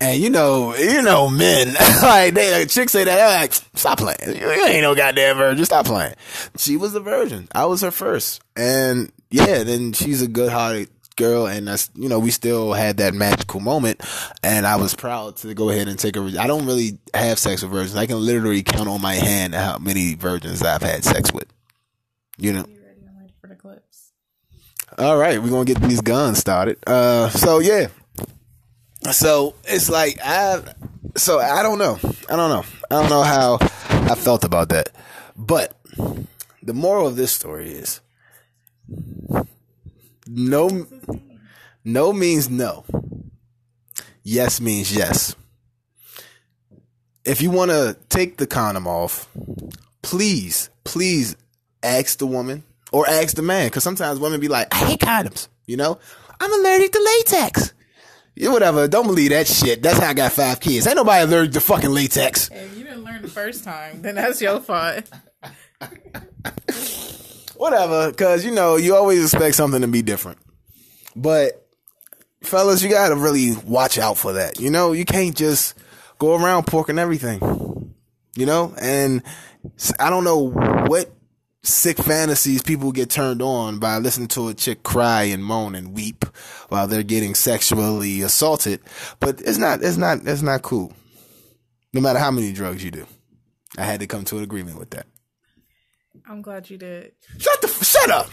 And 0.00 0.22
you 0.22 0.30
know, 0.30 0.74
you 0.76 1.02
know, 1.02 1.28
men 1.28 1.74
like 2.02 2.34
they 2.34 2.52
like, 2.52 2.68
chicks 2.68 2.92
say 2.92 3.04
that 3.04 3.16
they're 3.16 3.40
like, 3.40 3.52
stop 3.52 3.98
playing. 3.98 4.18
You 4.40 4.50
ain't 4.64 4.82
no 4.82 4.94
goddamn 4.94 5.36
virgin. 5.36 5.64
Stop 5.64 5.86
playing. 5.86 6.14
She 6.56 6.76
was 6.76 6.94
a 6.94 7.00
virgin. 7.00 7.48
I 7.52 7.66
was 7.66 7.82
her 7.82 7.90
first, 7.90 8.40
and 8.56 9.10
yeah, 9.30 9.64
then 9.64 9.92
she's 9.92 10.22
a 10.22 10.28
good-hearted 10.28 10.88
girl, 11.18 11.46
and 11.46 11.68
that's 11.68 11.90
you 11.94 12.08
know 12.08 12.18
we 12.18 12.30
still 12.30 12.72
had 12.72 12.96
that 12.98 13.12
magical 13.12 13.60
moment, 13.60 14.00
and 14.42 14.66
I 14.66 14.76
was 14.76 14.94
proud 14.94 15.36
to 15.38 15.52
go 15.52 15.68
ahead 15.68 15.88
and 15.88 15.98
take 15.98 16.14
her. 16.14 16.30
I 16.38 16.46
don't 16.46 16.64
really 16.64 16.98
have 17.12 17.38
sex 17.38 17.62
with 17.62 17.72
virgins. 17.72 17.96
I 17.96 18.06
can 18.06 18.24
literally 18.24 18.62
count 18.62 18.88
on 18.88 19.02
my 19.02 19.14
hand 19.14 19.54
how 19.54 19.78
many 19.78 20.14
virgins 20.14 20.62
I've 20.62 20.80
had 20.80 21.04
sex 21.04 21.32
with. 21.32 21.52
You 22.38 22.52
know. 22.52 22.64
You 22.68 22.80
ready? 22.80 23.00
I'm 23.06 23.18
ready 23.18 23.34
for 23.40 23.48
the 23.48 23.56
clips. 23.56 24.12
All 24.96 25.18
right, 25.18 25.42
we're 25.42 25.50
gonna 25.50 25.64
get 25.66 25.82
these 25.82 26.00
guns 26.00 26.38
started. 26.38 26.78
Uh, 26.86 27.28
so 27.30 27.58
yeah, 27.58 27.88
so 29.12 29.54
it's 29.64 29.88
like 29.88 30.18
I, 30.24 30.62
so 31.16 31.38
I 31.38 31.62
don't 31.62 31.78
know, 31.78 31.98
I 32.28 32.36
don't 32.36 32.50
know, 32.50 32.64
I 32.90 33.00
don't 33.00 33.10
know 33.10 33.22
how 33.22 33.58
I 33.60 34.14
felt 34.14 34.44
about 34.44 34.70
that, 34.70 34.90
but 35.36 35.74
the 36.62 36.74
moral 36.74 37.06
of 37.06 37.16
this 37.16 37.32
story 37.32 37.70
is 37.70 38.00
no, 40.26 40.86
no 41.84 42.12
means 42.12 42.50
no. 42.50 42.84
Yes 44.22 44.60
means 44.60 44.94
yes. 44.94 45.34
If 47.24 47.40
you 47.40 47.50
want 47.50 47.70
to 47.70 47.96
take 48.08 48.36
the 48.36 48.46
condom 48.46 48.86
off, 48.86 49.28
please, 50.02 50.70
please 50.84 51.36
ask 51.82 52.18
the 52.18 52.26
woman 52.26 52.62
or 52.92 53.08
ask 53.08 53.36
the 53.36 53.42
man. 53.42 53.70
Cause 53.70 53.84
sometimes 53.84 54.18
women 54.18 54.40
be 54.40 54.48
like, 54.48 54.68
I 54.74 54.78
hate 54.78 55.00
condoms. 55.00 55.48
You 55.66 55.76
know, 55.76 55.98
I'm 56.40 56.52
allergic 56.52 56.92
to 56.92 57.18
latex. 57.26 57.72
Yeah, 58.38 58.50
whatever. 58.50 58.86
Don't 58.86 59.08
believe 59.08 59.30
that 59.30 59.48
shit. 59.48 59.82
That's 59.82 59.98
how 59.98 60.10
I 60.10 60.14
got 60.14 60.30
five 60.30 60.60
kids. 60.60 60.86
Ain't 60.86 60.94
nobody 60.94 61.24
allergic 61.24 61.54
to 61.54 61.60
fucking 61.60 61.90
latex. 61.90 62.48
If 62.52 62.78
you 62.78 62.84
didn't 62.84 63.02
learn 63.02 63.22
the 63.22 63.28
first 63.28 63.64
time, 63.64 64.00
then 64.00 64.14
that's 64.14 64.40
your 64.40 64.60
fault. 64.60 65.10
Whatever. 67.56 68.12
Cause 68.12 68.44
you 68.44 68.52
know, 68.52 68.76
you 68.76 68.94
always 68.94 69.24
expect 69.24 69.56
something 69.56 69.80
to 69.80 69.88
be 69.88 70.02
different. 70.02 70.38
But 71.16 71.66
fellas, 72.42 72.80
you 72.80 72.90
gotta 72.90 73.16
really 73.16 73.56
watch 73.56 73.98
out 73.98 74.16
for 74.16 74.34
that. 74.34 74.60
You 74.60 74.70
know, 74.70 74.92
you 74.92 75.04
can't 75.04 75.36
just 75.36 75.74
go 76.20 76.36
around 76.36 76.66
porking 76.66 77.00
everything. 77.00 77.92
You 78.36 78.46
know, 78.46 78.72
and 78.80 79.24
I 79.98 80.10
don't 80.10 80.22
know 80.22 80.50
what 80.86 81.10
sick 81.68 81.98
fantasies 81.98 82.62
people 82.62 82.92
get 82.92 83.10
turned 83.10 83.42
on 83.42 83.78
by 83.78 83.98
listening 83.98 84.28
to 84.28 84.48
a 84.48 84.54
chick 84.54 84.82
cry 84.82 85.24
and 85.24 85.44
moan 85.44 85.74
and 85.74 85.94
weep 85.94 86.24
while 86.68 86.86
they're 86.86 87.02
getting 87.02 87.34
sexually 87.34 88.22
assaulted. 88.22 88.80
But 89.20 89.40
it's 89.40 89.58
not, 89.58 89.82
it's 89.82 89.96
not, 89.96 90.26
it's 90.26 90.42
not 90.42 90.62
cool. 90.62 90.92
No 91.92 92.00
matter 92.00 92.18
how 92.18 92.30
many 92.30 92.52
drugs 92.52 92.82
you 92.82 92.90
do. 92.90 93.06
I 93.76 93.84
had 93.84 94.00
to 94.00 94.06
come 94.06 94.24
to 94.26 94.38
an 94.38 94.44
agreement 94.44 94.78
with 94.78 94.90
that. 94.90 95.06
I'm 96.28 96.42
glad 96.42 96.68
you 96.68 96.78
did. 96.78 97.12
Shut 97.38 97.60
the, 97.60 97.68
f- 97.68 97.84
shut 97.84 98.10
up. 98.10 98.30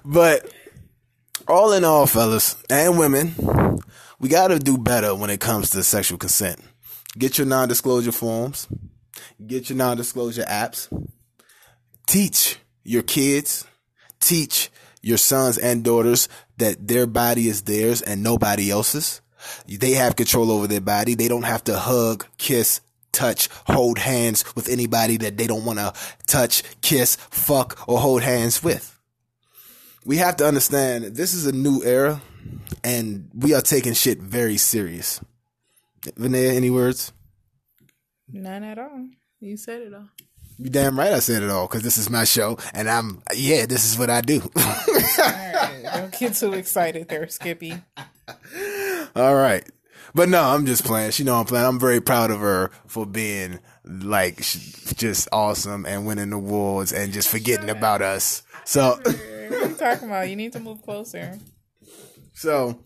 but 0.04 0.52
all 1.46 1.72
in 1.72 1.84
all, 1.84 2.06
fellas 2.06 2.56
and 2.68 2.98
women, 2.98 3.34
we 4.18 4.28
got 4.28 4.48
to 4.48 4.58
do 4.58 4.76
better 4.78 5.14
when 5.14 5.30
it 5.30 5.40
comes 5.40 5.70
to 5.70 5.82
sexual 5.82 6.18
consent. 6.18 6.60
Get 7.18 7.38
your 7.38 7.46
non-disclosure 7.46 8.12
forms. 8.12 8.68
Get 9.44 9.70
your 9.70 9.76
non-disclosure 9.76 10.44
apps. 10.44 10.88
Teach 12.06 12.58
your 12.84 13.02
kids. 13.02 13.66
Teach 14.20 14.70
your 15.02 15.18
sons 15.18 15.58
and 15.58 15.82
daughters 15.82 16.28
that 16.58 16.86
their 16.86 17.06
body 17.06 17.48
is 17.48 17.62
theirs 17.62 18.02
and 18.02 18.22
nobody 18.22 18.70
else's. 18.70 19.20
They 19.66 19.92
have 19.92 20.16
control 20.16 20.50
over 20.50 20.66
their 20.66 20.80
body. 20.80 21.14
They 21.14 21.28
don't 21.28 21.44
have 21.44 21.64
to 21.64 21.78
hug, 21.78 22.26
kiss, 22.36 22.80
touch, 23.12 23.48
hold 23.66 23.98
hands 23.98 24.44
with 24.54 24.68
anybody 24.68 25.16
that 25.18 25.36
they 25.36 25.46
don't 25.46 25.64
want 25.64 25.78
to 25.78 25.92
touch, 26.26 26.62
kiss, 26.82 27.16
fuck, 27.16 27.88
or 27.88 27.98
hold 27.98 28.22
hands 28.22 28.62
with. 28.62 28.98
We 30.04 30.16
have 30.18 30.36
to 30.36 30.46
understand 30.46 31.04
this 31.04 31.34
is 31.34 31.46
a 31.46 31.52
new 31.52 31.82
era 31.84 32.20
and 32.82 33.30
we 33.34 33.54
are 33.54 33.60
taking 33.60 33.92
shit 33.92 34.18
very 34.18 34.56
serious. 34.56 35.20
Vinaya, 36.02 36.54
any 36.54 36.70
words? 36.70 37.12
None 38.32 38.62
at 38.64 38.78
all. 38.78 39.08
You 39.40 39.56
said 39.56 39.82
it 39.82 39.94
all. 39.94 40.08
You 40.58 40.68
damn 40.68 40.98
right 40.98 41.12
I 41.12 41.20
said 41.20 41.42
it 41.42 41.48
all 41.48 41.66
because 41.66 41.82
this 41.82 41.96
is 41.96 42.10
my 42.10 42.24
show 42.24 42.58
and 42.74 42.88
I'm 42.90 43.22
yeah, 43.34 43.64
this 43.64 43.90
is 43.90 43.98
what 43.98 44.10
I 44.10 44.20
do. 44.20 44.42
Alright, 44.58 45.84
Don't 45.94 46.18
get 46.18 46.34
too 46.34 46.52
excited 46.52 47.08
there, 47.08 47.26
Skippy. 47.28 47.74
all 49.16 49.34
right. 49.34 49.66
But 50.14 50.28
no, 50.28 50.42
I'm 50.42 50.66
just 50.66 50.84
playing. 50.84 51.12
She 51.12 51.24
know 51.24 51.36
I'm 51.36 51.46
playing. 51.46 51.64
I'm 51.66 51.80
very 51.80 52.00
proud 52.00 52.30
of 52.30 52.40
her 52.40 52.70
for 52.86 53.06
being 53.06 53.60
like 53.84 54.36
just 54.36 55.28
awesome 55.32 55.86
and 55.86 56.04
winning 56.06 56.32
awards 56.32 56.92
and 56.92 57.12
just 57.12 57.28
forgetting 57.28 57.70
about 57.70 58.02
us. 58.02 58.42
So 58.64 58.98
What 59.02 59.06
are 59.06 59.68
you 59.68 59.74
talking 59.76 60.08
about? 60.08 60.28
You 60.28 60.36
need 60.36 60.52
to 60.52 60.60
move 60.60 60.82
closer. 60.82 61.38
So 62.34 62.80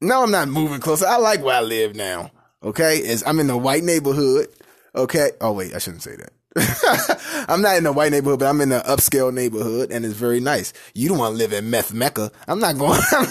no, 0.00 0.22
I'm 0.24 0.30
not 0.30 0.48
moving 0.48 0.80
closer. 0.80 1.06
I 1.06 1.16
like 1.18 1.42
where 1.44 1.56
I 1.56 1.60
live 1.60 1.94
now. 1.94 2.30
Okay, 2.66 2.96
is 2.98 3.22
I'm 3.26 3.38
in 3.40 3.46
the 3.46 3.56
white 3.56 3.84
neighborhood. 3.84 4.48
Okay. 4.94 5.30
Oh 5.40 5.52
wait, 5.52 5.74
I 5.74 5.78
shouldn't 5.78 6.02
say 6.02 6.16
that. 6.16 6.32
I'm 7.48 7.60
not 7.60 7.76
in 7.76 7.84
the 7.84 7.92
white 7.92 8.10
neighborhood, 8.12 8.38
but 8.40 8.46
I'm 8.48 8.60
in 8.62 8.70
the 8.70 8.80
upscale 8.80 9.32
neighborhood, 9.32 9.90
and 9.92 10.04
it's 10.06 10.14
very 10.14 10.40
nice. 10.40 10.72
You 10.94 11.08
don't 11.10 11.18
want 11.18 11.34
to 11.34 11.38
live 11.38 11.52
in 11.52 11.68
meth 11.70 11.92
mecca. 11.92 12.32
I'm 12.48 12.58
not 12.60 12.78
going. 12.78 12.98
I'm 13.12 13.26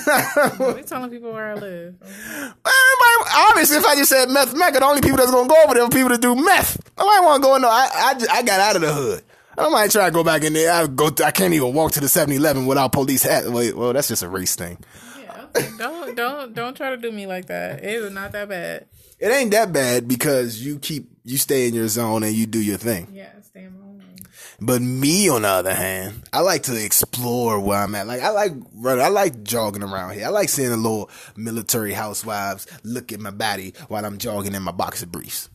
not, 0.60 0.76
We 0.76 0.84
telling 0.84 1.10
people 1.10 1.34
where 1.34 1.52
I 1.52 1.56
live. 1.56 1.96
Everybody, 2.02 3.32
obviously, 3.36 3.78
if 3.78 3.86
I 3.86 3.96
just 3.96 4.10
said 4.12 4.30
meth 4.30 4.56
mecca, 4.56 4.80
the 4.80 4.86
only 4.86 5.02
people 5.02 5.18
that's 5.18 5.32
gonna 5.32 5.50
go 5.50 5.56
over 5.66 5.74
there 5.74 5.84
are 5.84 5.90
people 5.90 6.10
that 6.10 6.22
do 6.22 6.36
meth. 6.36 6.78
Nobody 6.98 7.26
want 7.26 7.44
to 7.44 7.48
go 7.50 7.56
in 7.56 7.62
there. 7.64 7.72
I, 7.72 7.90
I, 7.94 8.14
just- 8.14 8.32
I 8.32 8.42
got 8.44 8.60
out 8.60 8.76
of 8.76 8.82
the 8.84 8.94
hood. 8.94 9.24
I 9.58 9.64
don't 9.64 9.72
might 9.72 9.90
try 9.90 10.06
to 10.06 10.12
go 10.12 10.24
back 10.24 10.44
in 10.44 10.54
there. 10.54 10.72
I 10.72 10.86
go. 10.88 11.10
I 11.24 11.32
can't 11.32 11.54
even 11.54 11.74
walk 11.74 11.94
to 11.94 12.00
the 12.02 12.08
7-Eleven 12.08 12.66
without 12.66 12.92
police 12.92 13.24
hat. 13.24 13.46
Wait, 13.48 13.76
well, 13.76 13.94
that's 13.94 14.08
just 14.10 14.22
a 14.22 14.28
race 14.30 14.56
thing. 14.56 14.78
Yeah, 15.20 15.46
okay. 15.56 15.70
Don't 15.78 16.16
don't 16.16 16.54
don't 16.54 16.76
try 16.78 16.90
to 16.92 16.98
do 16.98 17.12
me 17.12 17.26
like 17.26 17.48
that. 17.48 17.80
It 17.84 17.90
is 18.04 18.12
not 18.12 18.34
that 18.34 18.50
bad. 18.50 18.86
It 19.26 19.32
ain't 19.32 19.50
that 19.54 19.74
bad 19.74 20.08
because 20.08 20.64
you 20.64 20.78
keep 20.78 21.10
you 21.24 21.40
stay 21.40 21.68
in 21.68 21.74
your 21.74 21.88
zone 21.88 22.22
and 22.22 22.32
you 22.32 22.46
do 22.46 22.62
your 22.62 22.78
thing. 22.78 23.08
Yeah, 23.12 23.32
stay 23.42 23.64
in 23.64 23.74
my 23.74 23.88
lane. 23.88 24.18
But 24.62 24.84
me, 24.84 25.28
on 25.30 25.42
the 25.42 25.48
other 25.48 25.74
hand, 25.74 26.22
I 26.32 26.42
like 26.42 26.62
to 26.64 26.86
explore 26.86 27.60
where 27.60 27.80
I'm 27.80 27.96
at. 27.96 28.06
Like 28.06 28.22
I 28.22 28.30
like 28.30 28.52
running. 28.76 29.04
I 29.04 29.08
like 29.08 29.42
jogging 29.42 29.82
around 29.82 30.14
here. 30.14 30.28
I 30.28 30.30
like 30.30 30.50
seeing 30.50 30.70
the 30.70 30.78
little 30.78 31.10
military 31.36 31.94
housewives 31.94 32.68
look 32.84 33.12
at 33.12 33.20
my 33.20 33.32
body 33.32 33.74
while 33.88 34.06
I'm 34.06 34.20
jogging 34.20 34.54
in 34.54 34.62
my 34.62 34.72
boxer 34.72 35.08
briefs. 35.08 35.50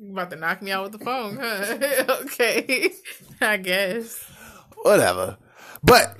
You 0.00 0.10
about 0.10 0.30
to 0.30 0.36
knock 0.36 0.62
me 0.62 0.72
out 0.72 0.90
with 0.90 0.98
the 0.98 1.04
phone, 1.04 1.38
huh? 1.40 2.16
okay, 2.22 2.90
I 3.40 3.56
guess. 3.56 4.20
Whatever. 4.82 5.36
But 5.84 6.16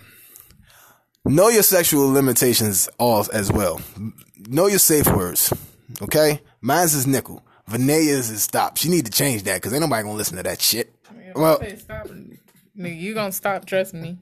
know 1.24 1.48
your 1.48 1.64
sexual 1.64 2.12
limitations 2.12 2.88
all 2.96 3.26
as 3.32 3.50
well. 3.50 3.80
Know 4.48 4.68
your 4.68 4.78
safe 4.78 5.08
words. 5.08 5.52
Okay? 6.02 6.40
Mine's 6.60 6.94
is 6.94 7.06
nickel. 7.06 7.44
Vanea's 7.68 8.30
is 8.30 8.42
stop. 8.42 8.76
She 8.76 8.88
need 8.88 9.06
to 9.06 9.12
change 9.12 9.44
that 9.44 9.56
because 9.56 9.72
ain't 9.72 9.82
nobody 9.82 10.02
gonna 10.02 10.16
listen 10.16 10.36
to 10.36 10.42
that 10.42 10.60
shit. 10.60 10.94
Well, 11.34 11.62
stop. 11.76 12.08
Nigga, 12.76 13.00
you 13.00 13.14
gonna 13.14 13.32
stop 13.32 13.66
trusting 13.66 14.00
me? 14.00 14.18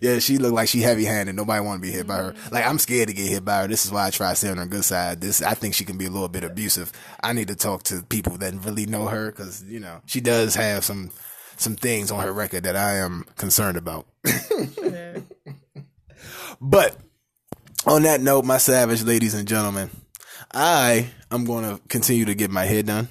yeah, 0.00 0.18
she 0.18 0.38
look 0.38 0.52
like 0.52 0.68
she 0.68 0.80
heavy 0.80 1.04
handed. 1.04 1.34
Nobody 1.34 1.60
want 1.64 1.82
to 1.82 1.86
be 1.86 1.92
hit 1.92 2.06
by 2.06 2.16
her. 2.16 2.34
Like 2.50 2.66
I'm 2.66 2.78
scared 2.78 3.08
to 3.08 3.14
get 3.14 3.28
hit 3.28 3.44
by 3.44 3.62
her. 3.62 3.68
This 3.68 3.84
is 3.84 3.92
why 3.92 4.06
I 4.06 4.10
try 4.10 4.30
to 4.30 4.36
stay 4.36 4.50
on 4.50 4.58
her 4.58 4.66
good 4.66 4.84
side. 4.84 5.20
This 5.20 5.42
I 5.42 5.54
think 5.54 5.74
she 5.74 5.84
can 5.84 5.98
be 5.98 6.06
a 6.06 6.10
little 6.10 6.28
bit 6.28 6.44
abusive. 6.44 6.92
I 7.22 7.32
need 7.32 7.48
to 7.48 7.56
talk 7.56 7.82
to 7.84 8.02
people 8.08 8.38
that 8.38 8.54
really 8.64 8.86
know 8.86 9.06
her 9.06 9.30
because 9.30 9.64
you 9.64 9.80
know 9.80 10.00
she 10.06 10.20
does 10.20 10.54
have 10.54 10.84
some 10.84 11.10
some 11.56 11.74
things 11.76 12.10
on 12.10 12.22
her 12.22 12.32
record 12.32 12.64
that 12.64 12.76
I 12.76 12.96
am 12.96 13.24
concerned 13.36 13.76
about. 13.76 14.06
Yeah. 14.82 15.20
But 16.60 16.96
on 17.86 18.02
that 18.02 18.20
note, 18.20 18.44
my 18.44 18.58
savage 18.58 19.04
ladies 19.04 19.34
and 19.34 19.46
gentlemen, 19.46 19.90
I 20.52 21.10
am 21.30 21.44
going 21.44 21.64
to 21.64 21.80
continue 21.88 22.24
to 22.26 22.34
get 22.34 22.50
my 22.50 22.64
hair 22.64 22.82
done. 22.82 23.08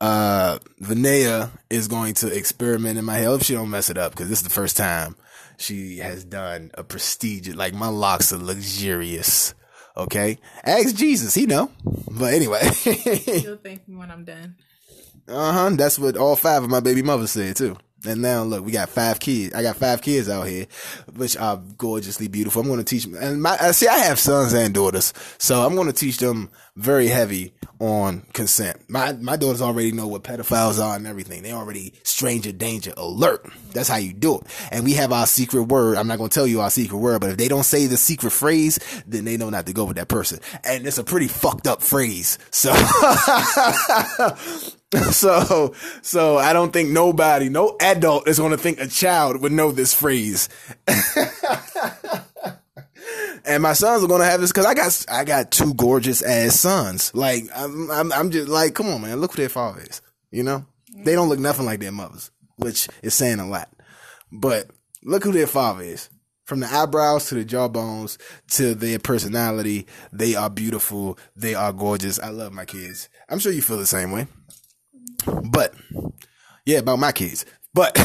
Uh, 0.00 0.58
Vanea 0.80 1.50
is 1.68 1.88
going 1.88 2.14
to 2.14 2.34
experiment 2.34 2.98
in 2.98 3.04
my 3.04 3.16
hair. 3.18 3.34
If 3.34 3.42
she 3.42 3.54
don't 3.54 3.70
mess 3.70 3.90
it 3.90 3.98
up, 3.98 4.12
because 4.12 4.28
this 4.28 4.38
is 4.38 4.44
the 4.44 4.50
first 4.50 4.76
time 4.76 5.16
she 5.58 5.98
has 5.98 6.24
done 6.24 6.70
a 6.74 6.82
prestigious. 6.84 7.54
Like 7.54 7.74
my 7.74 7.88
locks 7.88 8.32
are 8.32 8.38
luxurious. 8.38 9.54
Okay, 9.96 10.38
ask 10.64 10.94
Jesus, 10.94 11.34
he 11.34 11.44
know. 11.46 11.70
But 12.10 12.32
anyway, 12.32 12.62
You'll 12.84 13.56
thank 13.62 13.86
me 13.88 13.96
when 13.96 14.10
I'm 14.10 14.24
done. 14.24 14.56
uh 15.28 15.52
huh. 15.52 15.70
That's 15.76 15.98
what 15.98 16.16
all 16.16 16.36
five 16.36 16.62
of 16.62 16.70
my 16.70 16.80
baby 16.80 17.02
mothers 17.02 17.32
said 17.32 17.56
too. 17.56 17.76
And 18.06 18.22
now 18.22 18.44
look, 18.44 18.64
we 18.64 18.72
got 18.72 18.88
five 18.88 19.20
kids. 19.20 19.54
I 19.54 19.62
got 19.62 19.76
five 19.76 20.00
kids 20.00 20.28
out 20.28 20.46
here, 20.46 20.66
which 21.14 21.36
are 21.36 21.60
gorgeously 21.76 22.28
beautiful. 22.28 22.62
I'm 22.62 22.68
going 22.68 22.78
to 22.78 22.84
teach 22.84 23.04
them. 23.04 23.14
And 23.14 23.42
my, 23.42 23.56
I 23.60 23.72
see, 23.72 23.88
I 23.88 23.98
have 23.98 24.18
sons 24.18 24.54
and 24.54 24.72
daughters, 24.72 25.12
so 25.38 25.66
I'm 25.66 25.74
going 25.74 25.86
to 25.86 25.92
teach 25.92 26.18
them 26.18 26.50
very 26.76 27.08
heavy 27.08 27.52
on 27.78 28.22
consent. 28.32 28.88
My, 28.88 29.12
my 29.12 29.36
daughters 29.36 29.60
already 29.60 29.92
know 29.92 30.06
what 30.06 30.22
pedophiles 30.22 30.82
are 30.82 30.96
and 30.96 31.06
everything. 31.06 31.42
They 31.42 31.52
already 31.52 31.92
stranger 32.02 32.52
danger 32.52 32.92
alert. 32.96 33.46
That's 33.72 33.88
how 33.88 33.96
you 33.96 34.12
do 34.12 34.36
it. 34.36 34.42
And 34.70 34.84
we 34.84 34.94
have 34.94 35.12
our 35.12 35.26
secret 35.26 35.64
word. 35.64 35.98
I'm 35.98 36.06
not 36.06 36.18
going 36.18 36.30
to 36.30 36.34
tell 36.34 36.46
you 36.46 36.60
our 36.60 36.70
secret 36.70 36.98
word, 36.98 37.20
but 37.20 37.30
if 37.30 37.36
they 37.36 37.48
don't 37.48 37.64
say 37.64 37.86
the 37.86 37.98
secret 37.98 38.30
phrase, 38.30 38.78
then 39.06 39.24
they 39.24 39.36
know 39.36 39.50
not 39.50 39.66
to 39.66 39.72
go 39.72 39.84
with 39.84 39.96
that 39.96 40.08
person. 40.08 40.40
And 40.64 40.86
it's 40.86 40.98
a 40.98 41.04
pretty 41.04 41.28
fucked 41.28 41.66
up 41.66 41.82
phrase. 41.82 42.38
So, 42.50 42.72
so, 45.12 45.72
so 46.02 46.36
I 46.36 46.52
don't 46.52 46.72
think 46.72 46.90
nobody, 46.90 47.48
no 47.48 47.76
adult 47.80 48.26
is 48.26 48.38
going 48.38 48.50
to 48.50 48.58
think 48.58 48.80
a 48.80 48.88
child 48.88 49.40
would 49.40 49.52
know 49.52 49.70
this 49.70 49.94
phrase. 49.94 50.48
and 53.44 53.62
my 53.62 53.72
sons 53.72 54.02
are 54.02 54.08
going 54.08 54.20
to 54.20 54.26
have 54.26 54.40
this 54.40 54.50
because 54.50 54.66
I 54.66 54.74
got, 54.74 55.06
I 55.08 55.24
got 55.24 55.52
two 55.52 55.74
gorgeous 55.74 56.22
ass 56.22 56.58
sons. 56.58 57.14
Like, 57.14 57.44
I'm, 57.54 57.88
I'm, 57.90 58.12
I'm 58.12 58.30
just 58.30 58.48
like, 58.48 58.74
come 58.74 58.88
on, 58.88 59.02
man, 59.02 59.20
look 59.20 59.32
who 59.32 59.42
their 59.42 59.48
father 59.48 59.80
is. 59.80 60.02
You 60.32 60.42
know, 60.42 60.66
they 60.92 61.14
don't 61.14 61.28
look 61.28 61.38
nothing 61.38 61.66
like 61.66 61.78
their 61.78 61.92
mothers, 61.92 62.32
which 62.56 62.88
is 63.02 63.14
saying 63.14 63.38
a 63.38 63.48
lot. 63.48 63.68
But 64.32 64.70
look 65.04 65.22
who 65.22 65.32
their 65.32 65.46
father 65.46 65.82
is. 65.82 66.08
From 66.46 66.58
the 66.58 66.66
eyebrows 66.66 67.28
to 67.28 67.36
the 67.36 67.44
jawbones 67.44 68.18
to 68.48 68.74
their 68.74 68.98
personality, 68.98 69.86
they 70.12 70.34
are 70.34 70.50
beautiful. 70.50 71.16
They 71.36 71.54
are 71.54 71.72
gorgeous. 71.72 72.18
I 72.18 72.30
love 72.30 72.52
my 72.52 72.64
kids. 72.64 73.08
I'm 73.28 73.38
sure 73.38 73.52
you 73.52 73.62
feel 73.62 73.78
the 73.78 73.86
same 73.86 74.10
way. 74.10 74.26
But 75.22 75.74
yeah, 76.66 76.78
about 76.78 76.98
my 76.98 77.12
kids. 77.12 77.44
But 77.74 77.98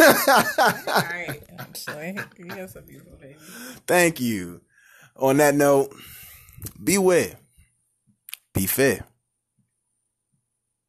Alright. 0.00 1.42
I'm 1.58 1.74
sorry. 1.74 2.16
You 2.38 2.54
have 2.54 2.70
some 2.70 2.84
beautiful 2.84 3.16
baby. 3.20 3.36
thank 3.86 4.20
you. 4.20 4.60
On 5.16 5.36
that 5.38 5.54
note, 5.54 5.94
beware. 6.82 7.36
Be 8.54 8.66
fair. 8.66 9.04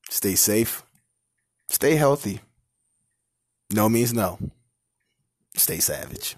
Stay 0.10 0.36
safe. 0.36 0.84
Stay 1.70 1.96
healthy. 1.96 2.40
No 3.72 3.90
means 3.90 4.14
no. 4.14 4.40
Stay 5.56 5.80
savage. 5.80 6.36